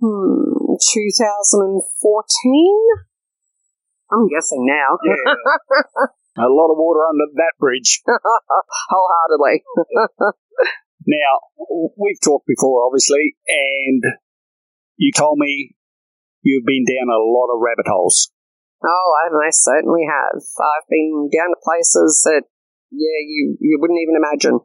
Hmm, 0.03 0.75
2014? 0.77 3.06
I'm 4.13 4.29
guessing 4.29 4.67
now. 4.67 4.99
Yeah. 5.05 5.35
A 6.45 6.53
lot 6.53 6.69
of 6.69 6.77
water 6.77 7.01
under 7.09 7.33
that 7.41 7.57
bridge. 7.59 8.03
Wholeheartedly. 8.91 9.65
Now, 11.07 11.39
we've 11.95 12.19
talked 12.19 12.51
before, 12.51 12.83
obviously, 12.83 13.39
and 13.47 14.03
you 14.99 15.13
told 15.15 15.39
me 15.39 15.79
you've 16.43 16.67
been 16.67 16.83
down 16.83 17.07
a 17.07 17.23
lot 17.23 17.55
of 17.55 17.63
rabbit 17.63 17.87
holes. 17.87 18.33
Oh, 18.83 19.09
I, 19.23 19.49
certainly 19.51 20.03
have. 20.11 20.43
I've 20.43 20.89
been 20.91 21.31
down 21.31 21.55
to 21.55 21.63
places 21.63 22.23
that, 22.27 22.43
yeah, 22.91 23.23
you, 23.23 23.57
you 23.61 23.79
wouldn't 23.81 24.03
even 24.03 24.19
imagine. 24.19 24.59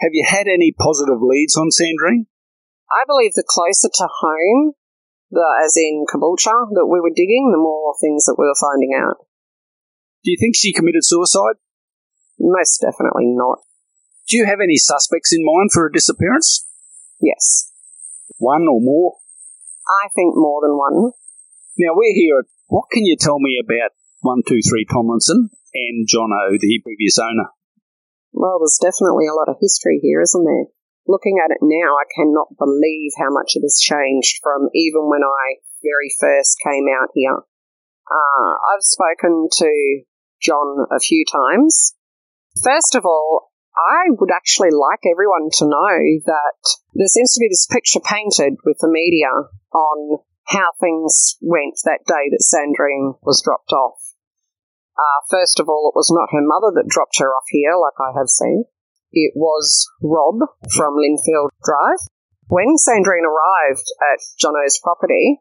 Have 0.00 0.16
you 0.16 0.24
had 0.26 0.48
any 0.48 0.72
positive 0.72 1.20
leads 1.20 1.56
on 1.56 1.68
Sandrine? 1.68 2.24
I 2.90 3.04
believe 3.06 3.32
the 3.36 3.44
closer 3.46 3.88
to 3.92 4.08
home, 4.08 4.72
the, 5.32 5.46
as 5.64 5.72
in 5.80 6.04
Caboolture, 6.04 6.68
that 6.76 6.86
we 6.86 7.00
were 7.00 7.10
digging, 7.10 7.50
the 7.50 7.58
more 7.58 7.96
things 8.00 8.28
that 8.28 8.36
we 8.36 8.44
were 8.44 8.60
finding 8.60 8.92
out. 8.92 9.24
Do 10.22 10.30
you 10.30 10.36
think 10.38 10.54
she 10.54 10.72
committed 10.76 11.02
suicide? 11.02 11.56
Most 12.38 12.84
definitely 12.84 13.32
not. 13.32 13.64
Do 14.28 14.36
you 14.36 14.46
have 14.46 14.60
any 14.62 14.76
suspects 14.76 15.32
in 15.32 15.44
mind 15.44 15.72
for 15.72 15.88
her 15.88 15.90
disappearance? 15.90 16.68
Yes. 17.20 17.72
One 18.38 18.68
or 18.68 18.80
more? 18.80 19.18
I 19.88 20.08
think 20.14 20.36
more 20.36 20.60
than 20.62 20.76
one. 20.76 21.12
Now, 21.78 21.96
we're 21.96 22.14
here. 22.14 22.38
at, 22.38 22.46
What 22.68 22.92
can 22.92 23.04
you 23.04 23.16
tell 23.18 23.40
me 23.40 23.58
about 23.58 23.96
123 24.20 24.86
Tomlinson 24.86 25.50
and 25.74 26.06
Johnno, 26.06 26.54
the 26.60 26.80
previous 26.84 27.18
owner? 27.18 27.50
Well, 28.32 28.60
there's 28.60 28.78
definitely 28.80 29.26
a 29.26 29.34
lot 29.34 29.48
of 29.48 29.56
history 29.60 29.98
here, 30.02 30.20
isn't 30.20 30.44
there? 30.44 30.68
Looking 31.06 31.42
at 31.42 31.50
it 31.50 31.58
now, 31.60 31.98
I 31.98 32.06
cannot 32.14 32.56
believe 32.58 33.12
how 33.18 33.30
much 33.30 33.56
it 33.56 33.62
has 33.62 33.80
changed 33.80 34.38
from 34.42 34.68
even 34.74 35.10
when 35.10 35.22
I 35.22 35.58
very 35.82 36.14
first 36.20 36.58
came 36.62 36.86
out 36.86 37.10
here. 37.14 37.42
Uh, 38.06 38.52
I've 38.70 38.82
spoken 38.82 39.48
to 39.58 40.02
John 40.40 40.86
a 40.90 41.00
few 41.00 41.24
times. 41.24 41.94
First 42.62 42.94
of 42.94 43.04
all, 43.04 43.52
I 43.74 44.10
would 44.10 44.30
actually 44.30 44.70
like 44.70 45.00
everyone 45.10 45.48
to 45.58 45.64
know 45.64 45.96
that 46.26 46.60
there 46.94 47.08
seems 47.08 47.32
to 47.34 47.40
be 47.40 47.48
this 47.48 47.66
picture 47.66 48.00
painted 48.00 48.58
with 48.64 48.78
the 48.80 48.90
media 48.90 49.32
on 49.72 50.18
how 50.46 50.70
things 50.78 51.36
went 51.40 51.80
that 51.84 52.04
day 52.06 52.28
that 52.30 52.44
Sandrine 52.44 53.16
was 53.22 53.42
dropped 53.42 53.72
off. 53.72 53.98
Uh, 54.98 55.20
first 55.30 55.58
of 55.58 55.68
all, 55.68 55.88
it 55.88 55.96
was 55.96 56.12
not 56.12 56.28
her 56.36 56.44
mother 56.44 56.70
that 56.76 56.90
dropped 56.90 57.18
her 57.18 57.32
off 57.32 57.48
here, 57.48 57.74
like 57.80 57.98
I 57.98 58.12
have 58.18 58.28
seen. 58.28 58.64
It 59.12 59.36
was 59.36 59.86
Rob 60.00 60.40
from 60.72 60.96
Linfield 60.96 61.52
Drive. 61.62 62.00
When 62.48 62.76
Sandrine 62.80 63.28
arrived 63.28 63.86
at 64.12 64.24
Johnno's 64.40 64.80
property, 64.82 65.40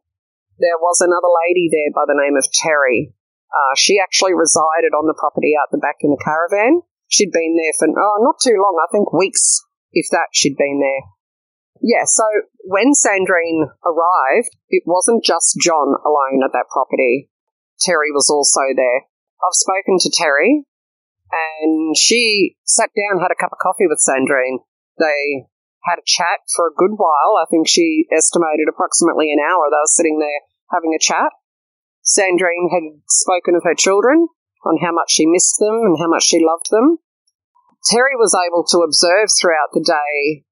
there 0.59 0.78
was 0.78 0.99
another 0.99 1.32
lady 1.47 1.72
there 1.72 1.91
by 1.95 2.03
the 2.07 2.19
name 2.19 2.36
of 2.36 2.47
Terry. 2.51 3.15
Uh, 3.51 3.76
she 3.76 3.99
actually 3.99 4.36
resided 4.36 4.95
on 4.95 5.07
the 5.07 5.17
property 5.17 5.55
out 5.55 5.72
the 5.72 5.80
back 5.80 6.03
in 6.03 6.11
the 6.11 6.24
caravan. 6.24 6.84
She'd 7.07 7.32
been 7.32 7.55
there 7.55 7.76
for, 7.80 7.88
oh, 7.91 8.17
not 8.24 8.39
too 8.39 8.55
long, 8.55 8.80
I 8.80 8.88
think 8.91 9.11
weeks, 9.11 9.63
if 9.91 10.07
that, 10.11 10.32
she'd 10.32 10.55
been 10.55 10.80
there. 10.80 11.03
Yeah, 11.82 12.05
so 12.05 12.24
when 12.63 12.93
Sandrine 12.93 13.67
arrived, 13.84 14.55
it 14.69 14.84
wasn't 14.86 15.26
just 15.26 15.57
John 15.59 15.95
alone 16.05 16.45
at 16.45 16.53
that 16.53 16.69
property. 16.72 17.32
Terry 17.82 18.11
was 18.11 18.30
also 18.30 18.61
there. 18.76 19.09
I've 19.41 19.57
spoken 19.57 19.97
to 19.99 20.11
Terry, 20.13 20.63
and 21.32 21.95
she 21.95 22.57
sat 22.65 22.89
down, 22.95 23.21
had 23.21 23.32
a 23.32 23.39
cup 23.39 23.51
of 23.51 23.63
coffee 23.63 23.88
with 23.88 24.03
Sandrine. 24.03 24.59
They 24.99 25.47
had 25.84 25.97
a 25.97 26.05
chat 26.05 26.45
for 26.55 26.67
a 26.67 26.77
good 26.77 26.97
while. 26.97 27.39
I 27.41 27.49
think 27.49 27.67
she 27.67 28.05
estimated 28.11 28.67
approximately 28.69 29.32
an 29.32 29.39
hour. 29.39 29.71
They 29.71 29.82
were 29.82 29.95
sitting 29.95 30.19
there 30.19 30.41
having 30.71 30.93
a 30.93 31.01
chat. 31.01 31.32
Sandrine 32.03 32.69
had 32.71 33.01
spoken 33.07 33.55
of 33.55 33.63
her 33.63 33.75
children, 33.75 34.27
on 34.65 34.77
how 34.77 34.91
much 34.91 35.11
she 35.11 35.25
missed 35.25 35.57
them 35.59 35.82
and 35.84 35.97
how 35.97 36.07
much 36.07 36.23
she 36.23 36.43
loved 36.43 36.69
them. 36.69 36.97
Terry 37.89 38.15
was 38.15 38.38
able 38.38 38.63
to 38.69 38.86
observe 38.86 39.29
throughout 39.34 39.73
the 39.73 39.82
day 39.82 40.45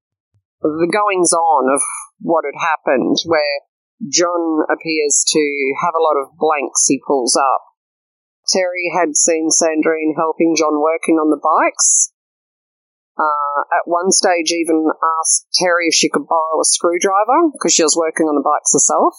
the 0.62 0.90
goings 0.90 1.32
on 1.32 1.74
of 1.74 1.82
what 2.20 2.44
had 2.44 2.58
happened, 2.60 3.18
where 3.26 3.70
John 4.10 4.66
appears 4.66 5.24
to 5.30 5.74
have 5.82 5.94
a 5.94 6.02
lot 6.02 6.18
of 6.18 6.38
blanks 6.38 6.88
he 6.88 7.02
pulls 7.06 7.38
up. 7.38 7.69
Terry 8.52 8.92
had 8.94 9.16
seen 9.16 9.50
Sandrine 9.50 10.18
helping 10.18 10.56
John 10.56 10.82
working 10.82 11.16
on 11.16 11.30
the 11.30 11.40
bikes. 11.40 12.12
Uh, 13.20 13.62
at 13.76 13.86
one 13.86 14.12
stage, 14.12 14.52
even 14.52 14.88
asked 15.20 15.48
Terry 15.54 15.88
if 15.88 15.94
she 15.94 16.10
could 16.10 16.26
borrow 16.26 16.62
a 16.62 16.66
screwdriver 16.66 17.52
because 17.52 17.74
she 17.74 17.84
was 17.84 17.96
working 17.96 18.28
on 18.28 18.36
the 18.36 18.46
bikes 18.46 18.74
herself. 18.74 19.14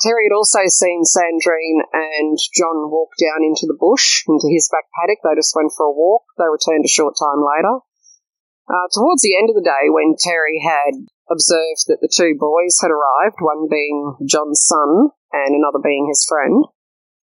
Terry 0.00 0.28
had 0.28 0.36
also 0.36 0.68
seen 0.68 1.08
Sandrine 1.08 1.80
and 1.96 2.36
John 2.52 2.92
walk 2.92 3.16
down 3.16 3.40
into 3.40 3.64
the 3.64 3.78
bush, 3.80 4.22
into 4.28 4.52
his 4.52 4.68
back 4.68 4.84
paddock. 4.92 5.24
They 5.24 5.32
just 5.40 5.56
went 5.56 5.72
for 5.72 5.88
a 5.88 5.96
walk. 5.96 6.28
They 6.36 6.44
returned 6.44 6.84
a 6.84 6.92
short 6.92 7.16
time 7.16 7.40
later. 7.40 7.80
Uh, 8.68 8.86
towards 8.92 9.22
the 9.22 9.38
end 9.38 9.48
of 9.48 9.56
the 9.56 9.64
day, 9.64 9.88
when 9.88 10.18
Terry 10.20 10.60
had 10.60 11.08
observed 11.30 11.88
that 11.88 12.04
the 12.04 12.12
two 12.12 12.36
boys 12.36 12.76
had 12.82 12.92
arrived, 12.92 13.40
one 13.40 13.68
being 13.70 14.20
John's 14.28 14.60
son 14.60 15.16
and 15.32 15.56
another 15.56 15.80
being 15.80 16.06
his 16.12 16.26
friend, 16.28 16.66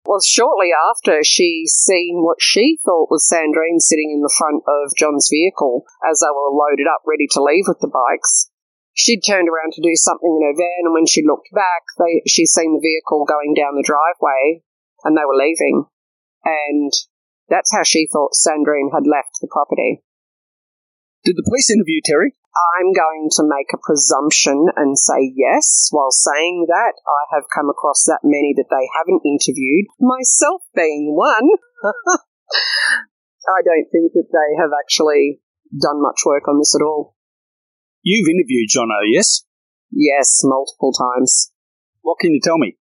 was 0.05 0.26
shortly 0.26 0.70
after 0.72 1.24
she 1.24 1.64
seen 1.66 2.22
what 2.22 2.38
she 2.40 2.78
thought 2.84 3.11
was 3.11 3.28
Sandrine 3.28 3.80
sitting 3.80 4.11
in 4.12 4.20
the 4.20 4.34
front 4.36 4.62
of 4.68 4.96
John's 4.96 5.28
vehicle 5.30 5.84
as 6.09 6.20
they 6.20 6.32
were 6.32 6.52
loaded 6.52 6.86
up, 6.86 7.02
ready 7.07 7.26
to 7.32 7.42
leave 7.42 7.64
with 7.66 7.80
the 7.80 7.88
bikes 7.88 8.50
she'd 8.94 9.20
turned 9.26 9.50
around 9.50 9.74
to 9.74 9.82
do 9.82 9.94
something 9.94 10.30
in 10.40 10.46
her 10.46 10.57
van, 10.57 10.86
and 10.86 10.94
when 10.94 11.07
she 11.07 11.26
looked 11.26 11.50
back, 11.52 11.82
they, 11.98 12.22
she'd 12.26 12.46
seen 12.46 12.72
the 12.72 12.82
vehicle 12.82 13.26
going 13.26 13.52
down 13.52 13.74
the 13.74 13.84
driveway, 13.84 14.62
and 15.02 15.18
they 15.18 15.26
were 15.26 15.36
leaving. 15.36 15.84
And 16.46 16.92
that's 17.50 17.74
how 17.74 17.82
she 17.82 18.09
thought 18.11 18.38
Sandrine 18.38 18.94
had 18.94 19.07
left 19.07 19.42
the 19.42 19.50
property. 19.50 20.00
Did 21.24 21.36
the 21.36 21.44
police 21.44 21.70
interview 21.70 22.00
Terry? 22.02 22.32
I'm 22.55 22.92
going 22.92 23.28
to 23.34 23.42
make 23.42 23.74
a 23.74 23.82
presumption 23.82 24.66
and 24.76 24.96
say 24.96 25.34
yes. 25.34 25.88
While 25.90 26.12
saying 26.12 26.66
that, 26.68 26.94
I 27.02 27.34
have 27.34 27.50
come 27.50 27.68
across 27.68 28.05
that 28.07 28.22
many 28.22 28.55
that 28.57 28.70
they 28.70 28.86
haven't 28.94 29.26
interviewed, 29.26 29.86
myself 29.98 30.62
being 30.74 31.14
one. 31.16 31.50
I 33.44 33.61
don't 33.64 33.90
think 33.90 34.12
that 34.14 34.30
they 34.30 34.62
have 34.62 34.70
actually 34.70 35.40
done 35.74 36.00
much 36.00 36.22
work 36.24 36.46
on 36.46 36.59
this 36.59 36.74
at 36.78 36.84
all. 36.84 37.16
You've 38.02 38.28
interviewed 38.28 38.68
John, 38.70 38.88
Johnno, 38.88 39.02
yes? 39.11 39.44
Yes, 39.90 40.40
multiple 40.44 40.92
times. 40.92 41.50
What 42.02 42.18
can 42.20 42.32
you 42.32 42.40
tell 42.42 42.59
me? 42.59 42.76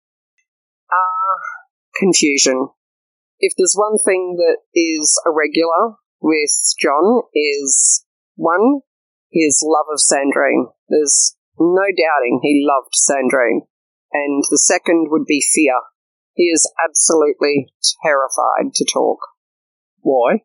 Ah, 0.91 0.97
uh, 0.97 1.39
confusion. 1.99 2.69
If 3.39 3.55
there's 3.57 3.75
one 3.75 3.99
thing 4.05 4.37
that 4.37 4.59
is 4.75 5.21
irregular 5.27 5.97
with 6.21 6.53
John 6.79 7.23
is 7.35 8.05
one, 8.37 8.81
his 9.33 9.65
love 9.65 9.87
of 9.93 9.99
Sandrine. 9.99 10.71
There's 10.89 11.37
no 11.59 11.89
doubting 11.89 12.41
he 12.43 12.65
loved 12.65 12.95
Sandrine. 12.95 13.67
And 14.13 14.45
the 14.51 14.59
second 14.59 15.09
would 15.11 15.25
be 15.27 15.43
fear. 15.55 15.81
He 16.35 16.45
is 16.45 16.71
absolutely 16.85 17.73
terrified 18.05 18.75
to 18.75 18.87
talk. 18.93 19.19
Why? 20.01 20.41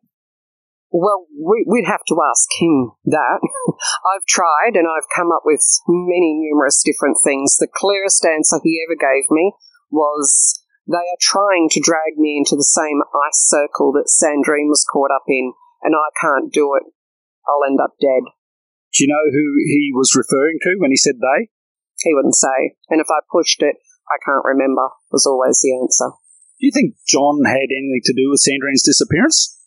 Well, 0.90 1.26
we, 1.36 1.64
would 1.66 1.86
have 1.86 2.04
to 2.08 2.16
ask 2.30 2.48
him 2.58 2.92
that. 3.04 3.40
I've 4.08 4.24
tried 4.26 4.72
and 4.72 4.88
I've 4.88 5.08
come 5.14 5.30
up 5.32 5.42
with 5.44 5.60
many 5.86 6.34
numerous 6.40 6.82
different 6.82 7.18
things. 7.22 7.56
The 7.56 7.68
clearest 7.72 8.24
answer 8.24 8.56
he 8.62 8.80
ever 8.88 8.96
gave 8.96 9.30
me 9.30 9.52
was 9.90 10.62
they 10.86 10.96
are 10.96 11.20
trying 11.20 11.68
to 11.72 11.80
drag 11.80 12.16
me 12.16 12.38
into 12.38 12.56
the 12.56 12.64
same 12.64 13.02
ice 13.28 13.44
circle 13.48 13.92
that 13.92 14.08
Sandrine 14.08 14.72
was 14.72 14.86
caught 14.90 15.10
up 15.10 15.24
in, 15.28 15.52
and 15.82 15.94
I 15.94 16.08
can't 16.18 16.52
do 16.52 16.74
it. 16.74 16.84
I'll 17.46 17.68
end 17.68 17.80
up 17.80 17.92
dead. 18.00 18.32
Do 18.94 19.04
you 19.04 19.08
know 19.08 19.28
who 19.30 19.46
he 19.64 19.92
was 19.94 20.16
referring 20.16 20.58
to 20.62 20.76
when 20.78 20.90
he 20.90 20.96
said 20.96 21.20
they? 21.20 21.50
He 22.00 22.14
wouldn't 22.14 22.36
say. 22.36 22.78
And 22.88 23.00
if 23.00 23.08
I 23.10 23.20
pushed 23.30 23.62
it, 23.62 23.76
I 24.08 24.16
can't 24.24 24.44
remember, 24.44 24.88
was 25.10 25.26
always 25.26 25.60
the 25.60 25.76
answer. 25.76 26.16
Do 26.58 26.66
you 26.66 26.72
think 26.72 26.96
John 27.06 27.44
had 27.44 27.70
anything 27.70 28.02
to 28.04 28.16
do 28.16 28.30
with 28.30 28.42
Sandrine's 28.42 28.82
disappearance? 28.82 29.58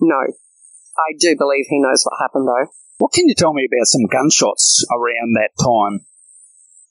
No. 0.00 0.20
I 0.20 1.16
do 1.18 1.34
believe 1.36 1.66
he 1.68 1.80
knows 1.80 2.04
what 2.04 2.20
happened, 2.20 2.46
though. 2.46 2.70
What 2.98 3.12
can 3.12 3.26
you 3.26 3.34
tell 3.34 3.52
me 3.52 3.66
about 3.66 3.88
some 3.88 4.06
gunshots 4.06 4.84
around 4.92 5.34
that 5.34 5.56
time? 5.58 6.06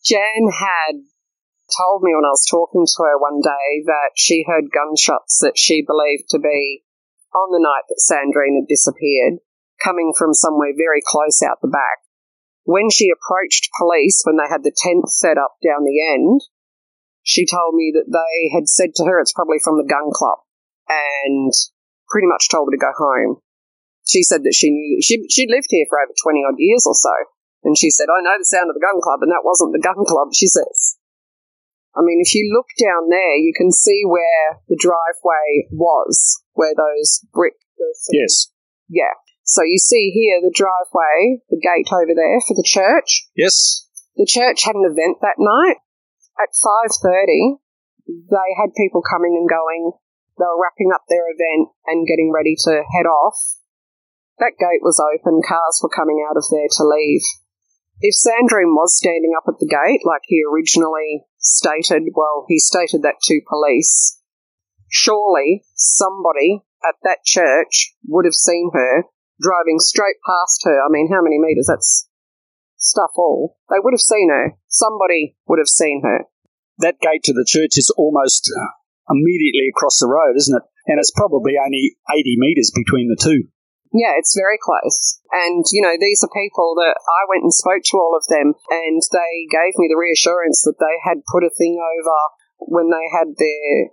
Jan 0.04 0.50
had 0.52 1.06
told 1.78 2.04
me 2.04 2.12
when 2.12 2.26
I 2.26 2.36
was 2.36 2.48
talking 2.50 2.84
to 2.84 3.04
her 3.04 3.18
one 3.18 3.40
day 3.40 3.86
that 3.86 4.18
she 4.18 4.44
heard 4.44 4.74
gunshots 4.74 5.40
that 5.40 5.56
she 5.56 5.86
believed 5.86 6.28
to 6.30 6.40
be 6.40 6.84
on 7.32 7.52
the 7.54 7.64
night 7.64 7.88
that 7.88 8.04
Sandrine 8.04 8.60
had 8.60 8.68
disappeared, 8.68 9.40
coming 9.84 10.14
from 10.18 10.34
somewhere 10.34 10.74
very 10.76 11.02
close 11.06 11.42
out 11.42 11.60
the 11.62 11.68
back. 11.68 12.06
When 12.64 12.90
she 12.90 13.10
approached 13.10 13.70
police 13.78 14.22
when 14.24 14.38
they 14.38 14.50
had 14.50 14.64
the 14.64 14.76
tent 14.76 15.10
set 15.10 15.38
up 15.38 15.58
down 15.66 15.84
the 15.84 16.00
end, 16.02 16.42
she 17.24 17.46
told 17.46 17.76
me 17.76 17.92
that 17.94 18.10
they 18.10 18.50
had 18.54 18.68
said 18.68 18.94
to 18.96 19.06
her 19.06 19.20
it's 19.20 19.34
probably 19.34 19.60
from 19.64 19.78
the 19.78 19.88
gun 19.88 20.10
club 20.14 20.40
and 20.88 21.54
pretty 22.10 22.28
much 22.28 22.50
told 22.50 22.68
her 22.68 22.76
to 22.76 22.82
go 22.82 22.94
home 22.98 23.42
she 24.06 24.24
said 24.24 24.44
that 24.44 24.58
she 24.58 24.72
knew 24.72 25.00
she 25.02 25.24
she 25.30 25.46
lived 25.48 25.70
here 25.70 25.86
for 25.90 26.02
over 26.02 26.14
twenty 26.22 26.42
odd 26.44 26.58
years 26.58 26.86
or 26.86 26.96
so, 26.96 27.14
and 27.64 27.78
she 27.78 27.90
said, 27.90 28.10
"I 28.10 28.22
know 28.22 28.38
the 28.38 28.46
sound 28.46 28.70
of 28.70 28.76
the 28.76 28.84
gun 28.84 29.00
club, 29.02 29.22
and 29.22 29.32
that 29.32 29.46
wasn't 29.46 29.74
the 29.74 29.84
gun 29.84 30.04
club." 30.06 30.34
She 30.34 30.48
says. 30.48 30.98
I 31.92 32.00
mean, 32.00 32.24
if 32.24 32.34
you 32.34 32.48
look 32.56 32.72
down 32.80 33.10
there, 33.10 33.36
you 33.36 33.52
can 33.52 33.70
see 33.70 34.04
where 34.08 34.64
the 34.70 34.80
driveway 34.80 35.68
was, 35.72 36.42
where 36.54 36.72
those 36.72 37.20
brick. 37.34 37.56
Yes. 38.12 38.48
Yeah. 38.88 39.12
So 39.52 39.68
you 39.68 39.80
see 39.80 40.16
here 40.16 40.40
the 40.40 40.56
driveway, 40.56 41.44
the 41.52 41.60
gate 41.60 41.92
over 41.92 42.16
there 42.16 42.40
for 42.48 42.56
the 42.56 42.64
church. 42.64 43.28
Yes. 43.36 43.88
The 44.16 44.28
church 44.28 44.64
had 44.64 44.80
an 44.80 44.88
event 44.88 45.20
that 45.20 45.40
night 45.40 45.84
at 46.40 46.56
five 46.56 46.96
thirty. 46.96 47.60
They 48.08 48.50
had 48.56 48.76
people 48.80 49.04
coming 49.04 49.36
and 49.36 49.48
going. 49.48 49.92
They 50.40 50.48
were 50.48 50.62
wrapping 50.62 50.96
up 50.96 51.04
their 51.08 51.28
event 51.28 51.76
and 51.86 52.08
getting 52.08 52.32
ready 52.32 52.56
to 52.64 52.84
head 52.96 53.06
off 53.06 53.36
that 54.42 54.58
gate 54.58 54.82
was 54.82 54.98
open, 54.98 55.40
cars 55.48 55.80
were 55.82 55.94
coming 55.94 56.26
out 56.28 56.36
of 56.36 56.44
there 56.50 56.68
to 56.68 56.84
leave. 56.84 57.22
If 58.02 58.18
Sandrine 58.18 58.74
was 58.74 58.98
standing 58.98 59.34
up 59.38 59.46
at 59.48 59.60
the 59.60 59.70
gate, 59.70 60.02
like 60.04 60.26
he 60.26 60.42
originally 60.42 61.24
stated, 61.38 62.10
well, 62.16 62.46
he 62.50 62.58
stated 62.58 63.04
that 63.04 63.22
to 63.30 63.42
police, 63.48 64.20
surely 64.90 65.64
somebody 65.76 66.66
at 66.84 66.96
that 67.04 67.20
church 67.24 67.94
would 68.08 68.26
have 68.26 68.34
seen 68.34 68.72
her 68.74 69.06
driving 69.42 69.80
straight 69.80 70.22
past 70.26 70.62
her. 70.64 70.78
I 70.78 70.90
mean, 70.90 71.10
how 71.12 71.22
many 71.22 71.40
metres? 71.40 71.68
That's 71.68 72.08
stuff 72.78 73.12
all. 73.18 73.58
They 73.70 73.82
would 73.82 73.94
have 73.94 74.04
seen 74.04 74.30
her. 74.30 74.58
Somebody 74.68 75.36
would 75.48 75.60
have 75.60 75.70
seen 75.70 76.02
her. 76.04 76.26
That 76.80 77.02
gate 77.02 77.24
to 77.26 77.34
the 77.34 77.46
church 77.46 77.78
is 77.78 77.94
almost 77.98 78.50
uh, 78.50 78.74
immediately 79.10 79.70
across 79.70 80.00
the 80.00 80.10
road, 80.10 80.38
isn't 80.38 80.56
it? 80.58 80.66
And 80.88 80.98
it's 80.98 81.14
probably 81.14 81.54
only 81.62 81.98
80 82.10 82.36
metres 82.38 82.72
between 82.74 83.10
the 83.10 83.20
two. 83.20 83.50
Yeah, 83.94 84.16
it's 84.16 84.34
very 84.34 84.58
close. 84.58 85.20
And, 85.32 85.66
you 85.72 85.84
know, 85.84 86.00
these 86.00 86.24
are 86.24 86.32
people 86.32 86.80
that 86.80 86.96
I 86.96 87.22
went 87.28 87.44
and 87.44 87.54
spoke 87.54 87.84
to 87.92 87.98
all 88.00 88.16
of 88.16 88.24
them 88.32 88.56
and 88.72 89.02
they 89.12 89.34
gave 89.52 89.76
me 89.76 89.92
the 89.92 90.00
reassurance 90.00 90.64
that 90.64 90.80
they 90.80 90.96
had 91.04 91.28
put 91.28 91.44
a 91.44 91.52
thing 91.52 91.76
over 91.76 92.18
when 92.72 92.90
they 92.90 93.06
had 93.12 93.36
their 93.36 93.92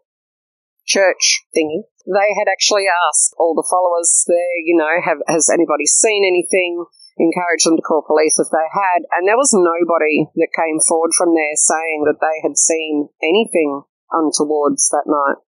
church 0.86 1.44
thingy. 1.50 1.90
They 2.08 2.32
had 2.40 2.48
actually 2.48 2.88
asked 2.88 3.36
all 3.36 3.52
the 3.52 3.68
followers 3.68 4.24
there, 4.24 4.56
you 4.64 4.72
know, 4.72 4.96
have, 5.04 5.20
has 5.28 5.52
anybody 5.52 5.84
seen 5.84 6.24
anything? 6.24 6.88
Encouraged 7.20 7.68
them 7.68 7.76
to 7.76 7.84
call 7.84 8.06
police 8.06 8.40
if 8.40 8.48
they 8.48 8.64
had. 8.72 9.04
And 9.12 9.28
there 9.28 9.36
was 9.36 9.52
nobody 9.52 10.24
that 10.40 10.56
came 10.56 10.80
forward 10.80 11.12
from 11.12 11.36
there 11.36 11.52
saying 11.52 12.08
that 12.08 12.22
they 12.22 12.40
had 12.40 12.56
seen 12.56 13.12
anything 13.20 13.84
untowards 14.08 14.88
that 14.88 15.04
night. 15.04 15.42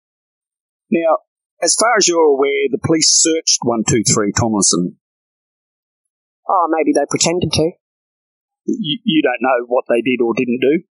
Now, 0.90 1.22
as 1.62 1.76
far 1.78 1.94
as 1.94 2.08
you're 2.08 2.34
aware, 2.34 2.66
the 2.72 2.82
police 2.82 3.06
searched 3.06 3.62
123 3.62 4.32
Tomlinson. 4.32 4.98
Oh, 6.48 6.66
maybe 6.72 6.90
they 6.90 7.04
pretended 7.06 7.52
to. 7.52 7.70
You, 8.66 8.98
you 9.04 9.22
don't 9.22 9.44
know 9.44 9.62
what 9.68 9.84
they 9.86 10.02
did 10.02 10.24
or 10.24 10.34
didn't 10.34 10.58
do? 10.58 10.82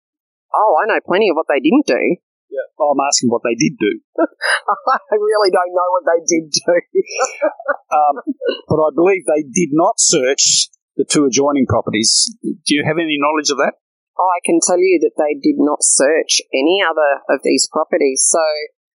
Oh, 0.54 0.78
I 0.78 0.86
know 0.86 1.00
plenty 1.02 1.28
of 1.30 1.36
what 1.36 1.46
they 1.48 1.58
didn't 1.58 1.86
do. 1.90 2.22
Yeah. 2.56 2.88
I'm 2.88 3.02
asking 3.04 3.28
what 3.28 3.44
they 3.44 3.52
did 3.52 3.76
do. 3.76 3.92
I 4.24 5.16
really 5.20 5.52
don't 5.52 5.76
know 5.76 5.88
what 5.92 6.04
they 6.08 6.20
did 6.24 6.48
do. 6.48 6.72
um, 8.00 8.16
but 8.68 8.80
I 8.80 8.90
believe 8.96 9.28
they 9.28 9.44
did 9.44 9.76
not 9.76 10.00
search 10.00 10.72
the 10.96 11.04
two 11.04 11.28
adjoining 11.28 11.68
properties. 11.68 12.32
Do 12.40 12.72
you 12.72 12.84
have 12.88 12.96
any 12.96 13.20
knowledge 13.20 13.52
of 13.52 13.60
that? 13.60 13.76
I 14.16 14.40
can 14.48 14.64
tell 14.64 14.80
you 14.80 14.96
that 15.04 15.20
they 15.20 15.36
did 15.36 15.60
not 15.60 15.84
search 15.84 16.40
any 16.52 16.80
other 16.80 17.20
of 17.28 17.44
these 17.44 17.68
properties. 17.68 18.24
So 18.24 18.40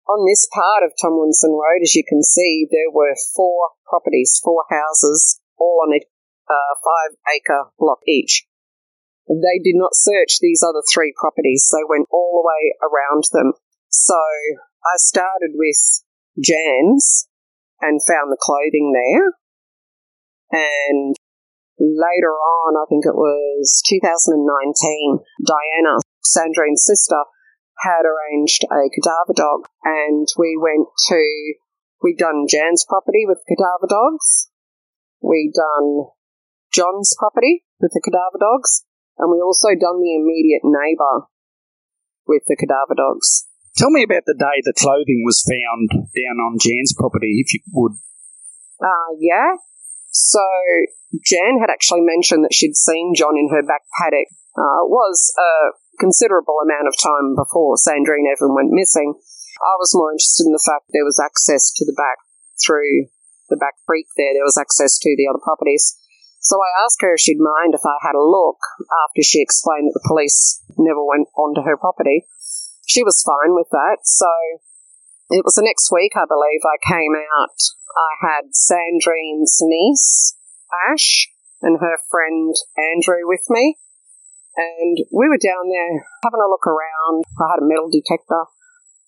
on 0.09 0.25
this 0.25 0.49
part 0.49 0.81
of 0.81 0.97
Tomlinson 0.97 1.53
Road, 1.53 1.85
as 1.85 1.93
you 1.93 2.03
can 2.07 2.23
see, 2.23 2.65
there 2.65 2.89
were 2.89 3.13
four 3.35 3.77
properties, 3.85 4.41
four 4.43 4.65
houses, 4.69 5.39
all 5.59 5.85
on 5.85 5.93
a 5.93 6.01
uh, 6.49 6.73
five 6.81 7.15
acre 7.29 7.69
block 7.77 7.99
each. 8.07 8.49
They 9.31 9.63
did 9.63 9.79
not 9.79 9.95
search 9.95 10.43
these 10.43 10.59
other 10.59 10.83
three 10.83 11.13
properties, 11.15 11.71
they 11.71 11.87
went 11.87 12.11
all 12.11 12.43
the 12.43 12.47
way 12.47 12.75
around 12.83 13.23
them. 13.31 13.53
So 13.87 14.19
I 14.83 14.97
started 14.97 15.55
with 15.55 16.03
Jan's 16.35 17.27
and 17.79 18.03
found 18.03 18.31
the 18.31 18.39
clothing 18.39 18.91
there. 18.91 19.31
And 20.51 21.15
later 21.79 22.35
on, 22.35 22.75
I 22.75 22.85
think 22.89 23.05
it 23.05 23.15
was 23.15 23.81
2019, 23.87 25.19
Diana, 25.47 25.97
Sandrine's 26.23 26.83
sister, 26.85 27.23
had 27.79 28.03
arranged 28.03 28.63
a 28.69 28.91
cadaver 28.93 29.33
dog 29.33 29.65
and 29.83 30.27
we 30.37 30.59
went 30.59 30.87
to, 31.07 31.53
we'd 32.03 32.17
done 32.17 32.45
Jan's 32.49 32.85
property 32.87 33.25
with 33.25 33.39
cadaver 33.47 33.87
dogs. 33.87 34.51
We'd 35.21 35.53
done 35.55 36.11
John's 36.71 37.15
property 37.17 37.63
with 37.79 37.91
the 37.93 38.01
cadaver 38.03 38.37
dogs. 38.39 38.83
And 39.21 39.29
we 39.29 39.37
also 39.37 39.77
done 39.77 40.01
the 40.01 40.17
immediate 40.17 40.65
neighbour 40.65 41.29
with 42.25 42.41
the 42.49 42.57
cadaver 42.57 42.97
dogs. 42.97 43.45
Tell 43.77 43.93
me 43.93 44.01
about 44.01 44.25
the 44.25 44.35
day 44.35 44.59
the 44.65 44.73
clothing 44.75 45.21
was 45.23 45.45
found 45.45 45.93
down 45.93 46.41
on 46.41 46.57
Jan's 46.57 46.97
property, 46.97 47.39
if 47.39 47.53
you 47.53 47.61
would. 47.71 48.01
Uh, 48.81 49.13
yeah. 49.21 49.55
So 50.09 50.43
Jan 51.23 51.61
had 51.61 51.69
actually 51.69 52.01
mentioned 52.01 52.43
that 52.43 52.57
she'd 52.57 52.75
seen 52.75 53.13
John 53.15 53.37
in 53.37 53.53
her 53.53 53.61
back 53.61 53.85
paddock. 54.01 54.27
Uh, 54.57 54.83
it 54.83 54.91
was 54.91 55.31
a 55.37 55.77
considerable 56.01 56.57
amount 56.59 56.89
of 56.89 56.97
time 56.97 57.37
before 57.37 57.77
Sandrine 57.77 58.27
Evan 58.27 58.57
went 58.57 58.73
missing. 58.73 59.13
I 59.61 59.77
was 59.77 59.93
more 59.93 60.11
interested 60.11 60.49
in 60.49 60.57
the 60.57 60.65
fact 60.65 60.89
there 60.89 61.05
was 61.05 61.21
access 61.21 61.71
to 61.77 61.85
the 61.85 61.95
back 61.95 62.17
through 62.57 63.07
the 63.53 63.61
back 63.61 63.77
creek 63.85 64.07
there. 64.17 64.33
There 64.33 64.47
was 64.47 64.57
access 64.57 64.97
to 64.97 65.13
the 65.15 65.29
other 65.29 65.39
properties. 65.39 66.00
So 66.41 66.57
I 66.57 66.73
asked 66.83 67.05
her 67.05 67.13
if 67.13 67.21
she'd 67.21 67.37
mind 67.37 67.77
if 67.77 67.85
I 67.85 68.01
had 68.01 68.17
a 68.17 68.25
look 68.25 68.57
after 69.05 69.21
she 69.21 69.45
explained 69.45 69.93
that 69.93 70.01
the 70.01 70.09
police 70.09 70.65
never 70.73 71.05
went 71.05 71.29
onto 71.37 71.61
her 71.61 71.77
property. 71.77 72.25
She 72.89 73.05
was 73.05 73.21
fine 73.21 73.53
with 73.53 73.69
that. 73.69 74.01
So 74.03 74.27
it 75.29 75.45
was 75.45 75.53
the 75.53 75.63
next 75.63 75.93
week, 75.93 76.17
I 76.17 76.25
believe, 76.25 76.65
I 76.65 76.81
came 76.81 77.13
out. 77.13 77.61
I 77.93 78.11
had 78.25 78.57
Sandrine's 78.57 79.61
niece, 79.61 80.35
Ash, 80.89 81.29
and 81.61 81.77
her 81.79 82.01
friend 82.09 82.57
Andrew 82.73 83.21
with 83.29 83.45
me. 83.47 83.77
And 84.57 84.97
we 85.13 85.29
were 85.29 85.39
down 85.39 85.69
there 85.69 86.09
having 86.25 86.41
a 86.41 86.49
look 86.49 86.65
around. 86.65 87.23
I 87.37 87.53
had 87.53 87.63
a 87.63 87.69
metal 87.69 87.87
detector, 87.87 88.49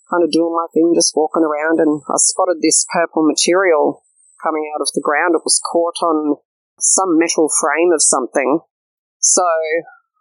kind 0.07 0.23
of 0.23 0.31
doing 0.31 0.53
my 0.53 0.69
thing, 0.71 0.93
just 0.95 1.17
walking 1.17 1.43
around, 1.43 1.81
and 1.81 2.05
I 2.07 2.15
spotted 2.21 2.61
this 2.61 2.85
purple 2.93 3.25
material 3.25 4.05
coming 4.41 4.69
out 4.69 4.85
of 4.85 4.93
the 4.93 5.03
ground. 5.03 5.35
It 5.35 5.43
was 5.43 5.59
caught 5.59 5.97
on 6.05 6.37
some 6.79 7.17
metal 7.17 7.49
frame 7.49 7.91
of 7.93 8.01
something. 8.01 8.59
So 9.19 9.45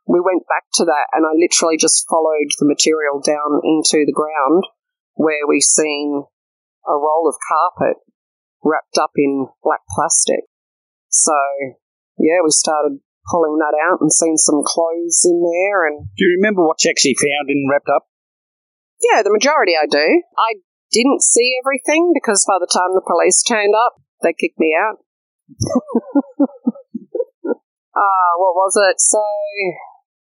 we 0.07 0.21
went 0.21 0.47
back 0.49 0.67
to 0.75 0.85
that, 0.85 1.07
and 1.13 1.27
I 1.27 1.33
literally 1.35 1.77
just 1.77 2.07
followed 2.09 2.51
the 2.59 2.67
material 2.67 3.23
down 3.23 3.63
into 3.63 4.05
the 4.05 4.15
ground 4.15 4.65
where 5.15 5.47
we 5.49 5.61
seen 5.61 6.25
a 6.87 6.97
roll 6.97 7.29
of 7.29 7.37
carpet 7.47 7.97
wrapped 8.65 8.99
up 8.99 9.13
in 9.17 9.49
black 9.63 9.81
plastic. 9.95 10.47
So, 11.09 11.35
yeah, 12.19 12.43
we 12.43 12.51
started 12.51 12.99
pulling 13.31 13.59
that 13.59 13.77
out 13.79 14.01
and 14.01 14.13
seen 14.13 14.37
some 14.37 14.63
clothes 14.65 15.23
in 15.25 15.43
there. 15.43 15.87
And 15.87 16.09
do 16.17 16.25
you 16.25 16.39
remember 16.41 16.67
what 16.67 16.83
you 16.83 16.91
actually 16.91 17.15
found 17.15 17.51
in 17.51 17.69
wrapped 17.71 17.91
up? 17.91 18.09
Yeah, 19.03 19.23
the 19.23 19.33
majority 19.33 19.75
I 19.75 19.87
do. 19.87 20.23
I 20.39 20.63
didn't 20.91 21.23
see 21.23 21.59
everything 21.63 22.13
because 22.15 22.47
by 22.47 22.59
the 22.61 22.71
time 22.71 22.95
the 22.95 23.07
police 23.07 23.43
turned 23.43 23.75
up, 23.75 24.03
they 24.23 24.33
kicked 24.33 24.59
me 24.59 24.75
out. 24.79 25.03
Uh, 27.93 28.33
what 28.41 28.57
was 28.57 28.73
it? 28.89 28.97
So 29.01 29.21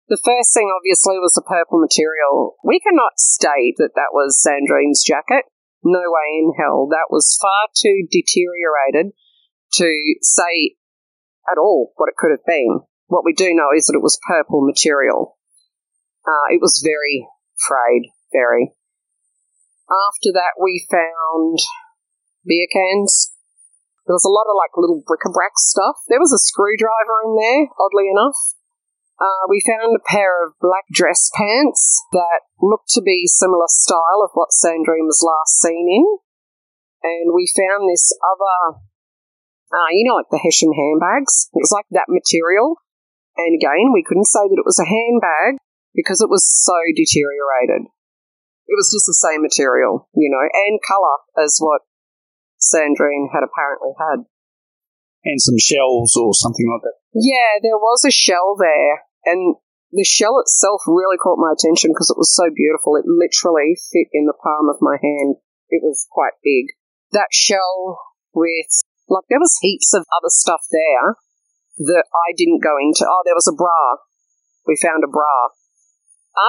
the 0.08 0.20
first 0.24 0.54
thing 0.54 0.72
obviously 0.72 1.20
was 1.20 1.36
the 1.36 1.44
purple 1.44 1.78
material. 1.80 2.56
We 2.64 2.80
cannot 2.80 3.20
state 3.20 3.76
that 3.76 3.92
that 3.94 4.16
was 4.16 4.40
Sandrine's 4.40 5.04
jacket. 5.04 5.44
No 5.84 6.00
way 6.00 6.40
in 6.40 6.52
hell. 6.56 6.88
That 6.90 7.12
was 7.12 7.36
far 7.40 7.68
too 7.76 8.08
deteriorated 8.10 9.12
to 9.74 9.88
say 10.22 10.80
at 11.50 11.58
all 11.58 11.92
what 11.96 12.08
it 12.08 12.16
could 12.16 12.32
have 12.32 12.46
been. 12.46 12.80
What 13.06 13.24
we 13.24 13.32
do 13.32 13.52
know 13.52 13.68
is 13.76 13.86
that 13.86 13.96
it 13.96 14.02
was 14.02 14.18
purple 14.26 14.64
material. 14.64 15.36
Uh, 16.26 16.48
it 16.52 16.60
was 16.60 16.82
very 16.84 17.28
frayed, 17.68 18.10
very. 18.32 18.72
After 19.88 20.32
that, 20.32 20.60
we 20.60 20.86
found 20.90 21.58
beer 22.44 22.66
cans. 22.72 23.32
There 24.08 24.16
was 24.16 24.24
a 24.24 24.32
lot 24.32 24.48
of 24.48 24.56
like 24.56 24.72
little 24.80 25.04
bric-a-brac 25.04 25.60
stuff. 25.60 26.00
There 26.08 26.18
was 26.18 26.32
a 26.32 26.40
screwdriver 26.40 27.28
in 27.28 27.36
there, 27.36 27.68
oddly 27.76 28.08
enough. 28.08 28.40
Uh, 29.20 29.44
we 29.52 29.60
found 29.60 29.92
a 29.92 30.08
pair 30.08 30.46
of 30.46 30.56
black 30.64 30.88
dress 30.88 31.28
pants 31.36 32.00
that 32.16 32.48
looked 32.64 32.88
to 32.96 33.04
be 33.04 33.28
similar 33.28 33.68
style 33.68 34.24
of 34.24 34.32
what 34.32 34.56
Sandrine 34.56 35.04
was 35.04 35.20
last 35.20 35.60
seen 35.60 35.84
in. 35.92 36.06
And 37.04 37.36
we 37.36 37.52
found 37.52 37.84
this 37.84 38.08
other, 38.24 38.80
uh, 39.76 39.90
you 39.92 40.08
know, 40.08 40.16
like 40.16 40.32
the 40.32 40.40
Hessian 40.40 40.72
handbags. 40.72 41.50
It 41.52 41.60
was 41.60 41.74
like 41.74 41.86
that 41.92 42.08
material, 42.08 42.80
and 43.38 43.54
again, 43.54 43.94
we 43.94 44.02
couldn't 44.02 44.26
say 44.26 44.42
that 44.42 44.58
it 44.58 44.66
was 44.66 44.82
a 44.82 44.88
handbag 44.88 45.62
because 45.94 46.20
it 46.20 46.28
was 46.28 46.42
so 46.42 46.74
deteriorated. 46.96 47.86
It 48.66 48.76
was 48.76 48.90
just 48.90 49.06
the 49.06 49.14
same 49.14 49.42
material, 49.42 50.10
you 50.14 50.28
know, 50.28 50.42
and 50.42 50.80
colour 50.82 51.22
as 51.38 51.58
what 51.62 51.82
Sandrine 52.60 53.30
had 53.32 53.46
apparently 53.46 53.94
had. 53.98 54.26
And 55.24 55.40
some 55.40 55.58
shells 55.58 56.14
or 56.14 56.34
something 56.34 56.66
like 56.66 56.82
that. 56.82 56.98
Yeah, 57.14 57.58
there 57.62 57.78
was 57.78 58.04
a 58.06 58.10
shell 58.10 58.54
there, 58.58 59.02
and 59.24 59.56
the 59.90 60.04
shell 60.04 60.38
itself 60.38 60.82
really 60.86 61.16
caught 61.16 61.40
my 61.40 61.54
attention 61.54 61.90
because 61.90 62.10
it 62.10 62.20
was 62.20 62.34
so 62.34 62.50
beautiful. 62.54 62.94
It 62.94 63.08
literally 63.08 63.74
fit 63.74 64.08
in 64.12 64.26
the 64.26 64.36
palm 64.36 64.68
of 64.68 64.82
my 64.84 64.96
hand. 65.00 65.40
It 65.70 65.82
was 65.82 66.06
quite 66.10 66.36
big. 66.44 66.70
That 67.12 67.32
shell 67.32 67.98
with, 68.34 68.70
like, 69.08 69.24
there 69.28 69.40
was 69.40 69.58
heaps 69.60 69.94
of 69.94 70.04
other 70.12 70.28
stuff 70.28 70.60
there 70.70 71.16
that 71.78 72.04
I 72.12 72.34
didn't 72.36 72.62
go 72.62 72.76
into. 72.76 73.06
Oh, 73.08 73.22
there 73.24 73.38
was 73.38 73.48
a 73.48 73.56
bra. 73.56 74.02
We 74.66 74.76
found 74.76 75.04
a 75.04 75.10
bra. 75.10 75.56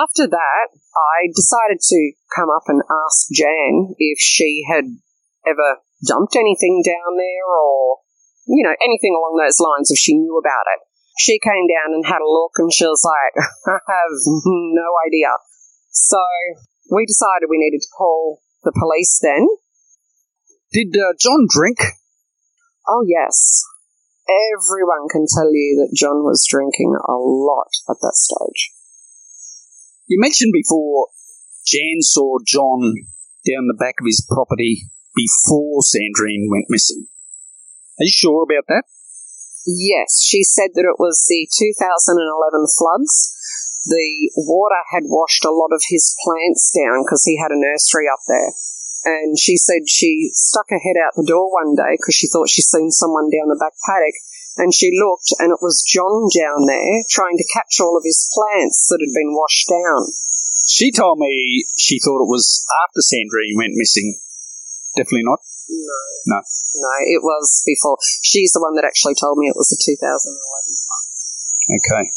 After 0.03 0.28
that, 0.28 0.68
I 0.93 1.32
decided 1.34 1.80
to 1.82 2.12
come 2.36 2.49
up 2.49 2.68
and 2.68 2.84
ask 2.86 3.32
Jan 3.32 3.95
if 3.97 4.20
she 4.20 4.64
had 4.70 4.86
ever 5.47 5.82
dumped 6.06 6.36
anything 6.36 6.82
down 6.86 7.18
there 7.18 7.47
or, 7.47 8.00
you 8.47 8.64
know, 8.64 8.76
anything 8.82 9.16
along 9.16 9.39
those 9.39 9.60
lines, 9.60 9.91
if 9.91 10.00
she 10.00 10.16
knew 10.16 10.38
about 10.38 10.68
it. 10.76 10.82
She 11.18 11.39
came 11.39 11.68
down 11.68 11.93
and 11.93 12.06
had 12.06 12.24
a 12.24 12.32
look 12.32 12.56
and 12.58 12.72
she 12.72 12.86
was 12.86 13.04
like, 13.04 13.36
I 13.68 13.80
have 13.88 14.16
no 14.45 14.89
idea. 15.06 15.36
So 15.91 16.22
we 16.91 17.06
decided 17.06 17.50
we 17.50 17.60
needed 17.60 17.82
to 17.82 17.95
call 17.97 18.39
the 18.64 18.72
police 18.72 19.20
then. 19.22 19.47
Did 20.72 20.95
uh, 20.95 21.14
John 21.20 21.47
drink? 21.50 21.80
Oh, 22.88 23.04
yes 23.06 23.66
everyone 24.30 25.10
can 25.10 25.26
tell 25.26 25.52
you 25.54 25.82
that 25.82 25.97
John 25.97 26.24
was 26.24 26.45
drinking 26.47 26.93
a 26.93 27.18
lot 27.18 27.74
at 27.89 27.97
that 28.02 28.16
stage. 28.16 28.72
You 30.08 30.20
mentioned 30.20 30.54
before 30.54 31.08
Jan 31.66 32.02
saw 32.02 32.38
John 32.45 32.93
down 33.45 33.68
the 33.68 33.78
back 33.78 33.95
of 34.00 34.06
his 34.06 34.26
property 34.28 34.89
before 35.20 35.84
Sandrine 35.84 36.47
went 36.47 36.72
missing. 36.72 37.11
Are 37.99 38.07
you 38.07 38.15
sure 38.15 38.47
about 38.47 38.63
that? 38.72 38.88
Yes, 39.67 40.24
she 40.24 40.43
said 40.47 40.72
that 40.80 40.88
it 40.88 40.95
was 40.95 41.20
the 41.28 41.43
2011 41.51 42.72
floods. 42.80 43.36
The 43.84 44.32
water 44.39 44.80
had 44.95 45.11
washed 45.11 45.43
a 45.43 45.51
lot 45.51 45.76
of 45.76 45.84
his 45.91 46.15
plants 46.24 46.72
down 46.72 47.03
because 47.03 47.28
he 47.28 47.36
had 47.36 47.51
a 47.51 47.59
nursery 47.59 48.07
up 48.07 48.24
there. 48.28 48.55
And 49.03 49.39
she 49.39 49.57
said 49.59 49.88
she 49.88 50.32
stuck 50.32 50.72
her 50.72 50.80
head 50.80 50.99
out 50.99 51.15
the 51.15 51.28
door 51.28 51.51
one 51.51 51.76
day 51.76 51.99
because 51.99 52.15
she 52.15 52.28
thought 52.28 52.49
she'd 52.49 52.67
seen 52.67 52.91
someone 52.91 53.32
down 53.32 53.51
the 53.51 53.59
back 53.59 53.76
paddock. 53.84 54.15
And 54.59 54.76
she 54.76 54.91
looked, 54.91 55.32
and 55.39 55.51
it 55.51 55.63
was 55.63 55.88
John 55.88 56.28
down 56.36 56.67
there 56.67 57.03
trying 57.09 57.38
to 57.38 57.51
catch 57.53 57.80
all 57.80 57.95
of 57.95 58.03
his 58.03 58.28
plants 58.32 58.88
that 58.91 58.99
had 58.99 59.15
been 59.15 59.36
washed 59.36 59.72
down. 59.72 60.11
She 60.67 60.91
told 60.91 61.20
me 61.20 61.65
she 61.78 61.99
thought 61.99 62.24
it 62.24 62.32
was 62.32 62.65
after 62.88 62.99
Sandrine 62.99 63.55
went 63.55 63.80
missing. 63.80 64.20
Definitely 64.96 65.28
not. 65.28 65.40
No. 65.70 66.02
No. 66.26 66.40
No, 66.42 66.94
it 67.06 67.22
was 67.22 67.64
before. 67.66 67.98
She's 68.24 68.52
the 68.54 68.62
one 68.62 68.76
that 68.76 68.86
actually 68.86 69.16
told 69.16 69.38
me 69.38 69.48
it 69.48 69.58
was 69.58 69.70
the 69.70 69.78
2011 69.78 70.30
Okay. 71.70 72.10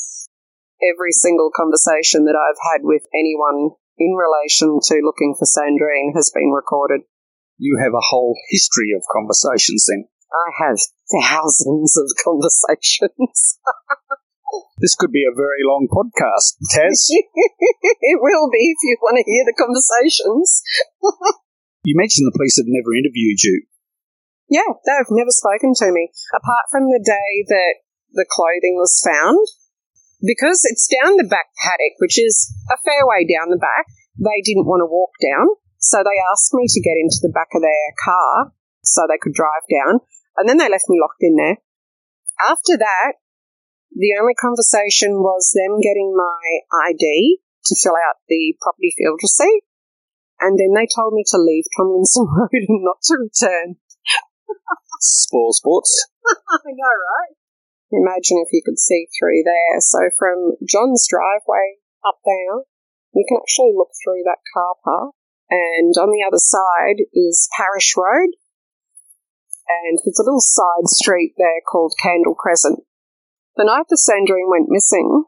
Every 0.81 1.12
single 1.12 1.51
conversation 1.55 2.25
that 2.25 2.35
I've 2.35 2.59
had 2.73 2.83
with 2.83 3.05
anyone 3.12 3.77
in 3.99 4.16
relation 4.16 4.81
to 4.89 5.05
looking 5.05 5.37
for 5.39 5.45
Sandrine 5.45 6.16
has 6.16 6.33
been 6.33 6.51
recorded. 6.51 7.03
You 7.59 7.79
have 7.83 7.93
a 7.93 8.03
whole 8.03 8.35
history 8.49 8.91
of 8.97 9.05
conversations 9.12 9.85
then. 9.89 10.09
I 10.33 10.49
have 10.64 10.81
thousands 11.12 11.97
of 11.97 12.09
conversations. 12.25 13.59
This 14.83 14.97
could 14.97 15.12
be 15.12 15.25
a 15.25 15.35
very 15.35 15.64
long 15.64 15.89
podcast, 15.89 16.59
Taz. 16.75 17.07
it 17.09 18.18
will 18.20 18.51
be 18.51 18.75
if 18.75 18.79
you 18.83 18.97
want 19.01 19.16
to 19.16 19.25
hear 19.25 19.45
the 19.47 19.57
conversations. 19.57 20.62
you 21.85 21.99
mentioned 21.99 22.26
the 22.26 22.37
police 22.37 22.59
have 22.59 22.70
never 22.70 22.95
interviewed 22.95 23.43
you. 23.43 23.66
Yeah, 24.49 24.68
they've 24.85 25.16
never 25.16 25.33
spoken 25.33 25.72
to 25.83 25.91
me. 25.91 26.11
Apart 26.35 26.70
from 26.70 26.93
the 26.93 27.03
day 27.03 27.30
that 27.49 27.83
the 28.12 28.28
clothing 28.28 28.76
was 28.76 29.01
found, 29.01 29.43
because 30.22 30.62
it's 30.68 30.87
down 30.87 31.16
the 31.18 31.26
back 31.26 31.51
paddock, 31.59 31.99
which 31.99 32.20
is 32.20 32.53
a 32.70 32.78
fair 32.87 33.03
way 33.09 33.26
down 33.26 33.51
the 33.51 33.59
back, 33.59 33.91
they 34.18 34.45
didn't 34.45 34.68
want 34.68 34.85
to 34.85 34.91
walk 34.91 35.11
down. 35.18 35.57
So 35.83 35.99
they 36.05 36.22
asked 36.30 36.55
me 36.55 36.68
to 36.68 36.85
get 36.85 36.95
into 36.95 37.18
the 37.22 37.35
back 37.35 37.51
of 37.55 37.62
their 37.62 37.91
car 37.99 38.55
so 38.85 39.03
they 39.09 39.18
could 39.18 39.35
drive 39.35 39.66
down. 39.66 39.99
And 40.39 40.47
then 40.47 40.59
they 40.59 40.70
left 40.70 40.87
me 40.89 41.03
locked 41.03 41.24
in 41.26 41.35
there. 41.35 41.59
After 42.39 42.78
that, 42.78 43.18
the 43.91 44.14
only 44.20 44.35
conversation 44.39 45.20
was 45.20 45.53
them 45.53 45.80
getting 45.83 46.14
my 46.14 46.41
ID 46.93 47.41
to 47.66 47.76
fill 47.83 47.99
out 47.99 48.22
the 48.28 48.55
property 48.61 48.95
field 48.97 49.20
receipt. 49.22 49.64
And 50.43 50.59
then 50.59 50.74
they 50.74 50.90
told 50.90 51.14
me 51.14 51.22
to 51.30 51.38
leave 51.38 51.70
Tomlinson 51.76 52.26
Road 52.36 52.51
and 52.66 52.82
not 52.82 52.99
to 53.07 53.14
return. 53.14 53.78
Spoil 54.99 55.53
sports. 55.53 56.11
I 56.26 56.74
know, 56.74 56.95
right? 56.99 57.34
Imagine 57.95 58.43
if 58.43 58.51
you 58.53 58.62
could 58.64 58.78
see 58.78 59.07
through 59.14 59.43
there. 59.45 59.78
So 59.78 60.11
from 60.18 60.59
John's 60.66 61.07
driveway 61.07 61.78
up 62.05 62.18
there, 62.26 62.66
you 63.14 63.24
can 63.28 63.38
actually 63.38 63.72
look 63.76 63.90
through 64.03 64.22
that 64.24 64.43
car 64.53 64.74
park. 64.82 65.14
And 65.51 65.95
on 66.01 66.11
the 66.11 66.24
other 66.26 66.40
side 66.40 67.07
is 67.12 67.49
Parish 67.57 67.95
Road. 67.97 68.34
And 69.68 69.99
there's 70.03 70.18
a 70.18 70.26
little 70.26 70.43
side 70.43 70.88
street 70.88 71.34
there 71.38 71.62
called 71.70 71.95
Candle 72.03 72.34
Crescent. 72.34 72.80
The 73.57 73.64
night 73.64 73.86
the 73.88 74.01
Sandrine 74.01 74.51
went 74.51 74.72
missing, 74.72 75.24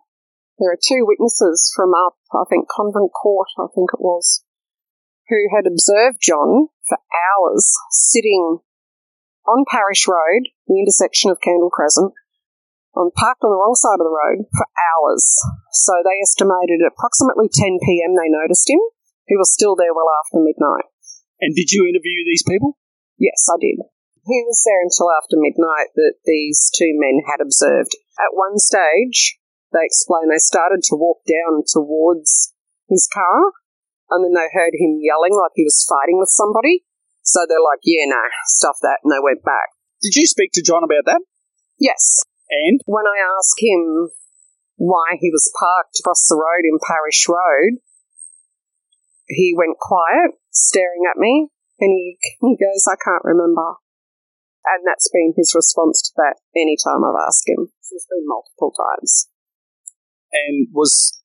there 0.58 0.70
are 0.70 0.78
two 0.80 1.04
witnesses 1.04 1.72
from 1.74 1.94
up, 1.94 2.16
I 2.32 2.44
think, 2.48 2.68
Convent 2.68 3.10
Court, 3.12 3.48
I 3.58 3.66
think 3.74 3.90
it 3.92 4.00
was, 4.00 4.43
who 5.28 5.48
had 5.54 5.66
observed 5.66 6.18
John 6.20 6.68
for 6.88 6.98
hours 7.12 7.64
sitting 7.90 8.60
on 9.46 9.64
Parish 9.68 10.08
Road, 10.08 10.48
the 10.66 10.80
intersection 10.80 11.30
of 11.30 11.40
Candle 11.40 11.70
Crescent, 11.70 12.12
on 12.94 13.10
parked 13.12 13.42
on 13.42 13.50
the 13.50 13.58
wrong 13.58 13.74
side 13.74 13.98
of 13.98 14.06
the 14.06 14.14
road 14.14 14.46
for 14.54 14.66
hours. 14.78 15.26
So 15.72 15.98
they 16.00 16.22
estimated 16.22 16.80
at 16.80 16.94
approximately 16.94 17.50
10 17.50 17.82
p.m. 17.82 18.14
they 18.14 18.30
noticed 18.30 18.70
him. 18.70 18.80
He 19.26 19.36
was 19.36 19.52
still 19.52 19.74
there 19.74 19.92
well 19.92 20.08
after 20.22 20.38
midnight. 20.38 20.86
And 21.40 21.56
did 21.56 21.72
you 21.72 21.84
interview 21.84 22.22
these 22.24 22.46
people? 22.46 22.78
Yes, 23.18 23.44
I 23.50 23.58
did. 23.58 23.82
He 24.24 24.40
was 24.46 24.62
there 24.64 24.80
until 24.80 25.12
after 25.12 25.36
midnight 25.36 25.92
that 25.96 26.22
these 26.24 26.70
two 26.72 26.96
men 26.96 27.20
had 27.28 27.44
observed. 27.44 27.92
At 28.16 28.32
one 28.32 28.56
stage, 28.56 29.36
they 29.72 29.84
explained 29.84 30.30
they 30.30 30.40
started 30.40 30.80
to 30.88 30.96
walk 30.96 31.20
down 31.28 31.66
towards 31.66 32.54
his 32.88 33.08
car, 33.12 33.52
and 34.14 34.22
then 34.22 34.34
they 34.38 34.46
heard 34.54 34.78
him 34.78 35.02
yelling 35.02 35.34
like 35.34 35.52
he 35.58 35.66
was 35.66 35.82
fighting 35.82 36.22
with 36.22 36.30
somebody. 36.30 36.86
So 37.26 37.42
they're 37.48 37.62
like, 37.62 37.82
yeah, 37.82 38.06
no, 38.06 38.22
stuff 38.46 38.78
that, 38.86 39.02
and 39.02 39.10
they 39.10 39.18
went 39.18 39.42
back. 39.42 39.74
Did 40.00 40.14
you 40.14 40.26
speak 40.26 40.52
to 40.54 40.62
John 40.62 40.84
about 40.84 41.08
that? 41.10 41.22
Yes. 41.80 42.22
And? 42.50 42.80
When 42.86 43.08
I 43.08 43.18
asked 43.18 43.58
him 43.58 44.12
why 44.76 45.16
he 45.18 45.32
was 45.32 45.50
parked 45.58 45.98
across 45.98 46.28
the 46.28 46.36
road 46.36 46.62
in 46.68 46.78
Parish 46.78 47.26
Road, 47.26 47.80
he 49.26 49.56
went 49.56 49.80
quiet, 49.80 50.36
staring 50.52 51.08
at 51.08 51.16
me, 51.16 51.48
and 51.80 51.90
he, 51.90 52.18
he 52.40 52.56
goes, 52.60 52.84
I 52.86 53.00
can't 53.00 53.24
remember. 53.24 53.80
And 54.64 54.84
that's 54.86 55.08
been 55.12 55.32
his 55.36 55.52
response 55.56 56.00
to 56.04 56.12
that 56.16 56.40
any 56.56 56.76
time 56.76 57.04
I've 57.04 57.20
asked 57.26 57.48
him. 57.48 57.68
There's 57.90 58.06
been 58.08 58.24
multiple 58.28 58.72
times. 58.72 59.28
And 60.32 60.68
was 60.72 61.20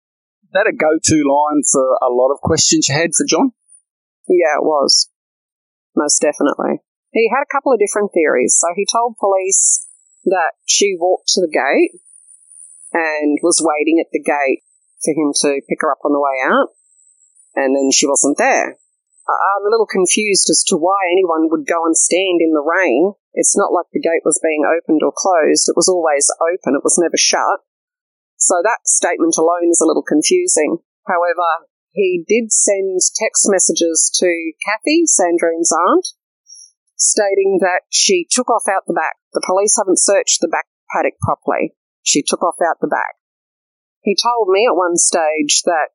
that 0.54 0.70
a 0.70 0.76
go 0.76 0.98
to 1.02 1.16
line 1.26 1.62
for 1.72 1.98
a 2.02 2.10
lot 2.10 2.34
of 2.34 2.42
questions 2.42 2.88
you 2.90 2.96
had 2.96 3.12
for 3.16 3.26
John? 3.28 3.54
Yeah, 4.28 4.62
it 4.62 4.66
was. 4.66 5.10
Most 5.96 6.22
definitely. 6.22 6.82
He 7.12 7.30
had 7.34 7.42
a 7.42 7.52
couple 7.52 7.74
of 7.74 7.80
different 7.80 8.12
theories. 8.14 8.58
So 8.60 8.74
he 8.76 8.86
told 8.86 9.18
police 9.18 9.88
that 10.26 10.54
she 10.66 10.96
walked 11.00 11.30
to 11.34 11.42
the 11.42 11.50
gate 11.50 12.00
and 12.94 13.38
was 13.42 13.62
waiting 13.62 14.02
at 14.02 14.12
the 14.12 14.22
gate 14.22 14.62
for 15.04 15.14
him 15.14 15.34
to 15.34 15.62
pick 15.68 15.82
her 15.82 15.92
up 15.92 16.04
on 16.04 16.12
the 16.12 16.20
way 16.20 16.38
out, 16.44 16.76
and 17.56 17.76
then 17.76 17.90
she 17.92 18.08
wasn't 18.08 18.38
there. 18.38 18.78
I'm 19.30 19.66
a 19.66 19.70
little 19.70 19.86
confused 19.86 20.50
as 20.50 20.66
to 20.68 20.76
why 20.76 20.98
anyone 21.14 21.50
would 21.54 21.70
go 21.70 21.86
and 21.86 21.96
stand 21.96 22.42
in 22.42 22.52
the 22.52 22.66
rain. 22.66 23.14
It's 23.34 23.56
not 23.56 23.72
like 23.72 23.86
the 23.94 24.02
gate 24.02 24.26
was 24.26 24.42
being 24.42 24.66
opened 24.66 25.02
or 25.06 25.14
closed. 25.16 25.70
It 25.70 25.78
was 25.78 25.88
always 25.88 26.26
open. 26.42 26.74
It 26.74 26.84
was 26.84 26.98
never 26.98 27.16
shut. 27.16 27.62
So 28.40 28.64
that 28.64 28.88
statement 28.88 29.36
alone 29.38 29.70
is 29.70 29.84
a 29.84 29.86
little 29.86 30.04
confusing. 30.04 30.80
However, 31.06 31.68
he 31.92 32.24
did 32.26 32.52
send 32.52 33.00
text 33.20 33.46
messages 33.52 34.10
to 34.24 34.54
Kathy, 34.64 35.04
Sandrine's 35.06 35.72
aunt, 35.76 36.08
stating 36.96 37.60
that 37.60 37.84
she 37.90 38.26
took 38.30 38.50
off 38.50 38.64
out 38.72 38.88
the 38.88 38.94
back. 38.94 39.20
The 39.34 39.44
police 39.46 39.76
haven't 39.78 40.00
searched 40.00 40.40
the 40.40 40.48
back 40.48 40.66
paddock 40.96 41.20
properly. 41.20 41.76
She 42.02 42.24
took 42.26 42.42
off 42.42 42.64
out 42.64 42.80
the 42.80 42.88
back. 42.88 43.20
He 44.02 44.16
told 44.16 44.48
me 44.48 44.66
at 44.66 44.76
one 44.76 44.96
stage 44.96 45.64
that 45.66 45.92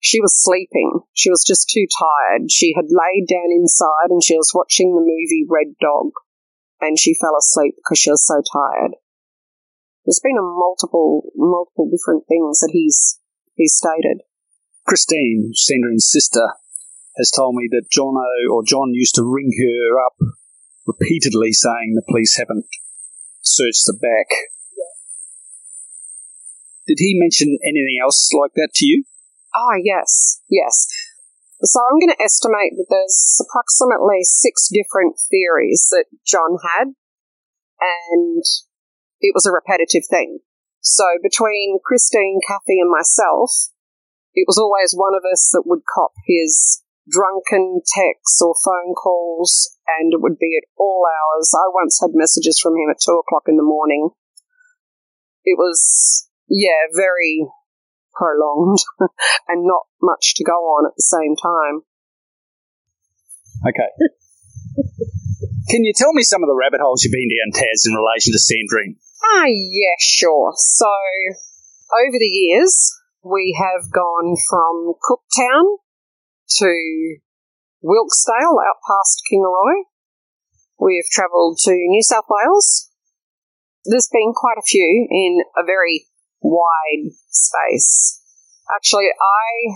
she 0.00 0.20
was 0.20 0.42
sleeping. 0.42 1.00
She 1.12 1.30
was 1.30 1.44
just 1.46 1.68
too 1.68 1.86
tired. 1.98 2.50
She 2.50 2.72
had 2.74 2.88
laid 2.88 3.28
down 3.28 3.52
inside 3.52 4.08
and 4.08 4.22
she 4.24 4.36
was 4.36 4.52
watching 4.54 4.94
the 4.94 5.00
movie 5.00 5.46
Red 5.48 5.76
Dog 5.80 6.12
and 6.80 6.98
she 6.98 7.14
fell 7.14 7.36
asleep 7.36 7.74
because 7.76 7.98
she 7.98 8.10
was 8.10 8.24
so 8.26 8.40
tired. 8.40 8.96
There's 10.04 10.20
been 10.22 10.36
a 10.38 10.42
multiple, 10.42 11.32
multiple 11.34 11.88
different 11.88 12.28
things 12.28 12.60
that 12.60 12.70
he's, 12.72 13.20
he's 13.56 13.74
stated. 13.74 14.20
Christine, 14.86 15.52
Sandrine's 15.54 16.10
sister, 16.10 16.52
has 17.16 17.30
told 17.30 17.54
me 17.54 17.68
that 17.70 17.88
Johnno 17.88 18.52
or 18.52 18.62
John 18.64 18.92
used 18.92 19.14
to 19.14 19.24
ring 19.24 19.50
her 19.56 20.04
up 20.04 20.16
repeatedly 20.86 21.52
saying 21.52 21.94
the 21.94 22.04
police 22.06 22.36
haven't 22.36 22.66
searched 23.40 23.84
the 23.86 23.96
back. 23.96 24.28
Did 26.86 26.98
he 26.98 27.16
mention 27.18 27.56
anything 27.64 27.96
else 28.02 28.28
like 28.38 28.52
that 28.56 28.70
to 28.74 28.84
you? 28.84 29.04
Ah, 29.54 29.80
yes, 29.82 30.42
yes. 30.50 30.86
So 31.62 31.80
I'm 31.80 31.98
going 31.98 32.12
to 32.12 32.22
estimate 32.22 32.76
that 32.76 32.90
there's 32.90 33.40
approximately 33.40 34.20
six 34.22 34.68
different 34.68 35.16
theories 35.30 35.88
that 35.92 36.06
John 36.26 36.58
had, 36.60 36.92
and 37.80 38.44
it 39.20 39.32
was 39.34 39.46
a 39.46 39.52
repetitive 39.52 40.04
thing. 40.08 40.38
So 40.80 41.04
between 41.22 41.78
Christine, 41.84 42.40
Kathy, 42.46 42.80
and 42.80 42.90
myself, 42.90 43.50
it 44.34 44.44
was 44.46 44.58
always 44.58 44.92
one 44.92 45.14
of 45.14 45.22
us 45.24 45.50
that 45.52 45.64
would 45.64 45.82
cop 45.88 46.12
his 46.26 46.82
drunken 47.08 47.80
texts 47.86 48.42
or 48.42 48.54
phone 48.64 48.94
calls, 48.94 49.76
and 49.86 50.12
it 50.12 50.20
would 50.20 50.38
be 50.38 50.58
at 50.60 50.68
all 50.76 51.06
hours. 51.06 51.52
I 51.54 51.72
once 51.72 52.00
had 52.00 52.10
messages 52.12 52.58
from 52.60 52.74
him 52.74 52.90
at 52.90 53.00
two 53.00 53.16
o'clock 53.16 53.44
in 53.48 53.56
the 53.56 53.62
morning. 53.62 54.10
It 55.44 55.56
was, 55.58 56.28
yeah, 56.48 56.88
very 56.94 57.46
prolonged 58.14 58.78
and 59.48 59.66
not 59.66 59.86
much 60.02 60.34
to 60.36 60.44
go 60.44 60.52
on 60.52 60.86
at 60.86 60.96
the 60.96 61.02
same 61.02 61.36
time. 61.36 61.82
Okay. 63.68 63.90
Can 65.70 65.84
you 65.84 65.92
tell 65.96 66.12
me 66.12 66.22
some 66.22 66.42
of 66.42 66.48
the 66.48 66.54
rabbit 66.54 66.80
holes 66.82 67.04
you've 67.04 67.12
been 67.12 67.30
down, 67.30 67.56
Taz, 67.56 67.88
in 67.88 67.94
relation 67.96 68.32
to 68.32 68.40
Sandrine? 68.40 68.96
Ah, 69.24 69.44
yeah, 69.46 69.96
sure. 69.98 70.52
So, 70.56 70.86
over 70.86 72.18
the 72.18 72.24
years, 72.24 72.92
we 73.22 73.56
have 73.58 73.90
gone 73.90 74.36
from 74.48 74.94
Cooktown 75.02 75.78
to 76.58 77.16
Wilkesdale 77.82 78.58
out 78.60 78.80
past 78.86 79.22
Kingaroy. 79.30 79.84
We've 80.78 81.08
travelled 81.10 81.58
to 81.64 81.72
New 81.72 82.02
South 82.02 82.24
Wales. 82.28 82.90
There's 83.84 84.08
been 84.12 84.32
quite 84.34 84.58
a 84.58 84.66
few 84.66 85.06
in 85.10 85.40
a 85.56 85.64
very 85.64 86.06
wide 86.42 87.12
space. 87.28 88.20
Actually, 88.74 89.08
I 89.08 89.74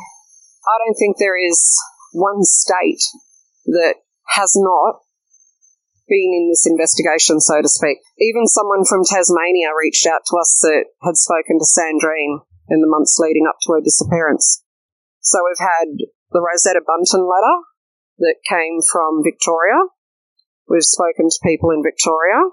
I 0.66 0.84
don't 0.84 0.94
think 0.94 1.16
there 1.16 1.38
is 1.38 1.76
one 2.12 2.42
state 2.42 3.02
that 3.66 3.96
has 4.28 4.52
not 4.56 5.00
been 6.08 6.32
in 6.32 6.48
this 6.48 6.66
investigation, 6.66 7.40
so 7.40 7.60
to 7.60 7.68
speak. 7.68 8.00
Even 8.18 8.48
someone 8.48 8.84
from 8.84 9.04
Tasmania 9.04 9.76
reached 9.76 10.06
out 10.08 10.24
to 10.26 10.36
us 10.40 10.58
that 10.64 10.90
had 11.04 11.16
spoken 11.16 11.60
to 11.60 11.68
Sandrine 11.68 12.42
in 12.68 12.80
the 12.80 12.90
months 12.90 13.16
leading 13.20 13.46
up 13.48 13.56
to 13.62 13.72
her 13.76 13.80
disappearance. 13.84 14.64
So 15.20 15.44
we've 15.44 15.60
had 15.60 15.88
the 16.32 16.40
Rosetta 16.40 16.80
Bunton 16.84 17.28
letter 17.28 17.56
that 18.18 18.44
came 18.48 18.80
from 18.80 19.22
Victoria. 19.24 19.88
We've 20.68 20.84
spoken 20.84 21.28
to 21.28 21.44
people 21.44 21.70
in 21.70 21.84
Victoria. 21.84 22.52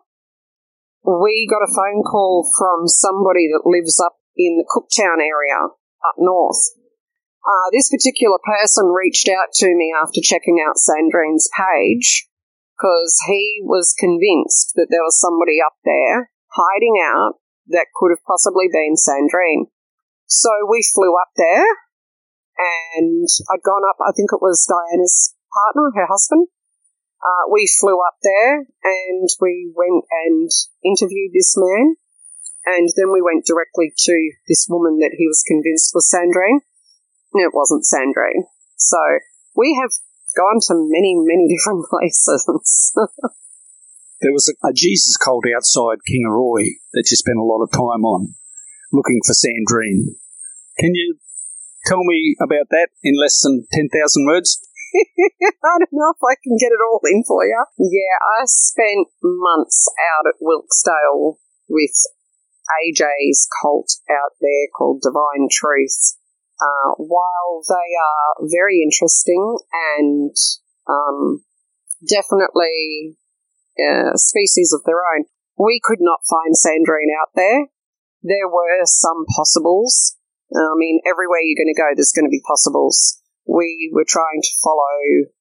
We 1.04 1.48
got 1.50 1.64
a 1.64 1.76
phone 1.76 2.04
call 2.04 2.50
from 2.58 2.88
somebody 2.88 3.48
that 3.52 3.68
lives 3.68 4.00
up 4.00 4.16
in 4.36 4.58
the 4.58 4.68
Cooktown 4.68 5.20
area 5.20 5.72
up 6.04 6.16
north. 6.18 6.60
Uh, 7.46 7.70
this 7.72 7.90
particular 7.90 8.38
person 8.42 8.90
reached 8.90 9.30
out 9.30 9.54
to 9.54 9.68
me 9.68 9.94
after 9.94 10.20
checking 10.24 10.58
out 10.66 10.82
Sandrine's 10.82 11.48
page 11.54 12.28
because 12.76 13.16
he 13.28 13.64
was 13.64 13.96
convinced 13.98 14.76
that 14.76 14.88
there 14.92 15.04
was 15.04 15.20
somebody 15.20 15.64
up 15.64 15.80
there 15.88 16.32
hiding 16.52 17.00
out 17.00 17.40
that 17.68 17.88
could 17.96 18.12
have 18.12 18.24
possibly 18.28 18.68
been 18.68 19.00
Sandrine. 19.00 19.72
So 20.28 20.52
we 20.68 20.84
flew 20.84 21.16
up 21.16 21.32
there 21.38 21.66
and 22.60 23.28
I'd 23.52 23.64
gone 23.64 23.88
up, 23.88 23.96
I 24.04 24.12
think 24.12 24.32
it 24.32 24.44
was 24.44 24.68
Diana's 24.68 25.36
partner, 25.52 25.92
her 25.96 26.08
husband. 26.08 26.48
Uh, 27.24 27.50
we 27.52 27.68
flew 27.80 28.00
up 28.04 28.20
there 28.22 28.68
and 28.84 29.28
we 29.40 29.72
went 29.74 30.04
and 30.12 30.52
interviewed 30.84 31.32
this 31.34 31.56
man. 31.58 31.96
And 32.66 32.90
then 32.98 33.14
we 33.14 33.22
went 33.22 33.46
directly 33.46 33.94
to 33.96 34.32
this 34.48 34.68
woman 34.68 35.00
that 35.00 35.16
he 35.18 35.28
was 35.28 35.44
convinced 35.48 35.94
was 35.94 36.10
Sandrine. 36.10 36.66
It 37.34 37.54
wasn't 37.54 37.86
Sandrine. 37.86 38.50
So 38.78 38.98
we 39.56 39.78
have 39.80 39.92
gone 40.36 40.60
to 40.68 40.76
many, 40.76 41.16
many 41.16 41.48
different 41.54 41.86
places. 41.90 42.46
there 44.22 44.34
was 44.36 44.52
a, 44.52 44.56
a, 44.68 44.74
Jesus 44.74 45.18
cult 45.18 45.46
outside 45.56 46.04
Kingaroy 46.04 46.78
that 46.94 47.08
you 47.10 47.18
spent 47.18 47.40
a 47.40 47.48
lot 47.48 47.64
of 47.64 47.72
time 47.72 48.04
on 48.04 48.36
looking 48.92 49.22
for 49.26 49.34
Sandrine. 49.34 50.16
Can 50.78 50.94
you 50.94 51.18
tell 51.86 52.04
me 52.04 52.36
about 52.42 52.68
that 52.72 52.90
in 53.04 53.16
less 53.20 53.42
than 53.42 53.66
10,000 53.72 54.26
words? 54.28 54.60
I 54.96 55.76
don't 55.80 55.92
know 55.92 56.14
if 56.16 56.24
I 56.24 56.36
can 56.44 56.56
get 56.60 56.72
it 56.72 56.84
all 56.84 57.02
in 57.04 57.24
for 57.28 57.46
you. 57.46 57.64
Yeah, 57.78 58.16
I 58.40 58.44
spent 58.46 59.08
months 59.22 59.88
out 60.00 60.28
at 60.28 60.40
Wilkesdale 60.42 61.38
with 61.68 61.96
AJ's 62.66 63.48
cult 63.62 63.92
out 64.10 64.34
there 64.42 64.68
called 64.76 65.02
Divine 65.02 65.48
Truth. 65.52 66.18
Uh, 66.62 66.96
while 66.98 67.62
they 67.68 67.90
are 68.00 68.48
very 68.48 68.82
interesting 68.82 69.58
and 69.98 70.36
um, 70.88 71.44
definitely 72.08 73.18
uh, 73.76 74.16
species 74.16 74.72
of 74.72 74.84
their 74.86 75.04
own, 75.16 75.26
we 75.58 75.82
could 75.84 76.00
not 76.00 76.20
find 76.30 76.56
Sandrine 76.56 77.12
out 77.12 77.32
there. 77.36 77.68
There 78.24 78.48
were 78.48 78.86
some 78.86 79.26
possibles, 79.36 80.16
I 80.54 80.78
mean, 80.78 81.02
everywhere 81.10 81.42
you're 81.42 81.58
going 81.58 81.74
to 81.74 81.82
go, 81.82 81.92
there's 81.96 82.14
going 82.16 82.30
to 82.30 82.34
be 82.34 82.44
possibles. 82.46 83.20
We 83.48 83.92
were 83.94 84.08
trying 84.08 84.42
to 84.42 84.60
follow 84.64 85.32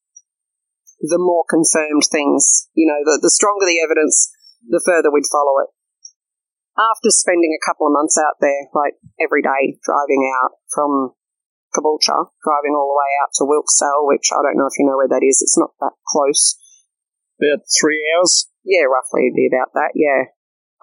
the 1.00 1.20
more 1.20 1.44
confirmed 1.48 2.08
things. 2.10 2.68
You 2.74 2.88
know, 2.88 3.00
the, 3.04 3.20
the 3.22 3.30
stronger 3.30 3.66
the 3.66 3.80
evidence, 3.84 4.32
the 4.66 4.82
further 4.84 5.12
we'd 5.12 5.28
follow 5.30 5.60
it. 5.60 5.70
After 6.74 7.10
spending 7.10 7.54
a 7.54 7.62
couple 7.62 7.86
of 7.86 7.94
months 7.94 8.18
out 8.18 8.42
there, 8.42 8.66
like 8.74 8.98
every 9.22 9.42
day 9.42 9.78
driving 9.78 10.26
out 10.26 10.58
from 10.74 11.14
Caboolture, 11.70 12.34
driving 12.42 12.74
all 12.74 12.90
the 12.90 12.98
way 12.98 13.12
out 13.22 13.30
to 13.38 13.46
Wilkesdale, 13.46 14.10
which 14.10 14.30
I 14.34 14.42
don't 14.42 14.58
know 14.58 14.66
if 14.66 14.78
you 14.78 14.86
know 14.86 14.98
where 14.98 15.10
that 15.10 15.22
is. 15.22 15.38
It's 15.42 15.58
not 15.58 15.70
that 15.78 15.94
close. 16.06 16.58
About 17.38 17.66
three 17.70 18.02
hours? 18.14 18.50
Yeah, 18.66 18.90
roughly 18.90 19.30
be 19.34 19.46
about 19.46 19.74
that, 19.74 19.94
yeah. 19.94 20.34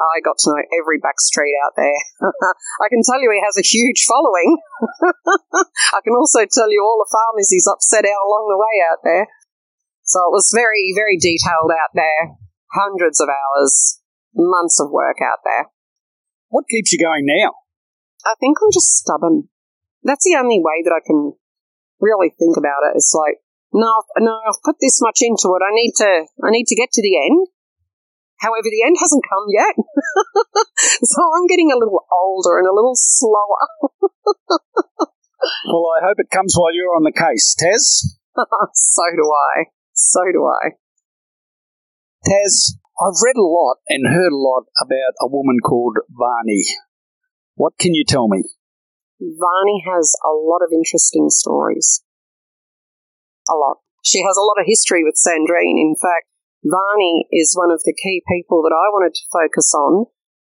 I 0.01 0.23
got 0.23 0.37
to 0.41 0.49
know 0.49 0.63
every 0.81 0.97
back 0.97 1.21
street 1.21 1.53
out 1.61 1.77
there. 1.77 1.99
I 2.81 2.89
can 2.89 3.05
tell 3.05 3.21
you 3.21 3.29
he 3.29 3.43
has 3.45 3.57
a 3.59 3.65
huge 3.65 4.07
following. 4.09 4.57
I 5.93 6.01
can 6.01 6.17
also 6.17 6.41
tell 6.49 6.71
you 6.73 6.81
all 6.81 6.97
the 6.97 7.11
farmers 7.11 7.53
he's 7.53 7.69
upset 7.69 8.05
out 8.05 8.25
along 8.25 8.49
the 8.49 8.57
way 8.57 8.75
out 8.81 9.01
there. 9.05 9.27
So 10.03 10.19
it 10.25 10.33
was 10.33 10.49
very, 10.53 10.91
very 10.97 11.21
detailed 11.21 11.69
out 11.69 11.93
there. 11.93 12.33
Hundreds 12.73 13.21
of 13.21 13.29
hours, 13.29 14.01
months 14.33 14.79
of 14.79 14.89
work 14.89 15.21
out 15.21 15.45
there. 15.45 15.69
What 16.51 16.67
keeps 16.67 16.91
you 16.91 16.99
going 16.99 17.23
now? 17.23 17.55
I 18.27 18.35
think 18.43 18.59
I'm 18.59 18.75
just 18.75 18.99
stubborn. 18.99 19.47
That's 20.03 20.27
the 20.27 20.35
only 20.35 20.59
way 20.59 20.83
that 20.83 20.91
I 20.91 20.99
can 20.99 21.31
really 22.03 22.35
think 22.35 22.59
about 22.59 22.83
it. 22.91 22.99
It's 22.99 23.15
like, 23.15 23.39
no, 23.71 24.03
no, 24.19 24.35
I've 24.43 24.59
put 24.59 24.75
this 24.83 24.99
much 24.99 25.23
into 25.23 25.47
it. 25.55 25.63
I 25.63 25.71
need 25.71 25.95
to, 26.03 26.27
I 26.43 26.51
need 26.51 26.67
to 26.67 26.75
get 26.75 26.91
to 26.91 27.01
the 27.01 27.15
end. 27.15 27.47
However, 28.43 28.67
the 28.67 28.83
end 28.83 28.99
hasn't 28.99 29.23
come 29.23 29.47
yet. 29.47 29.79
so 31.07 31.23
I'm 31.39 31.47
getting 31.47 31.71
a 31.71 31.79
little 31.79 32.03
older 32.11 32.59
and 32.59 32.67
a 32.67 32.75
little 32.75 32.99
slower. 32.99 33.63
well, 35.71 35.87
I 35.95 36.03
hope 36.03 36.19
it 36.19 36.35
comes 36.35 36.51
while 36.57 36.75
you're 36.75 36.99
on 36.99 37.07
the 37.07 37.15
case, 37.15 37.55
Taz. 37.55 38.11
so 38.75 39.03
do 39.15 39.23
I. 39.23 39.71
So 39.93 40.19
do 40.33 40.43
I. 40.43 40.75
Taz, 42.27 42.75
I've 43.01 43.17
read 43.25 43.35
a 43.35 43.41
lot 43.41 43.81
and 43.89 44.13
heard 44.13 44.29
a 44.29 44.37
lot 44.37 44.69
about 44.77 45.17
a 45.17 45.27
woman 45.27 45.57
called 45.65 45.97
Varney. 46.13 46.61
What 47.55 47.73
can 47.79 47.95
you 47.95 48.05
tell 48.07 48.27
me? 48.27 48.43
Varney 49.17 49.81
has 49.89 50.13
a 50.21 50.29
lot 50.29 50.61
of 50.61 50.69
interesting 50.69 51.33
stories. 51.33 52.03
A 53.49 53.57
lot. 53.57 53.77
She 54.05 54.21
has 54.21 54.37
a 54.37 54.45
lot 54.45 54.61
of 54.61 54.69
history 54.69 55.03
with 55.03 55.17
Sandrine. 55.17 55.81
In 55.81 55.95
fact, 55.97 56.29
Varney 56.63 57.25
is 57.31 57.57
one 57.57 57.71
of 57.71 57.81
the 57.85 57.97
key 57.97 58.21
people 58.29 58.61
that 58.61 58.75
I 58.75 58.93
wanted 58.93 59.15
to 59.15 59.33
focus 59.33 59.73
on 59.73 60.05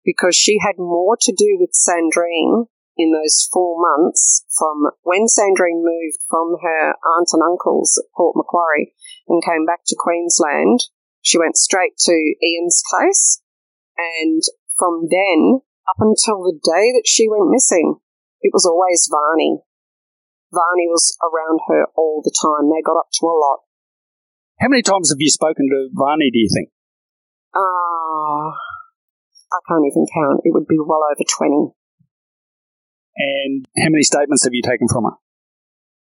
because 0.03 0.35
she 0.35 0.59
had 0.59 0.75
more 0.77 1.15
to 1.21 1.31
do 1.31 1.55
with 1.57 1.71
Sandrine 1.71 2.67
in 2.97 3.13
those 3.15 3.47
four 3.51 3.79
months 3.79 4.43
from 4.59 4.91
when 5.03 5.27
Sandrine 5.31 5.79
moved 5.79 6.19
from 6.29 6.57
her 6.61 6.93
aunt 7.07 7.29
and 7.31 7.41
uncles 7.41 7.95
at 8.03 8.11
Port 8.15 8.35
Macquarie 8.35 8.93
and 9.29 9.41
came 9.43 9.65
back 9.65 9.87
to 9.87 9.95
Queensland. 9.97 10.79
She 11.23 11.39
went 11.39 11.57
straight 11.57 11.97
to 12.05 12.13
Ian's 12.13 12.83
place 12.91 13.41
and 13.97 14.41
from 14.77 15.07
then 15.09 15.61
up 15.87 15.99
until 15.99 16.43
the 16.43 16.57
day 16.59 16.91
that 16.93 17.05
she 17.05 17.27
went 17.29 17.51
missing, 17.51 17.99
it 18.41 18.51
was 18.53 18.65
always 18.65 19.09
Varney. 19.09 19.59
Varney 20.51 20.87
was 20.87 21.17
around 21.21 21.59
her 21.67 21.87
all 21.97 22.21
the 22.23 22.33
time. 22.33 22.69
They 22.69 22.81
got 22.81 22.99
up 22.99 23.09
to 23.19 23.25
a 23.25 23.35
lot. 23.35 23.65
How 24.59 24.69
many 24.69 24.83
times 24.83 25.09
have 25.09 25.19
you 25.19 25.29
spoken 25.29 25.67
to 25.69 25.89
Varney, 25.93 26.29
do 26.31 26.39
you 26.39 26.49
think? 26.53 26.69
Ah, 27.55 27.59
uh, 27.59 28.49
I 29.53 29.59
can't 29.67 29.85
even 29.85 30.05
count. 30.13 30.41
It 30.43 30.53
would 30.53 30.67
be 30.67 30.77
well 30.79 31.01
over 31.05 31.23
20. 31.25 31.73
And 33.15 33.65
how 33.77 33.89
many 33.89 34.03
statements 34.03 34.43
have 34.43 34.53
you 34.53 34.61
taken 34.65 34.87
from 34.87 35.05
her? 35.05 35.17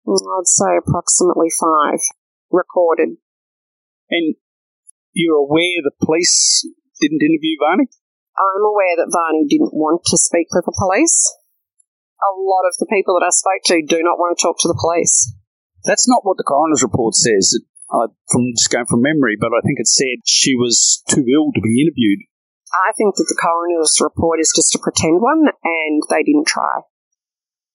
Mm, 0.07 0.19
I'd 0.19 0.47
say 0.47 0.75
approximately 0.79 1.47
five 1.49 1.99
recorded. 2.51 3.17
And 4.09 4.35
you're 5.17 5.41
aware 5.41 5.81
the 5.81 5.97
police 6.05 6.61
didn't 7.01 7.25
interview 7.25 7.57
Varney? 7.57 7.89
I'm 8.37 8.61
aware 8.61 8.95
that 9.01 9.09
Varney 9.09 9.49
didn't 9.49 9.73
want 9.73 10.05
to 10.05 10.17
speak 10.17 10.53
with 10.53 10.69
the 10.69 10.77
police. 10.77 11.17
A 12.21 12.33
lot 12.37 12.69
of 12.69 12.77
the 12.77 12.89
people 12.89 13.17
that 13.17 13.25
I 13.25 13.33
spoke 13.33 13.65
to 13.73 13.81
do 13.81 14.05
not 14.05 14.21
want 14.21 14.37
to 14.37 14.41
talk 14.41 14.57
to 14.61 14.69
the 14.69 14.77
police. 14.77 15.33
That's 15.85 16.07
not 16.07 16.21
what 16.21 16.37
the 16.37 16.45
coroner's 16.45 16.85
report 16.85 17.15
says 17.15 17.57
uh, 17.89 18.07
from 18.29 18.53
just 18.57 18.69
going 18.69 18.85
from 18.85 19.01
memory, 19.01 19.37
but 19.39 19.53
I 19.53 19.61
think 19.65 19.79
it 19.79 19.87
said 19.87 20.21
she 20.25 20.55
was 20.55 21.01
too 21.09 21.25
ill 21.25 21.51
to 21.53 21.61
be 21.61 21.81
interviewed. 21.81 22.21
I 22.73 22.91
think 22.97 23.15
that 23.15 23.25
the 23.29 23.39
coroner's 23.39 23.97
report 24.01 24.39
is 24.39 24.51
just 24.55 24.75
a 24.75 24.79
pretend 24.79 25.21
one, 25.21 25.45
and 25.63 26.01
they 26.09 26.23
didn't 26.23 26.47
try. 26.47 26.81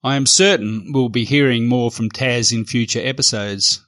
I 0.05 0.17
am 0.17 0.27
certain 0.27 0.93
we'll 0.93 1.09
be 1.09 1.25
hearing 1.25 1.67
more 1.67 1.91
from 1.91 2.11
Taz 2.11 2.53
in 2.53 2.65
future 2.65 3.01
episodes. 3.03 3.87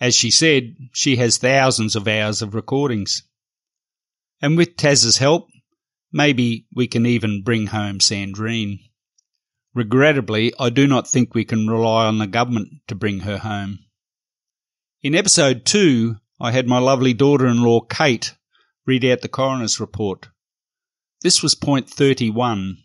As 0.00 0.14
she 0.14 0.30
said, 0.30 0.76
she 0.92 1.16
has 1.16 1.38
thousands 1.38 1.96
of 1.96 2.06
hours 2.06 2.42
of 2.42 2.54
recordings. 2.54 3.22
And 4.40 4.56
with 4.56 4.76
Taz's 4.76 5.18
help, 5.18 5.48
maybe 6.12 6.66
we 6.72 6.86
can 6.86 7.04
even 7.06 7.42
bring 7.42 7.66
home 7.66 7.98
Sandrine. 7.98 8.78
Regrettably, 9.74 10.52
I 10.58 10.70
do 10.70 10.86
not 10.86 11.08
think 11.08 11.34
we 11.34 11.44
can 11.44 11.66
rely 11.66 12.06
on 12.06 12.18
the 12.18 12.26
government 12.26 12.68
to 12.86 12.94
bring 12.94 13.20
her 13.20 13.38
home. 13.38 13.80
In 15.02 15.14
episode 15.14 15.64
2, 15.64 16.16
I 16.40 16.52
had 16.52 16.66
my 16.66 16.78
lovely 16.78 17.14
daughter 17.14 17.46
in 17.46 17.62
law, 17.62 17.80
Kate, 17.80 18.34
read 18.86 19.04
out 19.04 19.20
the 19.20 19.28
coroner's 19.28 19.80
report. 19.80 20.28
This 21.22 21.42
was 21.42 21.54
point 21.54 21.90
31. 21.90 22.78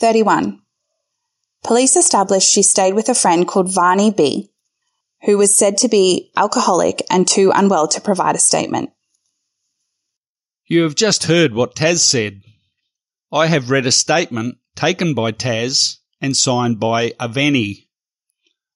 31. 0.00 0.60
Police 1.62 1.96
established 1.96 2.50
she 2.50 2.62
stayed 2.62 2.94
with 2.94 3.08
a 3.08 3.14
friend 3.14 3.46
called 3.46 3.72
Varney 3.72 4.10
B., 4.10 4.50
who 5.24 5.38
was 5.38 5.56
said 5.56 5.78
to 5.78 5.88
be 5.88 6.30
alcoholic 6.36 7.02
and 7.10 7.26
too 7.26 7.50
unwell 7.54 7.88
to 7.88 8.00
provide 8.00 8.34
a 8.34 8.40
statement. 8.40 8.90
You 10.66 10.82
have 10.82 10.94
just 10.94 11.24
heard 11.24 11.54
what 11.54 11.74
Taz 11.74 11.98
said. 11.98 12.42
I 13.32 13.46
have 13.46 13.70
read 13.70 13.86
a 13.86 13.92
statement 13.92 14.58
taken 14.76 15.14
by 15.14 15.32
Taz 15.32 15.96
and 16.20 16.36
signed 16.36 16.78
by 16.78 17.10
Aveni. 17.20 17.86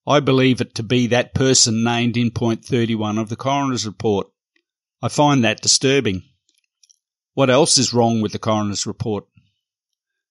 I 0.07 0.20
believe 0.20 0.61
it 0.61 0.74
to 0.76 0.82
be 0.82 1.09
that 1.09 1.34
person 1.34 1.84
named 1.84 2.16
in 2.16 2.30
point 2.30 2.64
31 2.64 3.18
of 3.18 3.28
the 3.28 3.36
coroner's 3.36 3.86
report. 3.86 4.28
I 5.03 5.09
find 5.09 5.44
that 5.44 5.61
disturbing. 5.61 6.22
What 7.34 7.51
else 7.51 7.78
is 7.78 7.94
wrong 7.94 8.20
with 8.20 8.32
the 8.32 8.38
coroner's 8.38 8.86
report? 8.86 9.26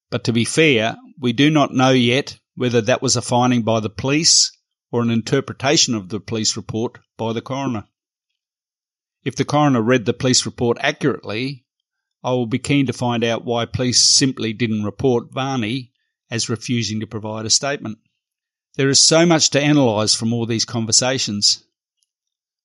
But 0.09 0.23
to 0.25 0.33
be 0.33 0.45
fair, 0.45 0.97
we 1.19 1.31
do 1.33 1.49
not 1.49 1.73
know 1.73 1.91
yet 1.91 2.39
whether 2.55 2.81
that 2.81 3.01
was 3.01 3.15
a 3.15 3.21
finding 3.21 3.61
by 3.61 3.79
the 3.79 3.89
police 3.89 4.51
or 4.91 5.01
an 5.01 5.09
interpretation 5.09 5.93
of 5.93 6.09
the 6.09 6.19
police 6.19 6.55
report 6.55 6.99
by 7.17 7.33
the 7.33 7.41
coroner. 7.41 7.85
If 9.23 9.35
the 9.35 9.45
coroner 9.45 9.81
read 9.81 10.05
the 10.05 10.13
police 10.13 10.45
report 10.45 10.77
accurately, 10.79 11.65
I 12.23 12.31
will 12.31 12.45
be 12.45 12.59
keen 12.59 12.85
to 12.87 12.93
find 12.93 13.23
out 13.23 13.45
why 13.45 13.65
police 13.65 14.03
simply 14.03 14.53
didn't 14.53 14.83
report 14.83 15.31
Varney 15.31 15.91
as 16.29 16.49
refusing 16.49 16.99
to 16.99 17.07
provide 17.07 17.45
a 17.45 17.49
statement. 17.49 17.99
There 18.75 18.89
is 18.89 18.99
so 18.99 19.25
much 19.25 19.49
to 19.51 19.61
analyse 19.61 20.13
from 20.13 20.33
all 20.33 20.45
these 20.45 20.65
conversations. 20.65 21.63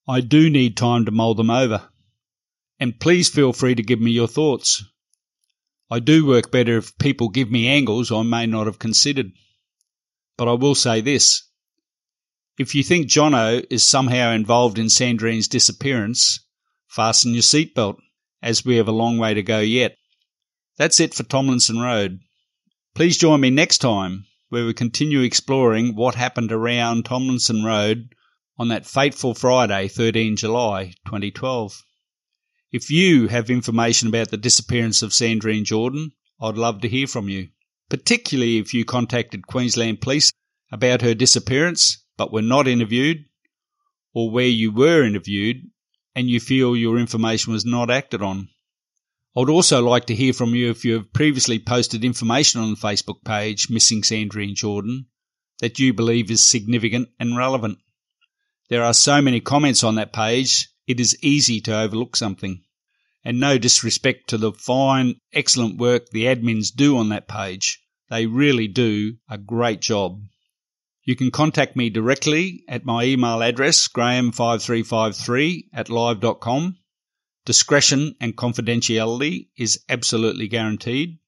I 0.08 0.20
do 0.20 0.50
need 0.50 0.76
time 0.76 1.04
to 1.06 1.10
mull 1.10 1.34
them 1.34 1.50
over. 1.50 1.88
And 2.78 2.98
please 2.98 3.28
feel 3.28 3.52
free 3.52 3.74
to 3.74 3.82
give 3.82 4.00
me 4.00 4.10
your 4.10 4.28
thoughts. 4.28 4.84
I 5.90 6.00
do 6.00 6.26
work 6.26 6.50
better 6.50 6.78
if 6.78 6.98
people 6.98 7.28
give 7.28 7.50
me 7.50 7.68
angles 7.68 8.10
I 8.10 8.22
may 8.22 8.46
not 8.46 8.66
have 8.66 8.78
considered. 8.78 9.32
But 10.36 10.48
I 10.48 10.54
will 10.54 10.74
say 10.74 11.00
this. 11.00 11.44
If 12.58 12.74
you 12.74 12.82
think 12.82 13.06
Johnno 13.08 13.64
is 13.70 13.82
somehow 13.82 14.30
involved 14.32 14.78
in 14.78 14.88
Sandrine's 14.88 15.48
disappearance, 15.48 16.38
fasten 16.86 17.32
your 17.32 17.42
seatbelt, 17.42 17.96
as 18.42 18.62
we 18.62 18.76
have 18.76 18.88
a 18.88 18.92
long 18.92 19.16
way 19.16 19.32
to 19.32 19.42
go 19.42 19.60
yet. 19.60 19.96
That's 20.76 21.00
it 21.00 21.14
for 21.14 21.22
Tomlinson 21.22 21.78
Road. 21.78 22.20
Please 22.94 23.16
join 23.16 23.40
me 23.40 23.48
next 23.48 23.78
time, 23.78 24.26
where 24.50 24.66
we 24.66 24.74
continue 24.74 25.20
exploring 25.20 25.94
what 25.94 26.14
happened 26.14 26.52
around 26.52 27.06
Tomlinson 27.06 27.64
Road 27.64 28.14
on 28.58 28.68
that 28.68 28.84
fateful 28.84 29.32
Friday, 29.32 29.88
13 29.88 30.36
July 30.36 30.92
2012. 31.06 31.82
If 32.70 32.90
you 32.90 33.28
have 33.28 33.48
information 33.48 34.08
about 34.08 34.30
the 34.30 34.36
disappearance 34.36 35.00
of 35.00 35.12
Sandrine 35.12 35.64
Jourdan, 35.64 36.12
I'd 36.38 36.58
love 36.58 36.82
to 36.82 36.88
hear 36.88 37.06
from 37.06 37.30
you, 37.30 37.48
particularly 37.88 38.58
if 38.58 38.74
you 38.74 38.84
contacted 38.84 39.46
Queensland 39.46 40.02
Police 40.02 40.32
about 40.70 41.00
her 41.00 41.14
disappearance 41.14 42.01
but 42.16 42.32
were 42.32 42.42
not 42.42 42.68
interviewed, 42.68 43.24
or 44.14 44.30
where 44.30 44.46
you 44.46 44.70
were 44.70 45.04
interviewed 45.04 45.70
and 46.14 46.28
you 46.28 46.40
feel 46.40 46.76
your 46.76 46.98
information 46.98 47.52
was 47.52 47.64
not 47.64 47.90
acted 47.90 48.22
on. 48.22 48.48
I 49.34 49.40
would 49.40 49.48
also 49.48 49.82
like 49.82 50.06
to 50.06 50.14
hear 50.14 50.34
from 50.34 50.54
you 50.54 50.70
if 50.70 50.84
you 50.84 50.94
have 50.94 51.12
previously 51.12 51.58
posted 51.58 52.04
information 52.04 52.60
on 52.60 52.70
the 52.70 52.76
Facebook 52.76 53.24
page 53.24 53.70
Missing 53.70 54.02
Sandrine 54.02 54.54
Jourdan 54.54 55.06
that 55.60 55.78
you 55.78 55.94
believe 55.94 56.30
is 56.30 56.42
significant 56.42 57.08
and 57.18 57.36
relevant. 57.36 57.78
There 58.68 58.84
are 58.84 58.92
so 58.92 59.22
many 59.22 59.40
comments 59.40 59.82
on 59.82 59.94
that 59.94 60.12
page 60.12 60.68
it 60.86 61.00
is 61.00 61.16
easy 61.22 61.60
to 61.62 61.78
overlook 61.78 62.16
something. 62.16 62.62
And 63.24 63.38
no 63.38 63.56
disrespect 63.56 64.28
to 64.30 64.38
the 64.38 64.52
fine, 64.52 65.20
excellent 65.32 65.78
work 65.78 66.10
the 66.10 66.24
admins 66.24 66.74
do 66.74 66.98
on 66.98 67.10
that 67.10 67.28
page. 67.28 67.80
They 68.10 68.26
really 68.26 68.66
do 68.66 69.16
a 69.30 69.38
great 69.38 69.80
job. 69.80 70.20
You 71.04 71.16
can 71.16 71.30
contact 71.30 71.76
me 71.76 71.90
directly 71.90 72.64
at 72.68 72.84
my 72.84 73.04
email 73.04 73.42
address, 73.42 73.88
graeme5353 73.88 75.68
at 75.72 75.90
live.com. 75.90 76.76
Discretion 77.44 78.14
and 78.20 78.36
confidentiality 78.36 79.48
is 79.56 79.84
absolutely 79.88 80.48
guaranteed. 80.48 81.18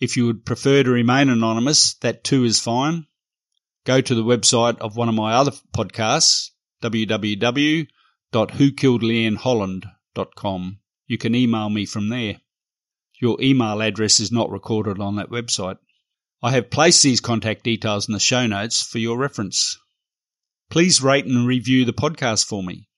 If 0.00 0.16
you 0.16 0.26
would 0.26 0.44
prefer 0.44 0.82
to 0.82 0.90
remain 0.90 1.28
anonymous, 1.28 1.94
that 2.00 2.24
too 2.24 2.44
is 2.44 2.60
fine. 2.60 3.06
Go 3.84 4.00
to 4.00 4.14
the 4.14 4.24
website 4.24 4.78
of 4.78 4.96
one 4.96 5.08
of 5.08 5.14
my 5.14 5.34
other 5.34 5.52
podcasts, 5.72 6.50
www 6.82 7.86
www.whokilledleanneholland.com. 8.34 10.78
You 11.06 11.18
can 11.18 11.34
email 11.34 11.68
me 11.70 11.86
from 11.86 12.08
there. 12.08 12.40
Your 13.20 13.40
email 13.40 13.80
address 13.80 14.18
is 14.18 14.32
not 14.32 14.50
recorded 14.50 15.00
on 15.00 15.14
that 15.16 15.30
website. 15.30 15.78
I 16.44 16.50
have 16.50 16.68
placed 16.68 17.02
these 17.02 17.22
contact 17.22 17.64
details 17.64 18.06
in 18.06 18.12
the 18.12 18.20
show 18.20 18.46
notes 18.46 18.82
for 18.82 18.98
your 18.98 19.16
reference. 19.16 19.78
Please 20.68 21.00
rate 21.00 21.24
and 21.24 21.46
review 21.46 21.86
the 21.86 21.94
podcast 21.94 22.44
for 22.44 22.62
me. 22.62 22.90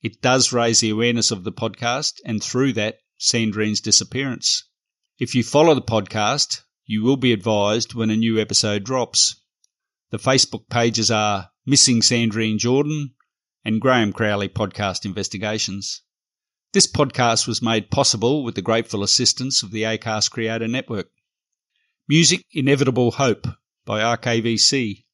It 0.00 0.22
does 0.22 0.50
raise 0.50 0.80
the 0.80 0.88
awareness 0.88 1.30
of 1.30 1.44
the 1.44 1.52
podcast 1.52 2.14
and 2.24 2.42
through 2.42 2.72
that, 2.72 3.00
Sandrine's 3.18 3.82
disappearance. 3.82 4.64
If 5.18 5.34
you 5.34 5.42
follow 5.42 5.74
the 5.74 5.82
podcast, 5.82 6.62
you 6.86 7.02
will 7.02 7.18
be 7.18 7.34
advised 7.34 7.92
when 7.92 8.08
a 8.08 8.16
new 8.16 8.40
episode 8.40 8.84
drops. 8.84 9.38
The 10.08 10.16
Facebook 10.18 10.70
pages 10.70 11.10
are 11.10 11.50
Missing 11.66 12.00
Sandrine 12.00 12.56
Jourdan 12.56 13.10
and 13.62 13.78
Graeme 13.78 14.14
Crowley 14.14 14.48
Podcast 14.48 15.04
Investigations. 15.04 16.00
This 16.72 16.90
podcast 16.90 17.46
was 17.46 17.60
made 17.60 17.90
possible 17.90 18.42
with 18.42 18.54
the 18.54 18.62
grateful 18.62 19.02
assistance 19.02 19.62
of 19.62 19.70
the 19.70 19.82
ACAST 19.82 20.30
Creator 20.30 20.68
Network. 20.68 21.10
Music 22.10 22.44
Inevitable 22.50 23.12
Hope 23.12 23.46
by 23.86 24.00
RKVC. 24.00 25.04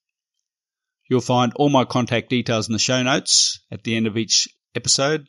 You'll 1.07 1.21
find 1.21 1.53
all 1.55 1.69
my 1.69 1.85
contact 1.85 2.27
details 2.27 2.67
in 2.67 2.73
the 2.73 2.79
show 2.79 3.03
notes 3.03 3.59
at 3.69 3.83
the 3.83 3.95
end 3.95 4.07
of 4.07 4.17
each 4.17 4.47
episode. 4.73 5.27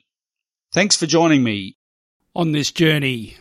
Thanks 0.72 0.96
for 0.96 1.04
joining 1.04 1.42
me 1.42 1.76
on 2.34 2.52
this 2.52 2.72
journey 2.72 3.36